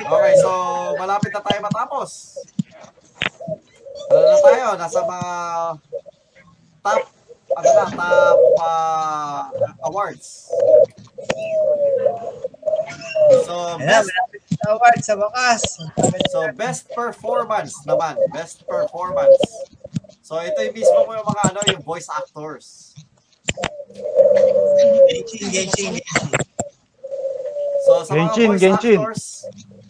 [0.04, 0.52] Okay, so
[0.98, 2.10] malapit na tayo matapos.
[4.14, 4.66] Ano na tayo?
[4.78, 5.32] Nasa mga
[6.86, 7.02] top,
[7.58, 9.42] ano na, top uh,
[9.90, 10.54] awards.
[13.46, 14.12] So, na, best,
[14.68, 15.62] award sa wakas.
[16.32, 18.16] so best performance naman.
[18.32, 19.40] Best performance.
[20.24, 22.96] So, ito yung mismo mo yung mga ano, yung voice actors.
[25.10, 25.94] Genshin, Genshin, Genshin.
[27.84, 29.00] So, sa mga Genshin, voice Genshin.
[29.00, 29.24] actors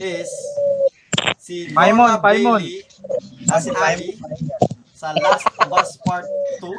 [0.02, 0.30] is
[1.38, 2.60] si Paimon, Lorna Paimon.
[2.60, 2.84] Bailey
[3.52, 4.16] as Abby
[4.96, 6.26] sa Last of Us Part
[6.64, 6.72] 2.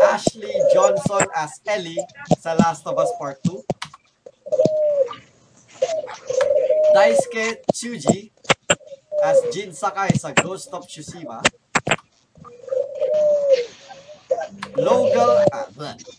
[0.00, 1.98] Ashley Johnson as Ellie
[2.38, 3.62] sa Last of Us Part 2.
[6.94, 8.30] Daisuke Tsuji
[9.22, 11.42] as Jin Sakai sa Ghost of Tsushima.
[14.78, 15.66] Logan, ah.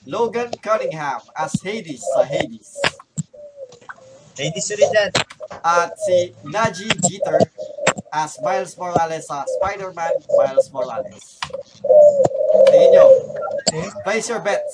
[0.06, 2.76] Logan Cunningham as Hades sa Hades.
[4.40, 5.12] Lady Suridan.
[5.64, 7.40] At si Naji Jeter
[8.12, 11.40] as Miles Morales sa Spider-Man Miles Morales.
[12.70, 13.06] Tingin nyo.
[14.04, 14.74] Place your bets.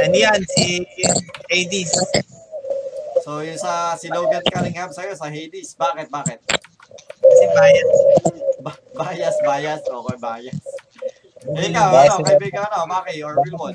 [0.00, 0.40] Ano yan?
[0.56, 0.86] Si
[1.50, 1.92] Hades.
[3.20, 5.76] So, yung sa si Logan Cunningham sa'yo, sa Hades.
[5.76, 6.38] Bakit, bakit?
[7.20, 7.88] Si Bayat.
[8.64, 9.82] Ba- bias, bias.
[9.84, 10.60] Okay, bias.
[11.40, 13.72] Eh, ikaw, Bias ano, kaibigan, ano, Maki or Wilmon?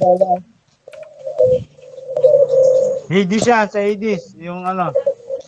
[3.10, 4.34] Hades yan, sa Hades.
[4.38, 4.94] Yung ano,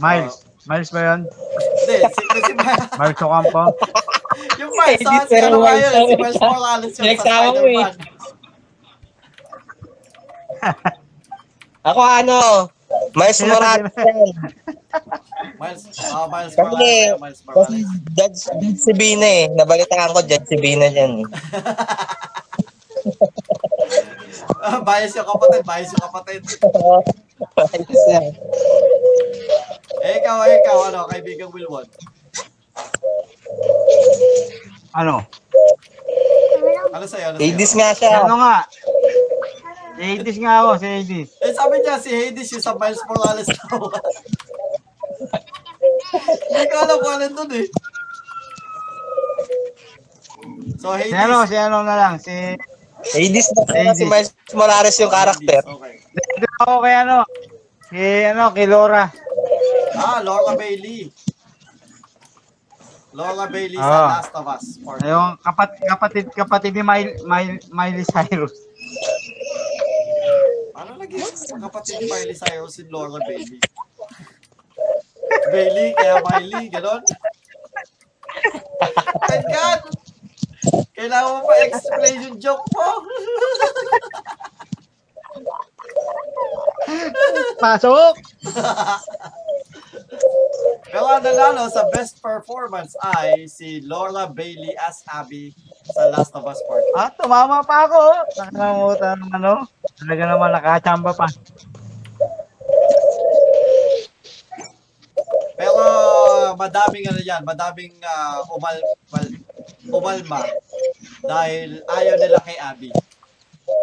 [0.02, 0.46] Miles.
[0.66, 1.20] Miles ba yan?
[1.26, 2.54] Hindi, si, si,
[2.98, 3.64] Miles Ocampo?
[3.72, 4.07] Miles, sa
[4.80, 5.92] Hades, si ano pero si Morales.
[6.18, 7.86] Miles Morales yung sa Pinagsama mo eh.
[7.88, 7.94] Spider-Man.
[11.88, 12.40] Ako ano,
[13.16, 13.94] Miles Morales.
[15.58, 15.82] Miles,
[16.12, 17.88] ah, Miles Kasi, Morales, Miles kasi Morales.
[18.18, 19.44] Judge, Judge si Bina eh.
[19.54, 21.24] Nabalitaan ko, Judge si Bina dyan.
[24.62, 26.42] Ah, bias yung kapatid, bias yung kapatid.
[27.74, 28.26] Ayos yan.
[30.02, 31.86] Eh, ikaw, eh, ikaw, ano, kaibigang Wilwon.
[34.94, 35.22] Ano?
[36.94, 37.44] Ano sa'yo, ano sa'yo?
[37.44, 38.26] Hades nga siya.
[38.26, 38.58] Ano nga?
[39.98, 41.30] Si Hades nga ako, si Hades.
[41.42, 43.82] Eh, sabi niya, si Hades yung sa Miles Morales daw.
[46.48, 47.68] Hindi ko alam kung dun eh.
[50.78, 51.18] So, Si Hades.
[51.18, 52.34] ano, si ano na lang, si...
[53.14, 53.98] Hades na Hades.
[53.98, 55.62] si Miles Morales yung karakter.
[55.62, 55.94] Hades, Okay.
[56.18, 57.18] Dito ako kay ano,
[57.90, 59.06] si ano, kay Laura.
[59.94, 61.10] Ah, Laura Bailey.
[63.18, 64.08] Laura Bailey sa Ah.
[64.22, 64.66] Last of Us.
[64.86, 65.02] Part.
[65.02, 68.54] Yung kapat, kapatid, kapatid ni Miley, Miley, Miley Cyrus.
[70.78, 71.26] Ano naging
[71.58, 73.58] kapatid ni Miley Cyrus si Laura Bailey?
[75.50, 77.02] Bailey, kaya Miley, ganon?
[79.26, 79.82] My God!
[80.94, 82.90] Kailangan mo pa explain yung joke mo.
[87.58, 88.14] Pasok!
[90.88, 95.52] Pero ang nanalo sa best performance ay si Laura Bailey as Abby
[95.92, 97.00] sa Last of Us Part 2.
[97.00, 98.02] Ah, tumama pa ako.
[98.40, 99.54] Nakakamutan ng ano.
[99.98, 101.28] Talaga naman nakachamba pa.
[105.58, 105.82] Pero
[106.54, 108.78] madaming ano yan, madaming ah, umal,
[109.10, 109.26] mal,
[109.90, 110.42] umalma
[111.26, 112.90] dahil ayaw nila kay Abby.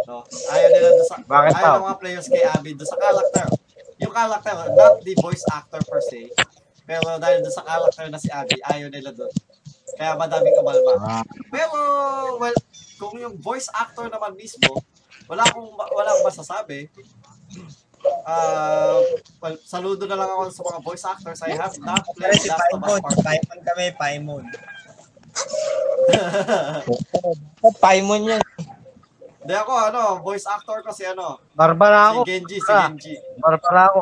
[0.06, 0.22] No?
[0.48, 1.76] Ayaw nila doon sa Bakit ayaw pa?
[1.76, 3.46] ng mga players kay Abby doon sa character.
[4.04, 6.28] Yung character, not the voice actor per se,
[6.84, 9.32] pero dahil doon sa character na si Abby, ayaw nila doon.
[9.94, 10.92] Kaya madaming umalma.
[11.00, 11.78] Ah, Pero
[12.36, 12.56] well,
[12.98, 14.82] kung yung voice actor naman mismo,
[15.30, 16.90] wala akong wala akong masasabi.
[18.28, 19.00] Ah,
[19.40, 21.40] well, saludo na lang ako sa mga voice actors.
[21.40, 24.44] I have not played si Last of Us Part Paimon kami, Paimon.
[27.84, 28.42] Paimon yan.
[29.44, 32.24] Hindi ako, ano, voice actor ko si ano, Barbara ako.
[32.24, 32.72] si Genji, si.
[32.72, 33.14] Genji.
[33.36, 34.00] Barbara ako.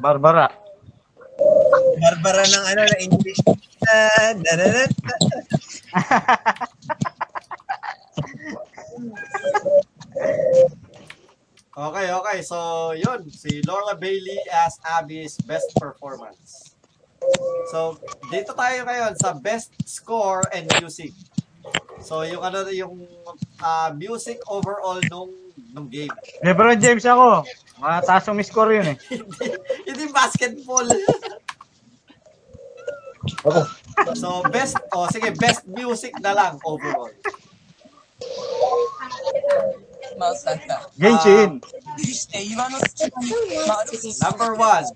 [0.00, 0.48] Barbara.
[2.00, 3.36] Barbara ng ano, na English.
[3.84, 4.84] Da, da, da, da.
[11.76, 12.38] Okay, okay.
[12.40, 12.56] So,
[12.96, 13.28] yun.
[13.28, 16.72] Si Laura Bailey as Abby's best performance.
[17.68, 18.00] So,
[18.32, 21.12] dito tayo ngayon sa best score and music.
[22.02, 23.02] So, yung ano, yung
[23.58, 25.32] ah, music overall nung
[25.72, 26.12] nung game.
[26.44, 27.44] Lebron James ako.
[27.76, 28.96] Mataas yung score yun eh.
[29.12, 29.46] hindi,
[29.84, 30.88] hindi basketball.
[34.16, 37.12] so, best, oh, sige, best music na lang overall.
[40.96, 41.60] Genshin.
[44.24, 44.86] Number one,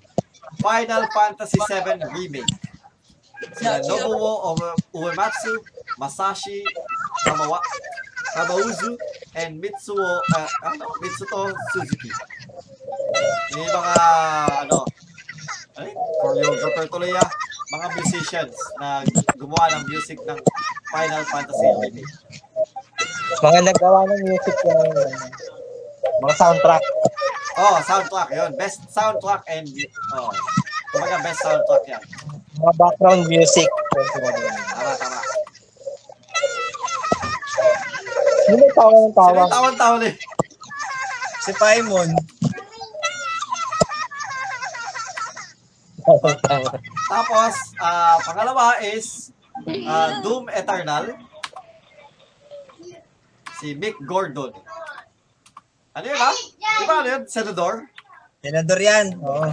[0.64, 2.54] Final Fantasy VII Remake.
[3.56, 5.52] Sila Nobuo Ue- Uematsu,
[5.98, 6.62] Masashi
[7.26, 7.58] Kamawa,
[8.36, 8.96] Kamauzu,
[9.34, 12.10] and Mitsuo, uh, ano, Mitsuto Suzuki.
[13.58, 13.94] Yung mga,
[14.66, 14.86] ano,
[15.76, 15.98] ano yun?
[16.20, 17.30] choreographer tuloy ah,
[17.70, 19.02] mga musicians na
[19.38, 20.38] gumawa ng music ng
[20.90, 22.14] Final Fantasy Remake.
[23.40, 24.82] Mga nagawa ng music yung
[26.20, 26.84] mga soundtrack.
[27.56, 28.50] Oh, soundtrack yun.
[28.58, 29.66] Best soundtrack and,
[30.18, 30.30] oh,
[30.92, 32.02] kumbaga best soundtrack yan.
[32.58, 33.68] Mga background music.
[33.94, 35.18] Tama, tama.
[38.50, 39.38] Hindi tawa ng Sino tawa.
[39.38, 40.14] yung tawan-tawan eh?
[41.40, 42.10] Si Paimon.
[47.06, 49.30] Tapos, ah pangalawa is
[49.86, 51.14] ah, Doom Eternal.
[53.60, 54.56] Si Mick Gordon.
[55.92, 56.32] Ano yun ha?
[56.32, 57.22] Di ba ano yun?
[57.28, 57.84] Senador?
[58.40, 59.20] Senador yan.
[59.20, 59.44] Oo.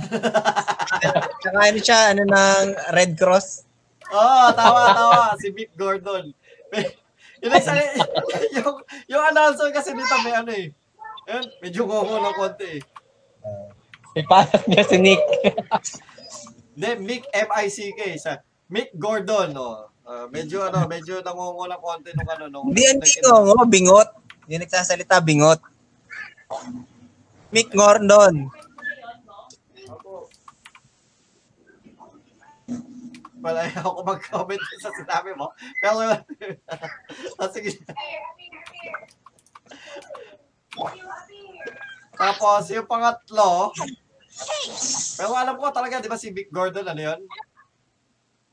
[1.43, 2.65] Saka ano siya, ano ng
[2.95, 3.67] Red Cross.
[4.07, 5.23] Oo, oh, tawa, tawa.
[5.35, 6.31] Si Mick Gordon.
[7.48, 7.88] Yung,
[8.60, 8.76] yung,
[9.07, 10.68] yung announcer kasi dito may ano eh.
[11.28, 12.82] Yun, medyo ngongo ng konti eh.
[14.18, 15.22] Ipalat niya si Nick.
[16.78, 18.02] Hindi, Mick M-I-C-K.
[18.18, 18.40] Sa
[18.72, 19.90] Mick Gordon, no.
[20.07, 24.10] Ah, medyo ano, medyo nangongo ng konti nung ano nung Hindi yan bingo, bingot.
[24.48, 25.60] Hindi nagsasalita, bingot.
[27.52, 28.48] Mick Gordon.
[33.41, 35.53] Wala ako mag-comment sa sinabi mo.
[35.81, 36.01] Pero,
[37.41, 37.77] ah, sige.
[42.18, 43.73] Tapos, yung pangatlo,
[45.18, 47.19] pero alam ko talaga, di ba si Mick Gordon, ano yun?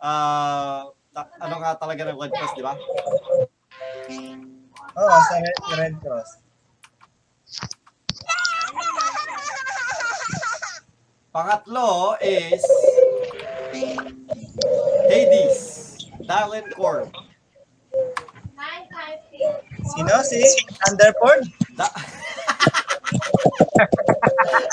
[0.00, 2.74] Ah, ta- ano nga talaga ng Red Cross, di ba?
[4.94, 6.44] Oo, sa Red, Red Cross.
[11.34, 12.62] Pangatlo is
[15.08, 15.98] Hades,
[16.28, 17.10] Darren Corb.
[19.84, 20.22] Sino?
[20.24, 20.40] Si
[20.84, 21.44] Thunderford?
[21.76, 21.94] Da-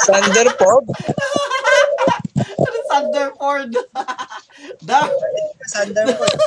[0.08, 0.86] Thunderpod.
[2.64, 3.72] ano Thunderford?
[4.84, 5.10] da
[5.74, 6.40] Thunderford.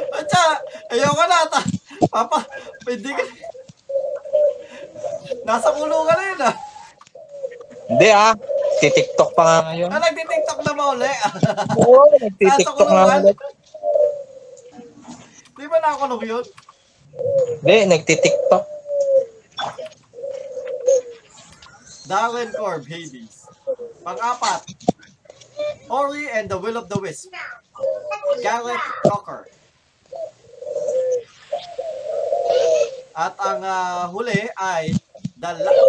[0.18, 0.42] Atsa,
[0.92, 1.38] ayoko na.
[1.50, 1.70] Ta-
[2.12, 2.40] Papa,
[2.86, 3.24] pwede ka.
[5.46, 6.56] Nasa kulungan na yun ah.
[7.88, 8.34] Hindi ah.
[8.80, 9.88] Titiktok pa nga ngayon.
[9.90, 11.12] Ah, nagtitiktok na ba uli?
[11.78, 13.20] Oo, nagtitiktok nga kulungan?
[13.22, 13.38] ulit.
[15.54, 16.44] Di ba nakakulong yun?
[17.62, 18.64] Hindi, nagtitiktok.
[22.04, 23.48] Darren Corb, Hades.
[24.04, 24.60] Pang-apat,
[25.88, 27.32] Ori and the Will of the Wisp.
[28.44, 29.48] Gareth Cocker.
[33.14, 34.90] At ang ah, huli ay
[35.38, 35.80] the La-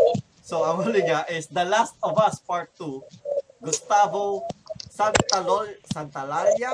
[0.46, 3.66] So ang huli nga is The Last of Us Part 2.
[3.66, 4.46] Gustavo
[4.94, 6.70] Santalol Santalaria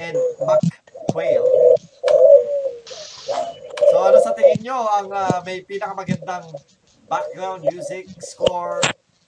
[0.00, 0.64] and Mac
[1.12, 1.44] Quayle.
[3.92, 6.56] So ano sa tingin nyo ang ah, may pinakamagandang
[7.04, 8.80] background music, score,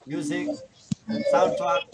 [0.09, 0.49] music,
[1.29, 1.85] soundtrack.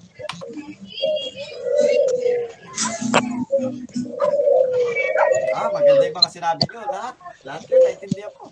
[5.58, 6.86] Ah, maganda yung mga sinabi nyo.
[6.86, 7.14] Lahat.
[7.42, 8.46] Lahat yun, naintindihan ko.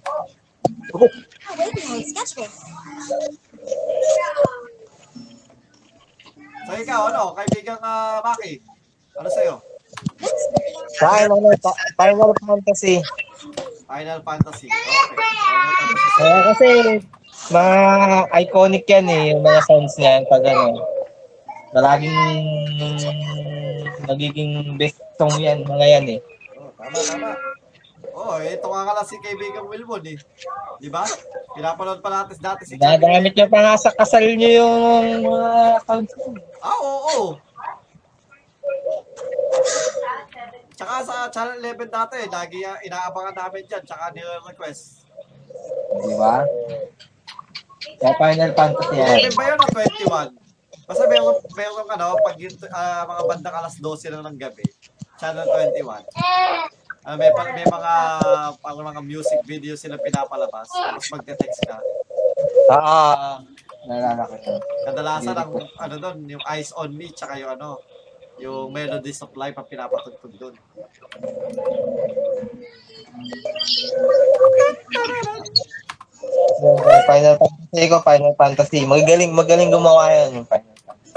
[0.95, 1.01] Oh,
[1.59, 2.55] wait a minute, sketch this.
[6.69, 8.61] So ikaw, ano, kaibigang uh, Maki,
[9.17, 9.55] ano sa'yo?
[11.01, 11.41] Final,
[11.97, 13.01] Final Fantasy.
[13.89, 14.69] Final Fantasy.
[14.69, 14.95] Okay.
[15.17, 16.19] Final Fantasy.
[16.19, 16.69] Eh, kasi
[17.49, 17.79] mga
[18.45, 20.85] iconic yan eh, yung mga sounds niyan pag ano.
[21.73, 22.17] Laging
[24.09, 26.21] nagiging best song yan, mga yan eh.
[26.57, 27.31] Oh, tama, tama.
[28.19, 30.19] Oh, ito nga ka lang si kaibigang Wilbon eh.
[30.83, 31.07] Di ba?
[31.55, 35.51] Pinapanood pa natin dati si Ginagamit niyo pa nga sa kasal niyo yung mga
[35.87, 36.35] sounds niyo.
[36.59, 37.27] Ah, oo, oo.
[40.75, 45.07] Tsaka sa Channel 11 dati, lagi uh, inaabangan namin dyan, tsaka nire-request.
[46.03, 46.43] Di ba?
[48.03, 49.31] Kaya Final Fantasy yan.
[49.31, 49.67] 11 ba yun o
[50.35, 50.91] 21?
[50.91, 52.35] Basta meron, meron ano, pag
[52.75, 54.67] ah, mga bandang alas 12 lang ng gabi,
[55.23, 56.78] Channel 21.
[57.09, 57.93] Ah, may, may mga
[58.61, 60.69] pang mga music video sila pinapalabas.
[60.69, 61.81] Tapos magte-text ka.
[62.69, 63.41] Ah,
[63.89, 64.61] naalala ko yun.
[64.85, 67.81] Kadalasan ang ano doon, yung Eyes on Me tsaka yung ano,
[68.37, 70.55] yung Melodies of Life ang pinapatugtog doon.
[76.61, 76.77] Yung
[77.09, 78.81] Final Fantasy ko, Final Fantasy.
[78.85, 81.17] Magaling, magaling gumawa yan yung Final Fantasy.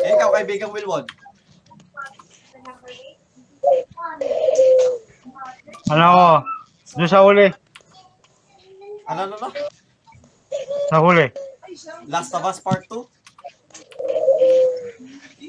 [0.00, 1.04] Eh, ikaw kaibigang Wilwon.
[5.92, 6.28] Ano ako?
[6.96, 7.46] Doon sa huli.
[9.08, 9.48] Ano ano na?
[10.90, 11.26] Sa huli.
[12.06, 13.06] Last of Us Part 2?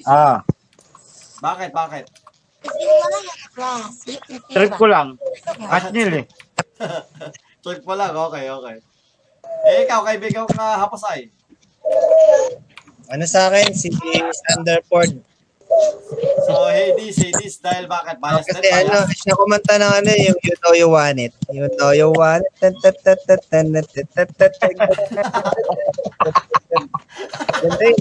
[0.07, 0.43] Ah,
[1.43, 1.71] Bakit?
[1.75, 2.05] Bakit?
[4.51, 5.19] Trip ko lang.
[5.67, 6.25] At nil eh.
[7.63, 8.11] Check mo lang.
[8.11, 8.75] Okay, okay.
[9.63, 11.31] Eh, ikaw kaibigang uh, Hapasay.
[13.11, 13.71] Ano sa akin?
[13.71, 13.87] Si
[14.47, 15.32] Sanderford.
[16.43, 18.19] So, Hades, Hades, dahil bakit?
[18.19, 19.17] Bias Kasi ano, bias.
[19.17, 21.33] siya kumanta ng ano, yung You Know You Want It.
[21.49, 22.75] You Know You Want It.
[27.63, 27.99] Ganda yun.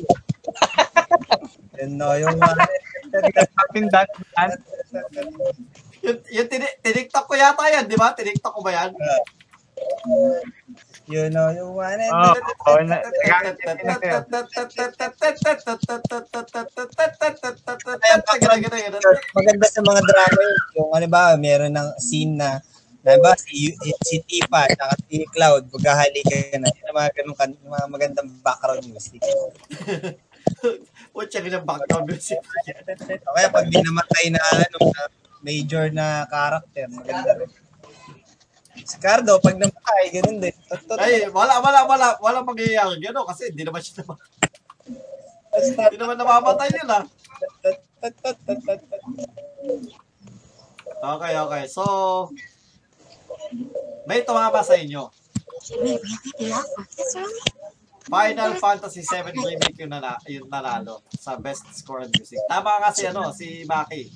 [1.79, 2.29] You Know You
[6.03, 6.49] Yung, yung
[6.83, 8.11] tiniktak ko yata yan, di ba?
[8.11, 8.91] Tiniktak ko ba yan?
[11.11, 12.13] You Know You Want It.
[12.15, 12.35] Oh,
[12.67, 13.03] oh, na,
[19.35, 20.59] maganda sa mga drama yun.
[20.79, 22.63] Yung ano ba, meron ng scene na
[23.03, 23.75] na ba si
[24.07, 24.79] si Tifa at
[25.11, 27.35] si Cloud maghahalikan na yun ang mga ganun
[27.67, 29.19] mga magandang background music.
[31.15, 32.39] Putya ng background music.
[33.27, 34.95] O kaya pag di namatay na ano
[35.43, 37.51] major na character, maganda rin.
[38.83, 40.55] Si Cardo, pag namatay, ganun din.
[40.67, 44.19] Tot, tot, Ay, wala, wala, wala, wala mangyayari gano'n kasi hindi naman siya naman,
[45.51, 47.05] tot, hindi naman namamatay yun ah.
[47.63, 48.37] tot, tot.
[51.03, 51.65] Okay, okay.
[51.67, 51.83] So,
[54.07, 55.11] may tumama sa inyo.
[58.07, 59.95] Final Fantasy 7 Remake yung,
[60.27, 62.39] yung nanalo sa Best Score and Music.
[62.51, 64.11] Tama nga si, ano, si Maki.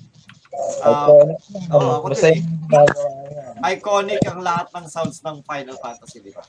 [0.81, 1.35] Um,
[1.75, 3.43] Oo, ako Basta din yung gagawa niya.
[3.75, 6.43] iconic ang lahat ng sounds ng Final Fantasy, di ba?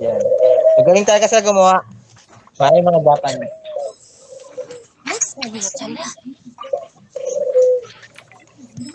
[0.00, 0.20] Yan.
[0.80, 1.84] Magaling talaga sa gumawa.
[2.56, 3.02] Parang yung mga
[5.52, 5.98] we attend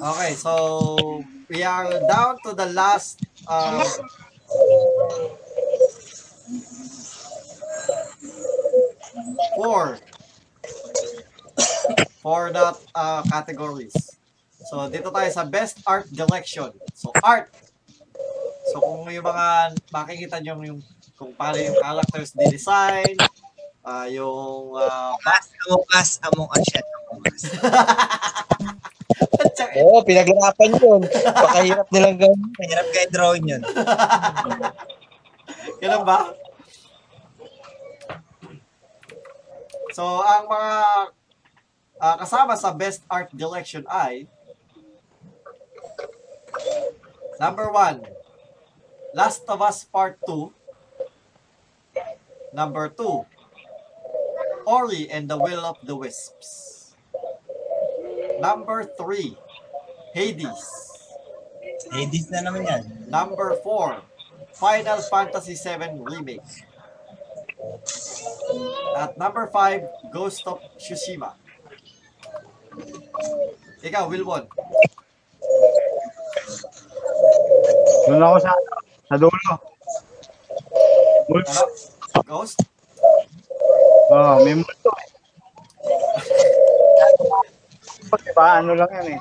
[0.03, 3.83] Okay, so we are down to the last uh,
[9.55, 9.99] four
[12.23, 13.95] for that uh, categories.
[14.69, 16.71] So dito tayo sa best art direction.
[16.95, 17.51] So art.
[18.71, 20.79] So kung yung mga makikita nyo yung
[21.19, 23.15] kung paano yung characters design,
[23.83, 26.85] uh, yung uh, back, Among Us, Among Us yan.
[26.87, 27.43] Among Us.
[29.73, 31.01] Oo, pinaghirapan yun.
[31.33, 32.39] Pakahirap nilang gawin.
[32.57, 33.63] Mahirap kayo drawing yun.
[35.81, 36.33] Ganun ba?
[39.93, 40.71] So, ang mga
[42.01, 44.29] ah, kasama sa Best Art Direction ay
[47.39, 48.05] Number one,
[49.13, 50.53] Last of Us Part 2.
[52.53, 53.25] Number two,
[54.65, 56.93] Ori and the Will of the Wisps.
[58.39, 59.35] Number three,
[60.13, 60.63] Hades.
[61.91, 62.83] Hades na naman yan.
[63.09, 63.99] Number 4,
[64.53, 66.47] Final Fantasy VII Remake.
[68.95, 71.33] At number 5, Ghost of Tsushima.
[73.83, 74.47] Ikaw, Wilwon.
[78.07, 78.51] Doon ako sa,
[79.11, 79.53] sa dulo.
[81.27, 81.51] Multo.
[81.51, 81.63] Ano?
[82.23, 82.57] Ghost?
[84.11, 84.91] Oo, may multo.
[88.23, 88.47] diba?
[88.63, 89.19] Ano lang yan eh.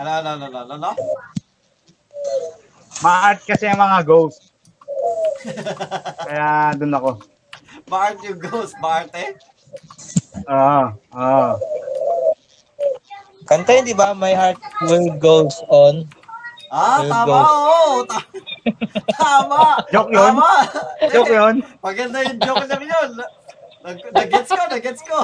[0.00, 0.90] Ano, ano, ano, ano, ano?
[3.04, 4.40] Ma-art kasi ang mga ghost.
[6.26, 7.10] Kaya doon ako.
[7.86, 9.36] Bart yung ghost, Bart eh?
[10.46, 10.82] Oo,
[11.12, 11.48] oo.
[13.44, 14.10] Kanta yun, di ba?
[14.10, 16.06] My heart will goes on.
[16.66, 17.46] Ah, Will tama, ghost.
[17.46, 17.84] oo.
[18.04, 18.28] Ta-
[19.22, 19.60] tama.
[19.88, 20.34] Joke yun?
[20.34, 20.50] Tama.
[21.14, 21.54] Joke yun?
[21.78, 23.10] Maganda yung joke lang yun.
[23.86, 25.18] Nag- Nag-gets ko, nag-gets ko.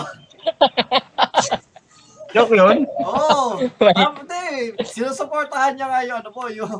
[2.31, 2.87] Joke yun?
[3.03, 3.59] Oo.
[3.83, 4.73] Oh, hindi.
[4.83, 6.71] Sinusuportahan niya nga yung ano po, yung,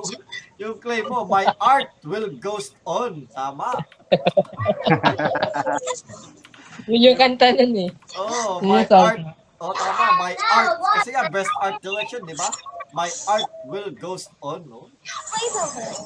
[0.57, 3.27] yung claim mo, my art will ghost on.
[3.29, 3.75] Tama.
[6.89, 7.91] Yun yung kanta nun eh.
[8.19, 9.07] Oo, oh, my song.
[9.07, 9.21] art.
[9.63, 10.05] Oo, oh, tama.
[10.19, 10.69] My art.
[11.01, 12.49] Kasi nga, best art direction, di ba?
[12.93, 14.69] My art will ghost on.
[14.69, 14.91] No?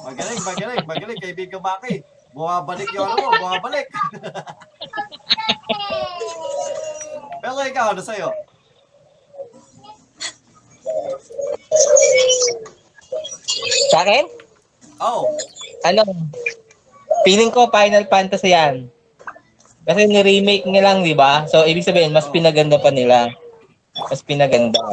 [0.07, 1.19] Magaling, magaling, magaling.
[1.19, 2.03] Kaibigan Maki.
[2.31, 3.87] Bumabalik yung ano mo, bumabalik.
[7.41, 8.29] Pero ikaw, ano sa'yo?
[13.91, 14.25] Sa akin?
[14.97, 15.29] Oh,
[15.85, 16.01] Ano?
[17.23, 18.89] Feeling ko Final Fantasy yan.
[19.87, 21.47] Kasi ni-remake nila lang, di ba?
[21.47, 23.31] So, ibig sabihin, mas pinaganda pa nila.
[23.95, 24.83] Mas pinaganda.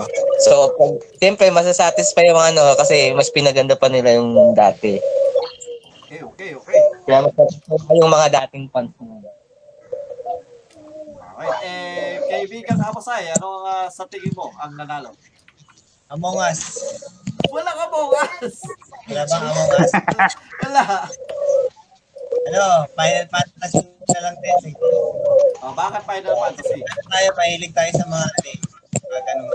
[0.47, 5.03] So, pag, siyempre, masasatisfy yung ano, kasi mas pinaganda pa nila yung dati.
[6.07, 6.79] okay, okay, okay.
[7.11, 9.35] Kaya mas satisfy yung mga dating fans nila.
[11.35, 15.11] Alright, eh, kaibigan Amasay, ano ah, sa tingin mo ang nanalo?
[16.07, 16.79] Among Us.
[17.51, 18.63] Wala ka bukas!
[19.11, 19.93] Wala bang Among Us?
[20.63, 20.83] Wala!
[22.45, 23.81] Ano, Final Fantasy
[24.13, 24.69] na lang din.
[24.69, 24.75] eh.
[25.65, 26.79] Oh, bakit Final Fantasy?
[26.85, 28.59] Tayo, mahilig tayo sa mga ano eh.
[29.05, 29.49] Mga ganun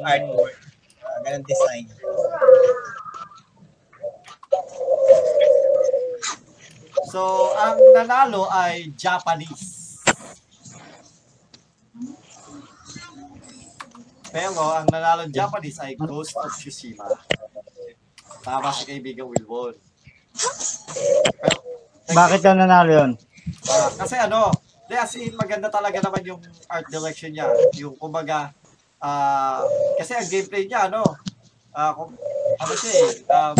[0.00, 0.58] artwork.
[0.96, 1.84] Mga ganun design.
[7.08, 10.00] So, ang nanalo ay Japanese.
[14.28, 17.08] Pero ang nanalo Japanese ay Ghost of Tsushima.
[18.44, 19.87] Tama si kaibigan Wilwon.
[22.08, 23.10] Pero, Bakit ka nanalo yun?
[23.68, 24.52] Ah, kasi ano,
[24.88, 26.40] di as in, maganda talaga naman yung
[26.70, 27.48] art direction niya.
[27.76, 28.54] Yung kumbaga,
[29.02, 29.60] ah,
[30.00, 31.04] kasi ang gameplay niya, ano,
[31.76, 32.16] ah, kung,
[32.58, 33.56] ano siya eh, um,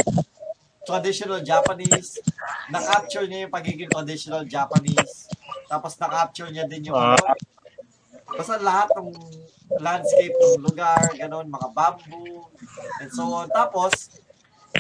[0.89, 2.17] traditional Japanese,
[2.73, 5.29] na-capture niya yung pagiging traditional Japanese,
[5.69, 7.21] tapos na-capture niya din yung ano,
[8.33, 9.13] basta lahat ng
[9.77, 12.49] landscape ng lugar, ganon, mga bamboo,
[13.05, 13.49] and so on.
[13.53, 13.93] Tapos,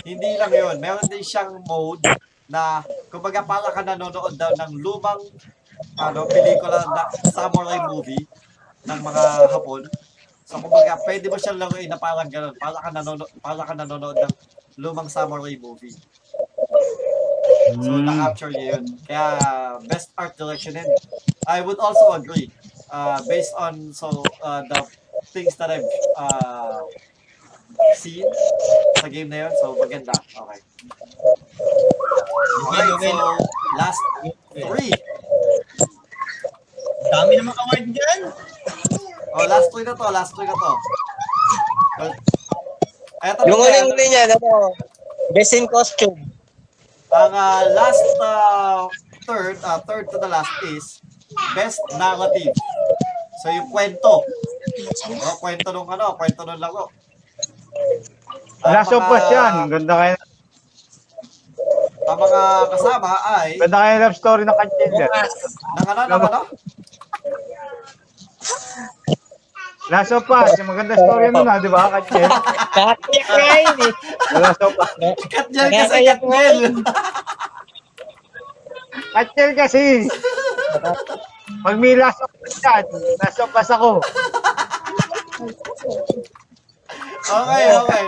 [0.05, 2.05] hindi lang yun, meron din siyang mode
[2.49, 2.83] na
[3.13, 5.21] kumbaga para ka nanonood daw ng lumang
[5.99, 8.25] ano, pelikula na samurai movie
[8.87, 9.83] ng mga Hapon.
[10.49, 14.17] So kumbaga pwede mo siyang laruin na parang ganun, para ka nanonood, para ka nanonood
[14.17, 14.35] ng
[14.81, 15.93] lumang samurai movie.
[17.85, 18.07] So Hmm.
[18.07, 18.85] na-capture niya yun.
[19.05, 19.25] Kaya
[19.85, 20.89] best art direction din.
[21.45, 22.49] I would also agree.
[22.89, 24.89] Uh, based on so uh, the
[25.37, 25.85] things that I've
[26.17, 26.89] uh,
[27.97, 28.27] seen
[28.99, 29.53] sa game na yun.
[29.63, 30.15] So maganda.
[30.15, 30.61] Okay.
[32.69, 33.17] Okay, so
[33.79, 34.03] last
[34.55, 34.95] three.
[37.09, 38.21] Dami namang award dyan.
[39.33, 40.73] Oh, last three na to, last three na to.
[43.19, 44.73] Eto Yung na, uling-uli niya, ano,
[45.35, 46.19] best in costume.
[47.09, 48.85] ang ah, last uh,
[49.25, 51.01] third, uh, third to the last is
[51.57, 52.53] best narrative.
[53.41, 54.23] So yung kwento.
[55.25, 56.93] Oh, kwento nung ano, kwento nung laro.
[58.69, 59.53] Ang Last of Us yan.
[59.73, 60.17] Ganda kayo,
[62.09, 62.41] Ang mga
[62.73, 65.09] kasama ay ganda kayo love story ng Katchender.
[65.09, 66.41] ng ano, ng ano?
[69.89, 72.29] Last of Us, yung maganda story nun ha, di ba, Katchel?
[72.29, 73.93] Nakatiyak nga yun eh.
[74.37, 74.93] Last of Us.
[75.33, 76.75] Katjel kasi yun.
[79.17, 79.85] Katchel kasi.
[81.65, 82.85] Pag may Last of Us yan,
[83.17, 84.05] Last of Us ako.
[87.29, 88.05] Okay, okay.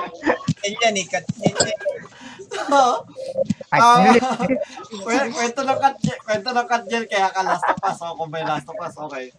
[0.64, 1.06] Yan yan eh.
[1.08, 1.54] Kat, yan.
[2.50, 3.06] So.
[3.70, 4.02] Ah,
[5.06, 7.96] kwe- kwento ng Katjel, kwento ng Katjel kaya ka last of us.
[8.02, 9.30] So, kung may last of us, okay.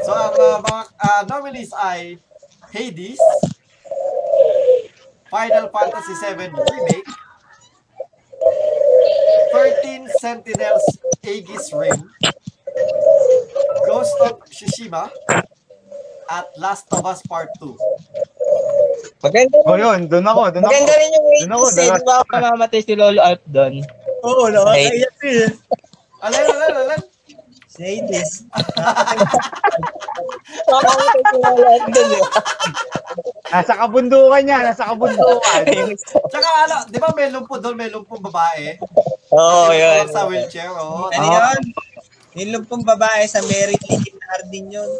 [0.00, 2.16] So, ang uh, mga uh, nominees ay
[2.72, 3.20] Hades,
[5.28, 7.10] Final Fantasy VII Remake,
[9.52, 10.84] 13 Sentinels
[11.20, 12.00] Aegis Rim,
[13.84, 15.12] Ghost of Tsushima,
[16.30, 17.76] at Last of Us Part 2.
[19.20, 19.84] Maganda O rin.
[19.84, 20.70] yun, doon ako, doon ako.
[20.72, 23.74] Maganda rin yung Doon ako, 80s dala- Di ba ako mamamatay si Lolo Art doon?
[24.20, 25.48] Oo, nakakaiyak eh.
[26.20, 27.02] Alin, alin, alin?
[27.70, 28.30] Si Hades.
[30.66, 32.22] Mamamatay si Lolo Art doon.
[33.50, 35.62] Nasa kabundukan niya, nasa kabundukan.
[36.30, 38.78] Tsaka ano, di ba may lumpo doon, may lumpong babae?
[39.30, 40.06] Oo, oh, yun.
[40.08, 41.10] Sa wheelchair, oo.
[41.10, 41.60] Ano yun?
[42.38, 44.90] Yung lumpong babae sa Mary Lee Hardin yun.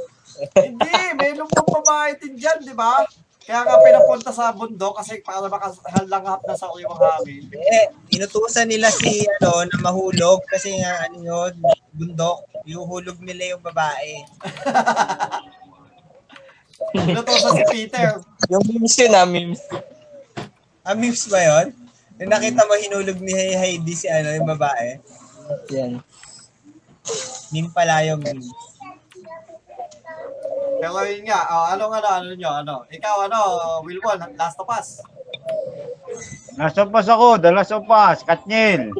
[0.52, 3.06] Hindi, may lumpong babae din dyan, di ba?
[3.50, 7.50] Kaya nga pinapunta sa bundok kasi para makahalanghap na sa yung hangin.
[7.50, 11.58] Eh, inutusan nila si ano na mahulog kasi nga ano yun,
[11.90, 14.22] bundok, ihuhulog nila yung babae.
[16.94, 18.22] Pinutusan si Peter.
[18.54, 19.62] Yung memes yun ah, memes.
[20.86, 21.74] Ah, memes ba yun?
[22.22, 25.02] Yung nakita mo hinulog ni Heidi si ano, yung babae.
[25.74, 25.98] Yan.
[27.50, 28.46] Meme pala yung meme.
[30.80, 32.74] Pero yun nga, oh, ano ano, ano nyo, ano?
[32.88, 33.38] Ikaw, ano,
[33.84, 35.04] Wilwon, last of us.
[36.56, 38.90] Nasa pas ako, dalas of us, Katniel.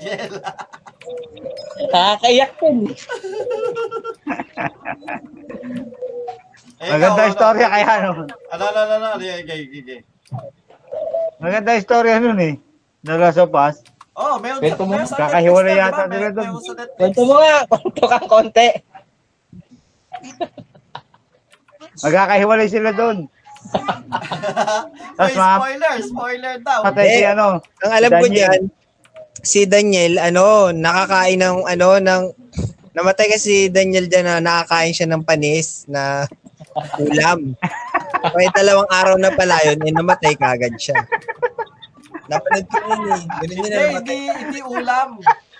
[0.00, 0.32] Jel.
[1.92, 2.78] Nakakaiyak yun.
[6.78, 8.10] Eh, Maganda ikaw, istorya kaya ano.
[8.54, 10.00] Ano, ano, ano, ano, ano, okay, okay, okay.
[11.42, 12.54] Maganda istorya nun eh.
[13.02, 13.82] Dalas of us.
[14.14, 14.94] Oh, meron Kwento mo.
[14.94, 16.54] na, yata nila doon.
[16.94, 18.68] Kwento mo nga, kwento kang konti.
[22.00, 23.26] Magkakahiwalay sila doon.
[23.68, 26.80] Uy, Tas ma- spoiler, spoiler daw.
[26.82, 27.58] Patay si Eh, ano.
[27.82, 28.32] Ang alam ko Daniel.
[28.32, 28.60] diyan,
[29.40, 32.22] si Daniel ano, nakakain ng ano ng
[32.92, 36.26] namatay kasi si Daniel diyan na nakakain siya ng panis na
[36.98, 37.54] ulam.
[38.34, 40.98] Kaya dalawang araw na pala yun, eh, namatay kagad siya.
[42.26, 43.22] Napanood ko yun eh.
[43.22, 43.98] Ganun yun Hindi, na namatay.
[43.98, 45.10] hindi, hindi ulam.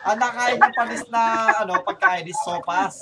[0.01, 1.23] Ang nakain ng panis na
[1.59, 2.95] ano, pagkain is sopas.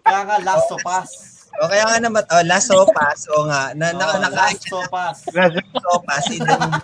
[0.00, 1.10] Kaya nga last sopas.
[1.58, 4.70] O kaya nga naman, oh, last sopas, o nga, na, na, Oh, nakain last siya
[4.78, 5.16] sopas.
[5.28, 6.80] ng sopas, Daniel,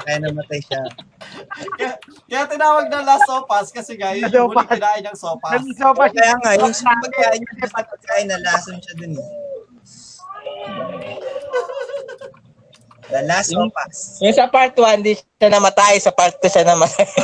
[0.00, 0.82] kaya namatay siya.
[1.74, 1.92] Kaya,
[2.30, 5.60] kaya tinawag na last sopas kasi nga yun yung huling kinain ng sopas.
[5.60, 6.08] Nasa O pas.
[6.08, 9.28] kaya nga, yung pagkain niya, pagkain na lason siya dun eh.
[13.12, 14.18] The last sopas.
[14.24, 16.00] Yung sa part 1, di siya namatay.
[16.00, 17.06] Sa part 2 siya namatay.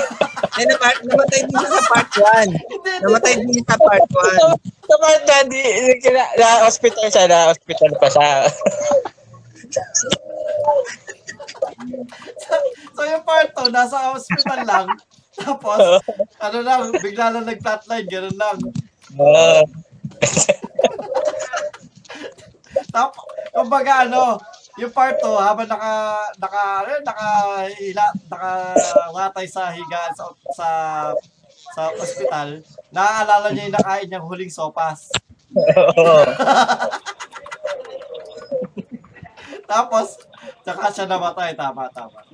[0.51, 2.49] Eh, nama- namatay din siya sa part 1.
[2.73, 4.89] Hindi, Namatay din siya sa part 1.
[4.89, 8.29] sa part 1, di, di, kina- na hospital siya, na hospital pa siya.
[12.91, 14.87] So yung part 2, nasa hospital lang.
[15.37, 16.03] Tapos,
[16.37, 18.59] ano lang, bigla lang nag-flatline, ganun lang.
[19.17, 19.61] Oo.
[22.91, 23.23] Tapos,
[23.55, 24.37] kumbaga ano,
[24.79, 25.93] yung part 2, habang naka,
[26.39, 27.29] naka, ano, naka,
[27.75, 28.51] hila, naka
[29.51, 30.25] sa higaan sa,
[30.55, 30.69] sa,
[31.75, 32.63] sa ospital,
[32.95, 35.11] naaalala niya yung nakain niyang huling sopas.
[39.71, 40.19] Tapos,
[40.67, 41.55] tsaka siya namatay.
[41.55, 42.27] Tama, tama.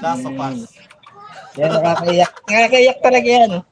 [0.00, 0.64] Last sopas.
[1.60, 2.32] Yan, nakakaiyak.
[2.48, 3.60] Nakakaiyak talaga yan.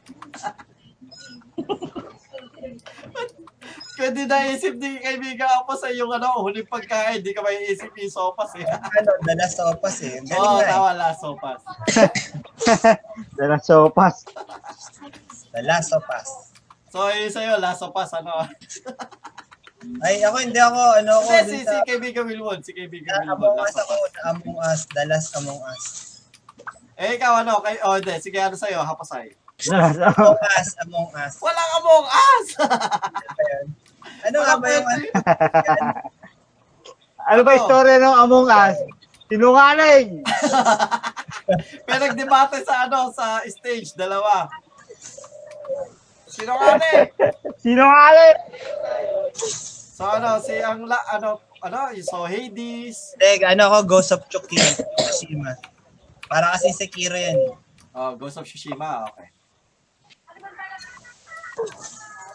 [4.01, 8.09] Pwede naisip ni kaibigan ako sa yung ano, huling pagkain, di ka may isip yung
[8.09, 8.65] sopas eh.
[8.97, 10.25] Ano, last sopas eh.
[10.25, 10.65] Oo, eh.
[10.65, 11.61] tama, last sopas.
[11.61, 12.01] Us.
[15.53, 16.57] The last sopas.
[16.89, 18.49] So, yun sa'yo, last sopas, ano?
[20.05, 23.37] Ay, ako hindi ako, ano ako, Hindi, si, sa, si kaibigan Wilwon, si kaibigan Wilwon,
[23.37, 24.25] Among last Us ako, sopas.
[24.33, 25.85] Among Us, the last Among Us.
[26.97, 29.37] Eh, ikaw ano, kay, oh, hindi, sige, ano sa'yo, hapasay.
[29.69, 31.37] Among Us, Among Us.
[31.45, 32.57] Walang among us!
[34.29, 34.45] Ano ba yun?
[34.45, 35.05] Ano nga ba yung ano?
[37.31, 38.79] Ano ba istorya ng Among Us?
[39.31, 40.27] Sinungaling!
[41.87, 44.51] Pero nagdebate sa ano, sa stage, dalawa.
[46.27, 47.15] Sino nga eh?
[47.63, 48.39] Sinungaling!
[49.95, 53.15] So ano, si ang la, ano, ano, so Hades.
[53.15, 55.55] Hindi, ano ako, Ghost of Tsushima.
[56.27, 57.55] Para kasi Sekiro yan.
[57.95, 59.31] Oh, Ghost of Tsushima, okay.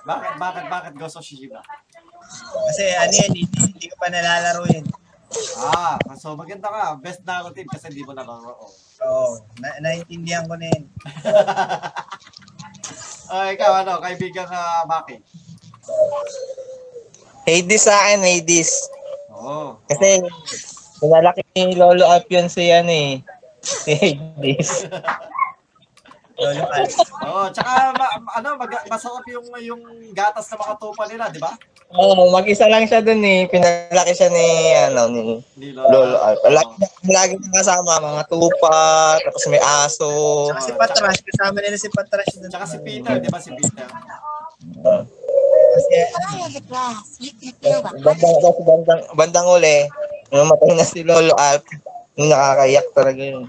[0.05, 1.65] Bakit, bakit, bakit Ghost of Tsushima?
[2.69, 4.85] Kasi ano yan, hindi, hindi ko pa nalalaro yun.
[5.57, 6.95] Ah, so maganda ka.
[7.01, 8.69] Best narrative kasi hindi mo nakalaro.
[9.01, 10.83] Oo, na, naintindihan ko na yun.
[13.33, 15.19] Oh, ikaw ano, kaibigan ka Maki.
[17.49, 18.71] Hades sa akin, Hades.
[19.33, 19.81] Oo.
[19.89, 20.21] Kasi,
[21.01, 23.25] pinalaki ni Lolo yun si, ano eh,
[23.61, 24.85] si Hades.
[26.35, 26.83] Lolo Al.
[27.25, 29.81] Oo, tsaka ma, ano, mag, masarap yung yung
[30.11, 31.55] gatas na mga tupa nila, di ba?
[31.95, 33.47] Oo, mag-isa lang siya dun eh.
[33.47, 34.47] Pinalaki siya ni,
[34.91, 35.21] ano, ni
[35.55, 36.43] Ni Lolo Alp.
[36.51, 36.75] Lagi,
[37.07, 38.75] lagi nang kasama, mga tupa,
[39.21, 40.09] tapos may aso.
[40.51, 42.51] Tsaka si Patrash, kasama nila si Patrash doon.
[42.51, 43.87] Tsaka si Peter, di ba si Peter?
[45.75, 45.95] Kasi,
[46.35, 46.63] feel the
[48.03, 49.87] Bandang, bandang, bandang uli,
[50.31, 51.63] namatay na si Lolo Alp.
[52.15, 53.43] Yung nakakaiyak talaga yun.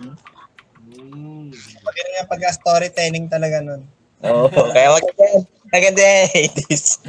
[1.96, 3.88] Magaling nga pag-storytelling talaga nun.
[4.20, 5.48] Oo, kaya maganda.
[5.72, 7.00] Maganda yan, Hades.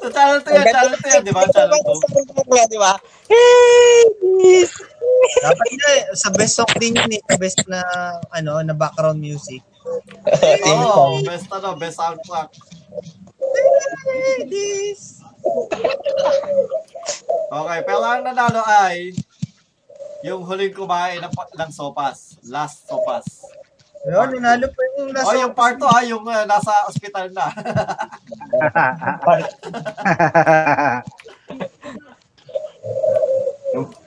[0.00, 1.44] So, channel 2 yan, channel 2 yan, di ba?
[1.44, 2.72] Channel 2.
[2.72, 2.96] Di ba?
[5.44, 7.22] Dapat na, sa best song din yun eh.
[7.28, 7.84] Sa best na,
[8.32, 9.60] ano, na background music.
[10.64, 12.48] Oo, best ano, best soundtrack.
[14.40, 15.20] Ladies.
[17.52, 19.12] Okay, pero ang nanalo ay
[20.24, 22.40] yung huling kumain ng, ng sopas.
[22.48, 23.44] Last sopas.
[24.08, 27.44] Yun, nanalo pa yung last O, yung part 2 ha, yung uh, nasa ospital na.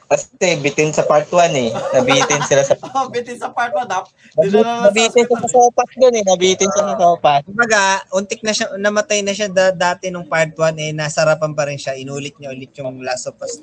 [0.07, 1.69] Kasi bitin sa part 1 eh.
[1.93, 4.01] Nabitin sila sa oh, bitin sa part 1 ha.
[4.41, 5.53] Dinala na sa Nabitin sa ospital.
[5.53, 6.23] sopas doon eh.
[6.25, 7.41] Nabitin sa sopas.
[7.45, 7.81] Kumbaga,
[8.15, 11.77] untik na siya, namatay na siya da, dati nung part 1, eh, nasarapan pa rin
[11.77, 11.93] siya.
[11.93, 13.61] Inulit niya ulit yung Last of Us.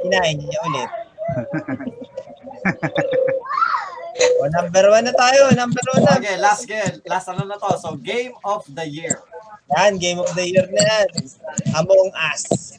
[0.00, 0.90] Kinain niya ulit.
[4.40, 5.52] o, number one na tayo.
[5.54, 6.16] Number one na.
[6.18, 7.00] Okay, last game.
[7.08, 7.70] Last ano na to.
[7.80, 9.20] So, game of the year.
[9.76, 11.08] Yan, game of the year na yan.
[11.78, 12.74] Among Us.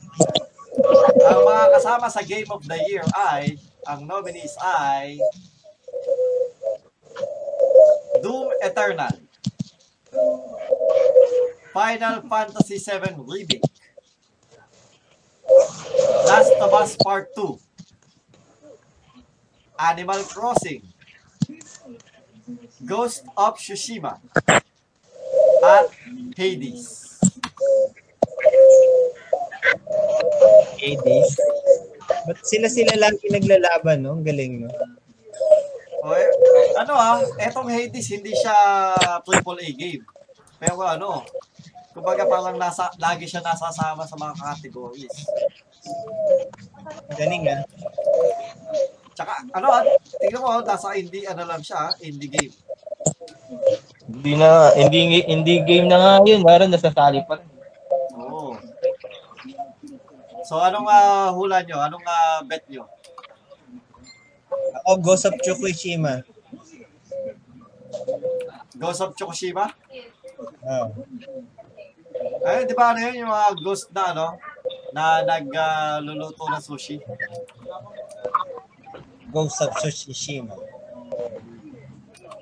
[1.21, 5.19] Ang mga kasama sa game of the year ay, ang nominees ay
[8.23, 9.11] Doom Eternal,
[11.73, 13.65] Final Fantasy VII Remake,
[16.25, 17.59] Last of Us Part 2,
[19.79, 20.81] Animal Crossing,
[22.85, 24.19] Ghost of Tsushima,
[25.61, 25.87] at
[26.37, 27.19] Hades.
[30.81, 31.31] Hades.
[32.25, 34.17] Ba't sila-sila lang pinaglalaban, no?
[34.17, 34.69] Ang galing, no?
[36.01, 36.25] Okay.
[36.81, 38.55] Ano ah, etong Hades hindi siya
[39.21, 40.01] triple A game.
[40.57, 41.25] Pero ano,
[41.91, 45.15] kumbaga parang nasa, lagi siya nasasama sa mga categories.
[47.15, 47.61] Galing, ah.
[49.11, 49.83] Tsaka, ano ah,
[50.19, 52.55] tingnan mo, ah, nasa indie, ano lang siya, ah, indie game.
[54.07, 56.41] Hindi na, hindi, hindi game na nga yun.
[56.43, 57.47] Meron nasasali pa rin.
[58.15, 58.55] Oo.
[60.47, 61.77] So, anong ah, hula nyo?
[61.79, 62.87] Anong ah, bet nyo?
[64.83, 66.23] Ako, Ghost of Tsukushima.
[68.79, 69.71] Ghost of Tsukushima?
[70.65, 70.87] Oh.
[72.45, 74.27] Ay, di ba ano yun, yung mga ghost na ano,
[74.93, 76.97] na nagluluto ng sushi?
[79.31, 80.55] Ghost of Tsushima.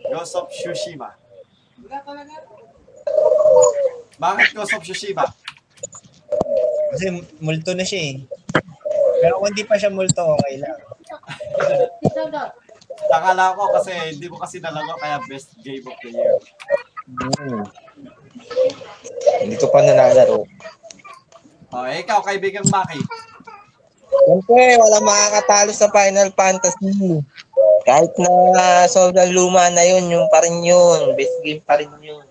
[0.10, 1.14] Ghost of Tsushima.
[4.18, 5.26] Bakit Ghost of Tsushima?
[6.90, 7.06] Kasi
[7.38, 8.16] multo na siya, eh.
[9.22, 10.80] Pero kung hindi pa siya multo, okay lang.
[13.10, 16.36] Nakala ko kasi hindi mo kasi nalaro kaya best game of the year.
[17.10, 17.64] Hmm.
[19.40, 20.44] Hindi ko pa nalalaro.
[21.70, 22.98] Oh, eh, ikaw, kaibigang Maki.
[24.10, 27.22] Siyempre, wala makakatalo sa Final Fantasy.
[27.86, 31.14] Kahit na sobrang luma na yun, yung pa rin yun.
[31.14, 32.26] Best game pa rin yun.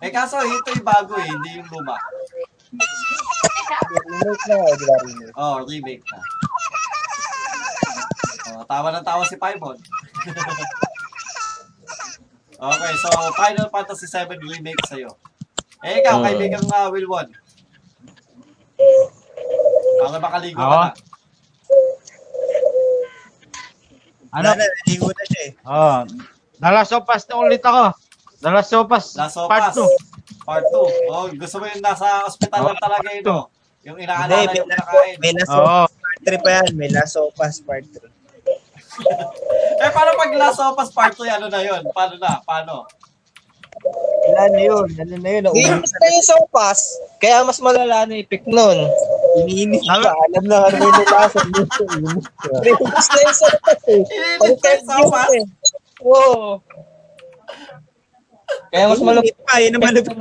[0.00, 1.96] Eh, kaso ito yung bago eh, hindi yung luma.
[3.90, 5.34] Remake na nga, di ba remake?
[5.36, 6.20] Oh, remake na.
[8.56, 9.76] Oh, tawa ng tawa si Paimon.
[12.60, 15.12] okay, so Final Fantasy VII Remake sa'yo.
[15.80, 16.24] Eh, ikaw, Hmm.
[16.28, 17.28] kaibigang uh, Wilwon.
[19.96, 20.76] Para makaligo ka Ako?
[20.76, 20.90] na.
[24.30, 24.46] Ano?
[24.46, 25.52] Wala na, naligo na siya, eh.
[25.66, 25.98] Oh,
[26.60, 27.96] nalasopas na ulit ako.
[28.40, 29.04] Nalasopas.
[29.18, 29.76] Of Part Us.
[29.76, 30.46] 2.
[30.46, 31.10] Part 2.
[31.10, 33.50] Oh, gusto mo yung nasa ospital lang talaga yun, no?
[33.82, 35.16] Yung Hindi, inaalala yung kinakain.
[35.18, 35.50] may of Us
[35.90, 36.68] Part 3 pa yan.
[36.76, 37.16] May Us
[37.60, 38.06] Part 3.
[39.80, 40.30] Eh, paano pag
[40.78, 41.82] Us Part 3, ano na yun?
[41.90, 42.38] Paano na?
[42.40, 42.86] Paano?
[44.20, 44.86] Wala na yun.
[45.00, 45.44] Ano na yun?
[45.52, 46.80] Inis na yung sopas.
[47.16, 48.76] Kaya mas malala na yung pick nun.
[49.40, 50.12] Iniinis pa.
[50.12, 51.38] Alam na ano yung nasa.
[51.40, 52.48] Iniinis pa.
[52.60, 54.00] Inis na yung sopas eh.
[54.02, 55.28] Inilit ka yung sopas.
[56.04, 56.60] Oo.
[58.70, 59.54] Kaya mas malapit Malapit pa.
[59.62, 60.14] Yun ang malapit.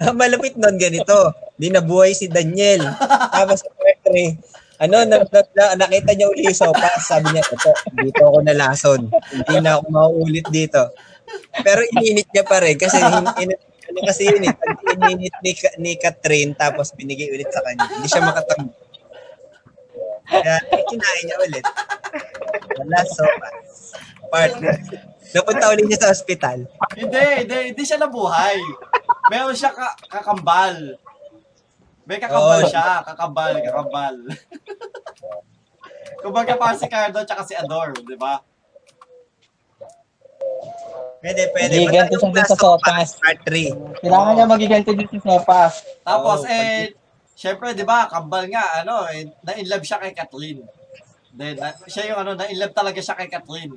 [0.00, 1.18] Ang malapit nun ganito.
[1.54, 2.82] Di nabuhay si Daniel.
[3.30, 3.70] Tapos sa
[4.10, 4.34] 3,
[4.74, 7.06] ano, na, na, na- nakita niya uli yung sopas.
[7.06, 9.06] Sabi niya, ito, dito ako nalason.
[9.30, 10.90] Hindi na ako mauulit dito.
[11.62, 13.50] Pero ininit niya pa rin kasi hin, in,
[13.90, 17.88] ano kasi yun eh, pag ininit ni, ni Catherine tapos binigay ulit sa kanya.
[17.88, 18.76] Hindi siya makatanggap.
[20.24, 20.56] Kaya
[20.88, 21.64] kinain niya ulit.
[22.80, 23.54] Wala sopas.
[24.32, 24.52] Part.
[25.34, 26.64] Napunta ulit niya sa ospital.
[26.96, 28.56] Hindi, hindi, hindi siya nabuhay.
[29.28, 30.96] Meron siya ka- kakambal.
[32.04, 32.68] May kakambal Oo.
[32.68, 34.16] siya, kakambal, kakambal.
[36.24, 38.40] Kumbaga parang si Cardo tsaka si Ador, di ba?
[41.24, 41.72] Pwede, pwede.
[41.72, 43.08] Hindi, Basta ganito yung siya din sa sopas.
[43.16, 44.04] Part 3.
[44.04, 45.72] Kailangan niya magiganti din sa sopas.
[46.04, 46.92] Tapos Oo, eh,
[47.32, 50.68] syempre, di ba, kambal nga, ano, eh, na-inlove siya kay Kathleen.
[51.32, 53.72] Then, na, siya yung ano, na-inlove talaga siya kay Kathleen.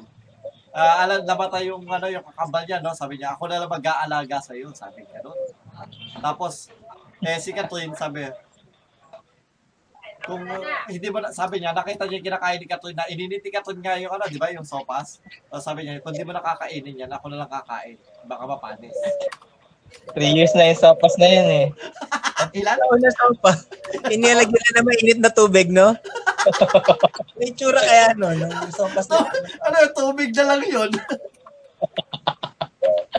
[0.75, 2.91] Ah, alam, namatay yung, ano, yung kakambal niya, no?
[2.91, 5.31] Sabi niya, ako na lang mag-aalaga sa iyo, sabi niya, no?
[6.19, 6.67] Tapos,
[7.23, 8.27] eh, si Kathleen sabi,
[10.27, 10.43] kung
[10.91, 13.79] hindi mo na, sabi niya, nakita niya yung kinakain ni Kathleen na ininit ni Kathleen
[13.79, 15.23] nga yung ano, di ba, yung sopas.
[15.47, 17.95] So sabi niya, kung di mo nakakainin yan, ako na lang kakain.
[18.27, 18.93] Baka mapanis.
[20.11, 21.67] Three years na yung sopas na yun eh.
[22.59, 22.75] Ilan?
[22.75, 23.51] Ano na sopa?
[24.11, 25.95] Inilagyan na na mainit na tubig, no?
[27.39, 28.35] May tsura kaya, no?
[28.35, 29.23] Ng sopas na.
[29.63, 30.91] Ano yung tubig na lang yun?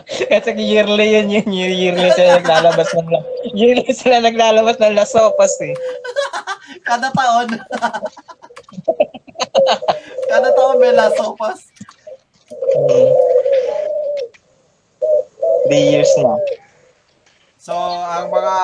[0.09, 1.49] Kasi yearly yun yun.
[1.53, 3.09] Yearly sila naglalabas ng
[3.57, 5.77] yearly sila naglalabas ng las sopas eh.
[6.85, 7.49] Kada taon.
[10.31, 11.73] Kada taon may last sopas.
[12.49, 13.13] Hmm.
[15.69, 16.37] Three years na.
[17.61, 18.57] So, ang mga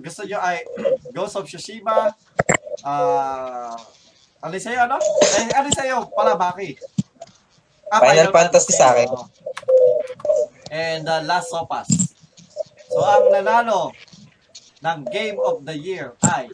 [0.00, 0.64] gusto nyo ay
[1.16, 2.14] Ghost of Tsushima,
[2.86, 3.76] ah,
[4.38, 4.96] ano sa'yo, ano?
[5.36, 5.96] Eh, ano sa'yo?
[6.14, 6.78] Pala, Baki?
[7.92, 9.10] Ah, Final Fantasy sa akin.
[10.72, 11.88] And the Last Sopas.
[12.88, 13.92] So, ang nanalo
[14.80, 16.48] ng Game of the Year ay.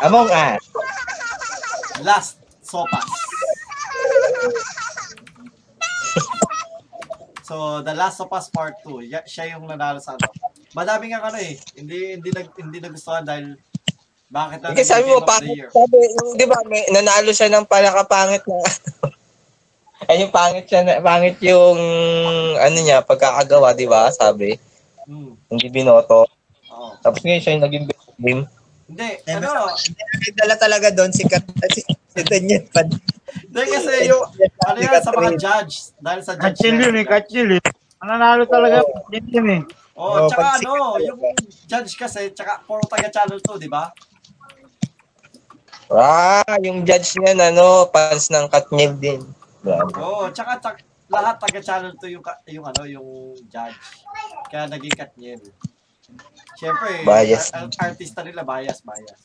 [0.00, 0.60] Among Us.
[2.00, 3.04] Last Sopas.
[7.42, 10.28] So, The Last of Us Part 2, ya- siya yung nanalo sa ano.
[10.70, 13.58] Madami nga ano eh, hindi hindi nag hindi nagustuhan dahil
[14.30, 15.66] bakit na Kasi sabi mo, Year.
[15.66, 15.98] sabi,
[16.38, 18.62] di ba, may, nanalo siya ng palakapangit na,
[20.08, 21.74] ay yung pangit siya, na- pangit yung,
[22.54, 24.54] ano niya, pagkakagawa, di ba, sabi,
[25.02, 25.34] Hmm.
[25.50, 26.30] hindi binoto.
[26.70, 26.94] Oo.
[27.02, 27.86] Tapos ngayon siya yung naging
[28.20, 28.42] game.
[28.90, 29.86] Hindi, Eh, ano, basta,
[30.18, 32.90] nagdala talaga doon si Kat, si, si Daniel Pad.
[32.90, 34.26] hindi kasi yung,
[34.66, 36.58] ano yan sa mga judge, dahil sa judge.
[36.58, 37.62] Kachil yun eh, kachil eh.
[38.02, 38.82] Mananalo talaga.
[39.14, 39.62] Yun yun eh.
[39.94, 41.20] Oh, Oh, tsaka ano, yung
[41.70, 43.94] judge kasi, tsaka puro taga channel 2, di ba?
[45.90, 49.22] Ah, yung judge niya, ano, fans ng Katniel din.
[49.66, 53.08] Oo, oh, tsaka, tsaka lahat taga channel 2 yung, yung ano, yung
[53.46, 53.78] judge.
[54.50, 55.42] Kaya naging Katniel.
[56.60, 57.48] Siyempre, Bias.
[57.56, 59.16] ar- ar- artista nila, bias, bias.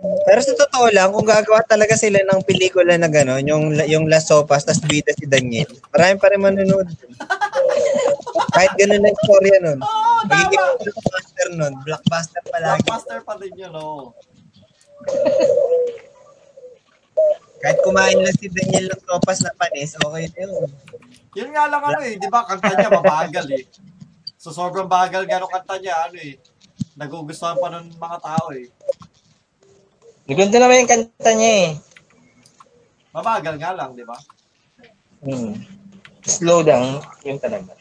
[0.00, 4.26] Pero sa totoo lang, kung gagawa talaga sila ng pelikula na gano'n, yung, yung Las
[4.26, 6.88] Sopas, tas bida si Daniel, marami pa rin manonood.
[8.56, 9.78] Kahit gano'n na istorya nun.
[9.78, 10.80] Oh, Magiging tama!
[10.82, 11.72] blockbuster nun.
[11.84, 12.80] Blockbuster palagi.
[12.82, 14.10] Blockbuster pa din yun, oo.
[17.60, 20.68] Kahit kumain lang si Daniel ng sopas na panis, okay na yun.
[21.36, 23.64] Yun nga lang ano eh, di ba, kanta niya mabagal eh.
[24.40, 26.40] So sobrang bagal gano'ng kanta niya, ano eh,
[26.96, 28.72] nagugustuhan pa ng mga tao eh.
[30.24, 31.70] Maganda naman yung kanta niya eh.
[33.12, 34.16] Mabagal nga lang, di ba?
[35.20, 35.60] Hmm.
[36.24, 37.76] Slow down, yun talaga.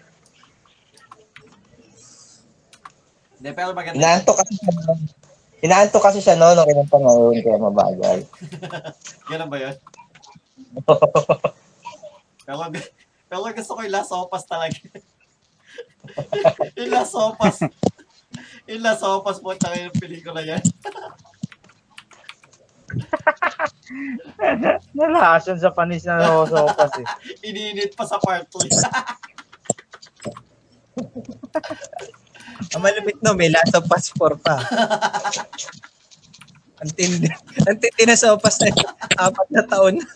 [3.40, 3.96] Hindi, pero maganda.
[3.96, 4.72] Inaantok kasi siya.
[4.76, 5.00] noon.
[5.64, 8.20] Inaantok kasi siya noon nung ilang panahon kaya mabagal.
[9.32, 9.76] Ganun ba yun?
[12.44, 12.68] pero,
[13.32, 14.76] pero gusto ko yung Las Sopas talaga.
[16.78, 17.60] Yung Las Sopas.
[18.70, 20.62] yung Las Sopas po, tsaka yung pelikula yan.
[24.98, 27.06] Nalasan sa panis na sopas eh.
[27.46, 28.66] Ininit pa sa part 2.
[32.76, 34.58] Ang malupit no, may last of Us 4 pa.
[36.80, 37.28] ang tindi,
[37.68, 38.88] ang tindi na sopas na yun.
[39.20, 40.00] apat na taon.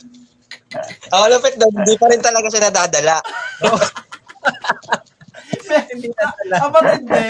[1.14, 3.22] Ang lapit doon, hindi pa rin talaga siya nadadala.
[5.94, 6.56] Hindi na tala.
[6.58, 7.28] ang matindi,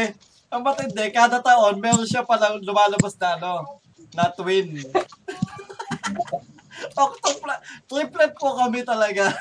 [0.47, 3.83] ang matindi, kada taon, meron siya palang lumalabas na ano,
[4.15, 4.79] na twin.
[7.03, 7.59] Octopla,
[7.91, 9.27] triplet po kami talaga.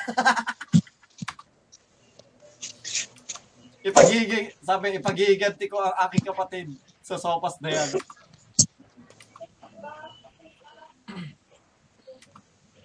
[3.83, 6.67] ipagiging, sabi, ipagiganti ko ang aking kapatid
[7.03, 7.89] sa sopas na yan.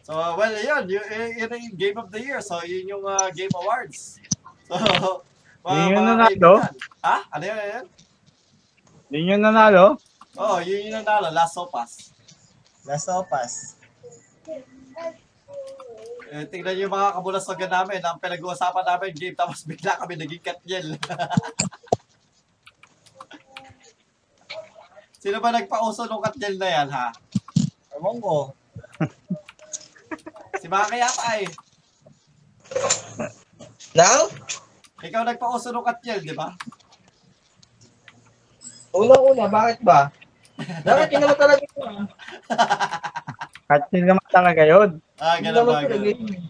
[0.09, 1.05] So, well, yun, yun,
[1.37, 2.41] yun yung Game of the Year.
[2.41, 4.17] So, yun yung uh, Game Awards.
[4.73, 5.21] So,
[5.69, 6.53] Yun yung mga nanalo?
[6.65, 6.75] kaibigan.
[7.05, 7.17] Ha?
[7.29, 7.57] Ano yun?
[7.57, 7.87] Ano yun?
[9.09, 9.85] Yun yung nanalo.
[10.39, 11.29] Oo, oh, yun yung nanalo.
[11.29, 12.17] Last Sopas.
[12.89, 13.77] Last sopas.
[16.29, 18.01] Eh, tingnan yung mga kabulasogan namin.
[18.01, 20.97] Ang pinag-uusapan namin game, tapos bigla kami naging katnyel.
[25.21, 27.13] Sino ba nagpauso nung katnyel na yan, ha?
[27.97, 28.53] Ewan ko.
[30.61, 31.49] Si Maka yata eh.
[33.97, 34.29] Nang,
[34.99, 36.51] Ikaw nagpauso nung katnyel, di ba?
[38.89, 40.11] una-una, bakit ba?
[40.59, 41.95] Bakit yun naman talaga yun?
[43.69, 44.91] Kachil naman talaga yun.
[45.21, 45.83] Ah, Yun ganun naman ba?
[45.87, 46.19] talaga Ganun.
[46.19, 46.43] yun.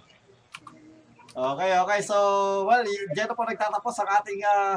[1.38, 2.00] Okay, okay.
[2.02, 2.16] So,
[2.64, 4.74] well, y- dyan na po nagtatapos ang ating ah,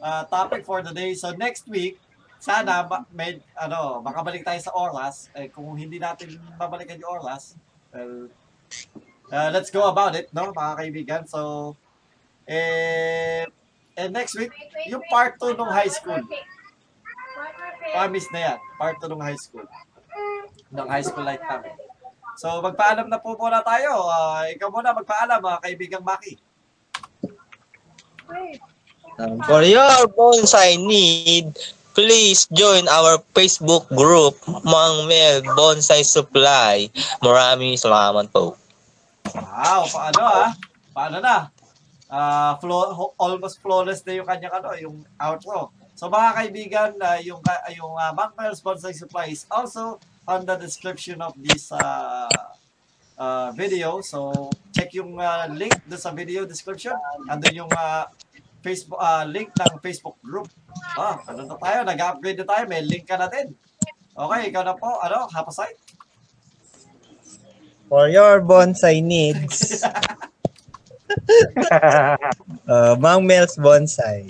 [0.00, 1.12] ah, topic for the day.
[1.12, 2.00] So, next week,
[2.40, 5.28] sana ma- may, ano, makabalik tayo sa Orlas.
[5.36, 7.60] Eh, kung hindi natin babalikan yung Orlas,
[7.92, 8.32] well,
[9.28, 11.22] ah, let's go about it, no, mga kaibigan.
[11.28, 11.74] So,
[12.46, 13.46] eh,
[13.96, 14.52] And next week,
[14.92, 16.20] yung part 2 ng high school.
[17.96, 18.58] Promise na yan.
[18.76, 19.64] Part 2 ng high school.
[20.68, 21.72] Ng high school life namin.
[22.36, 24.04] So, magpaalam na po muna tayo.
[24.12, 26.36] Ah, ikaw muna magpaalam, mga kaibigang Maki.
[29.16, 31.56] Um, for your bonsai need,
[31.96, 36.92] please join our Facebook group, Mang Mel Bonsai Supply.
[37.24, 38.60] Maraming salamat po.
[39.32, 40.52] Wow, paano ah?
[40.92, 41.48] Paano na?
[42.06, 45.74] Ah, flaw, ho- almost flawless na yung kanyang ano, yung outro.
[45.98, 50.54] So mga kaibigan, ah, yung ka- yung uh, Macmel's Bonsai Supply is also on the
[50.54, 52.30] description of this uh,
[53.18, 53.98] uh, video.
[54.06, 56.94] So check yung uh, link doon sa video description.
[57.26, 58.06] Andun yung uh,
[58.62, 60.46] Facebook uh, link ng Facebook group.
[60.94, 61.78] Ah, ano na tayo?
[61.86, 62.62] Nag-upgrade na tayo.
[62.70, 63.54] May link ka na din.
[64.16, 64.90] Okay, ikaw na po.
[65.02, 65.26] Ano?
[65.30, 65.74] Hapasay?
[67.86, 69.86] For your bonsai needs,
[72.68, 74.26] uh, Mang Mel's Bonsai.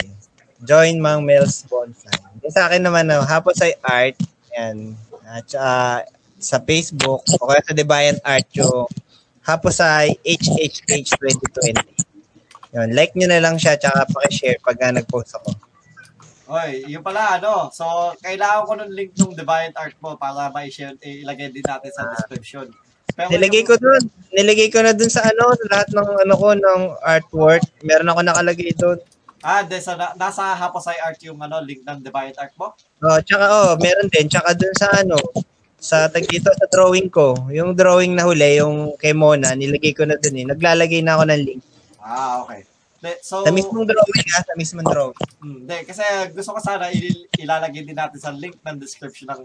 [0.64, 2.16] Join Mang Mel's Bonsai.
[2.40, 4.16] Yung sa akin naman, no, Hapasay Art,
[4.54, 4.96] yan.
[5.26, 8.86] At saka sa Facebook, o kaya sa Deviant Art yung
[9.42, 12.76] Hapasay HHH 2020.
[12.76, 15.50] Yun, like nyo na lang siya, tsaka pakishare pag uh, nag-post ako.
[16.46, 17.72] Oy, yung pala ano.
[17.74, 22.06] So, kailangan ko ng link ng Deviant Art mo para ma-share, ilagay din natin sa
[22.14, 22.70] description.
[23.16, 24.02] Nilagay ko dun.
[24.36, 27.64] Nilagay ko na dun sa ano, sa lahat ng ano ko, ng artwork.
[27.80, 29.00] Meron ako nakalagay dun.
[29.40, 32.76] Ah, de, sa, na- nasa Art yung ano, link ng Deviant Art mo?
[33.00, 34.28] Oh, tsaka oh, meron din.
[34.28, 35.16] Tsaka dun sa ano,
[35.80, 37.48] sa tag dito sa drawing ko.
[37.54, 40.44] Yung drawing na huli, yung kay Mona, nilagay ko na dun eh.
[40.44, 41.62] Naglalagay na ako ng link.
[42.02, 42.66] Ah, okay.
[43.00, 45.18] De, so, Sa mismong drawing ha, sa mismong drawing.
[45.40, 46.02] Hmm, de, kasi
[46.32, 49.42] gusto ko sana il- ilalagay din natin sa link ng description ng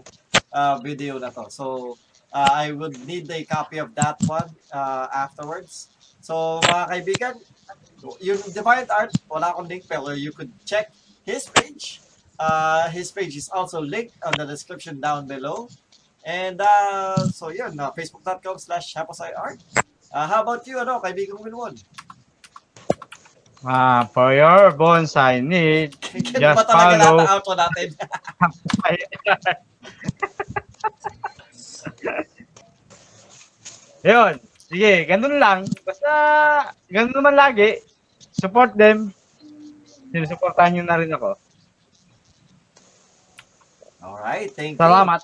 [0.52, 1.46] ah, video na to.
[1.48, 1.94] So,
[2.34, 5.88] ah, I would need a copy of that one ah, afterwards.
[6.20, 7.34] So, mga kaibigan,
[8.20, 10.90] yung Deviant Art, wala akong link pero you could check
[11.22, 12.02] his page.
[12.38, 15.68] Uh, his page is also linked on the description down below.
[16.24, 19.62] And uh, so yun, uh, facebook.com slash art.
[20.12, 21.78] Uh, how about you, ano, kaibigan Wilwon?
[23.62, 27.22] Ah, for your bonsai need, just follow.
[27.54, 27.94] natin?
[34.08, 34.34] Yun.
[34.72, 35.68] Sige, ganun lang.
[35.84, 36.10] Basta,
[36.88, 37.78] ganun naman lagi.
[38.32, 39.12] Support them.
[40.10, 41.36] Sinusuportahan nyo na rin ako.
[44.02, 44.82] Alright, thank you.
[44.82, 45.20] Salamat.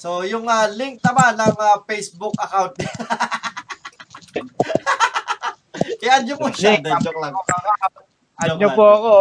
[0.00, 2.72] So, yung ah, link naman ng ah, Facebook account.
[6.00, 6.80] Kaya nyo po siya.
[6.80, 7.36] Link, joke lang.
[8.40, 9.14] Add nyo po ako.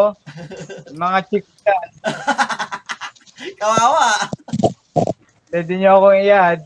[0.96, 1.88] Mga chicks yan.
[3.60, 4.32] Kawawa.
[5.50, 6.62] Pwede nyo akong i-add.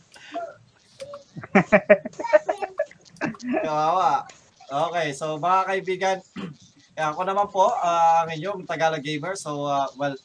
[3.64, 4.28] Kawawa.
[4.68, 6.18] Okay, so mga kaibigan,
[7.00, 9.40] eh, ako naman po, ah, ang inyong Tagalog Gamer.
[9.40, 10.20] So, ah, well,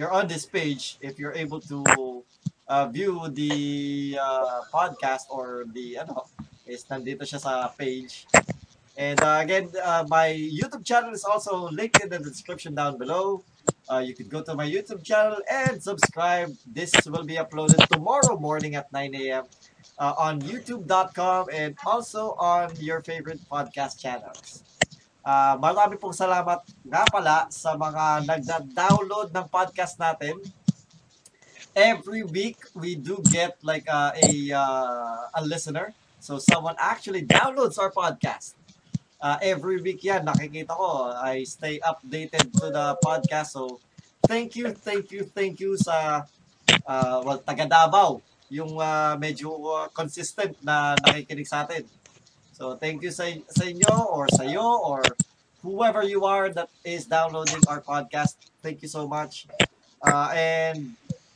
[0.00, 0.96] you're on this page.
[1.04, 1.84] If you're able to
[2.64, 6.32] uh, view the uh, podcast or the, ano,
[6.64, 8.24] is nandito siya sa page.
[8.96, 13.44] And uh, again, uh, my YouTube channel is also linked in the description down below.
[13.88, 16.52] Uh, you could go to my YouTube channel and subscribe.
[16.66, 19.44] This will be uploaded tomorrow morning at 9 a.m.
[19.98, 24.62] Uh, on youtube.com and also on your favorite podcast channels.
[25.24, 30.36] Uh, marami pong salamat nga pala sa mga nagda-download ng podcast natin.
[31.72, 35.94] Every week, we do get like uh, a, uh, a listener.
[36.18, 38.57] So someone actually downloads our podcast.
[39.18, 41.10] Uh, every week yan, nakikita ko.
[41.10, 43.50] I stay updated to the podcast.
[43.58, 43.82] So
[44.30, 46.22] thank you, thank you, thank you sa
[46.86, 51.84] uh, well, taga Davao yung uh, medyo uh, consistent na nakikinig sa atin.
[52.54, 55.02] So thank you sa, sa inyo or sa iyo or
[55.62, 58.38] whoever you are that is downloading our podcast.
[58.62, 59.46] Thank you so much.
[60.02, 60.94] Uh, and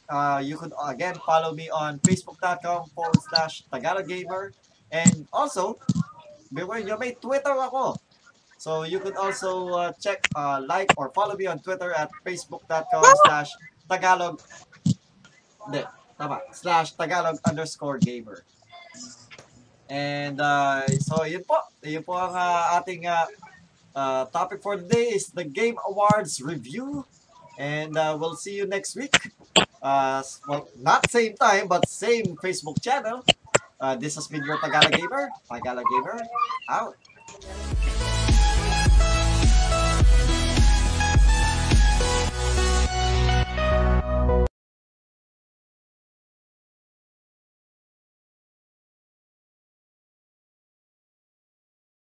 [0.09, 4.53] uh, you could again follow me on facebook.com forward slash Tagalog Gamer.
[4.93, 5.79] And also,
[6.53, 7.97] beware nyo, may Twitter ako.
[8.63, 13.03] So you could also uh, check, uh, like, or follow me on Twitter at facebook.com
[13.27, 13.51] slash
[13.91, 14.39] Tagalog.
[15.67, 15.83] Hindi,
[16.15, 16.39] tama.
[16.55, 18.47] Slash Tagalog underscore gamer.
[19.91, 21.59] And uh, so yun po.
[21.83, 23.27] Yun po ang uh, ating uh,
[23.99, 27.03] uh, topic for today is the Game Awards review.
[27.59, 29.13] And uh, we'll see you next week.
[29.83, 33.27] Uh, well, not same time, but same Facebook channel.
[33.83, 35.29] Uh, this has been your Tagalog Gamer.
[35.51, 36.23] Tagalog Gamer,
[36.71, 36.95] out.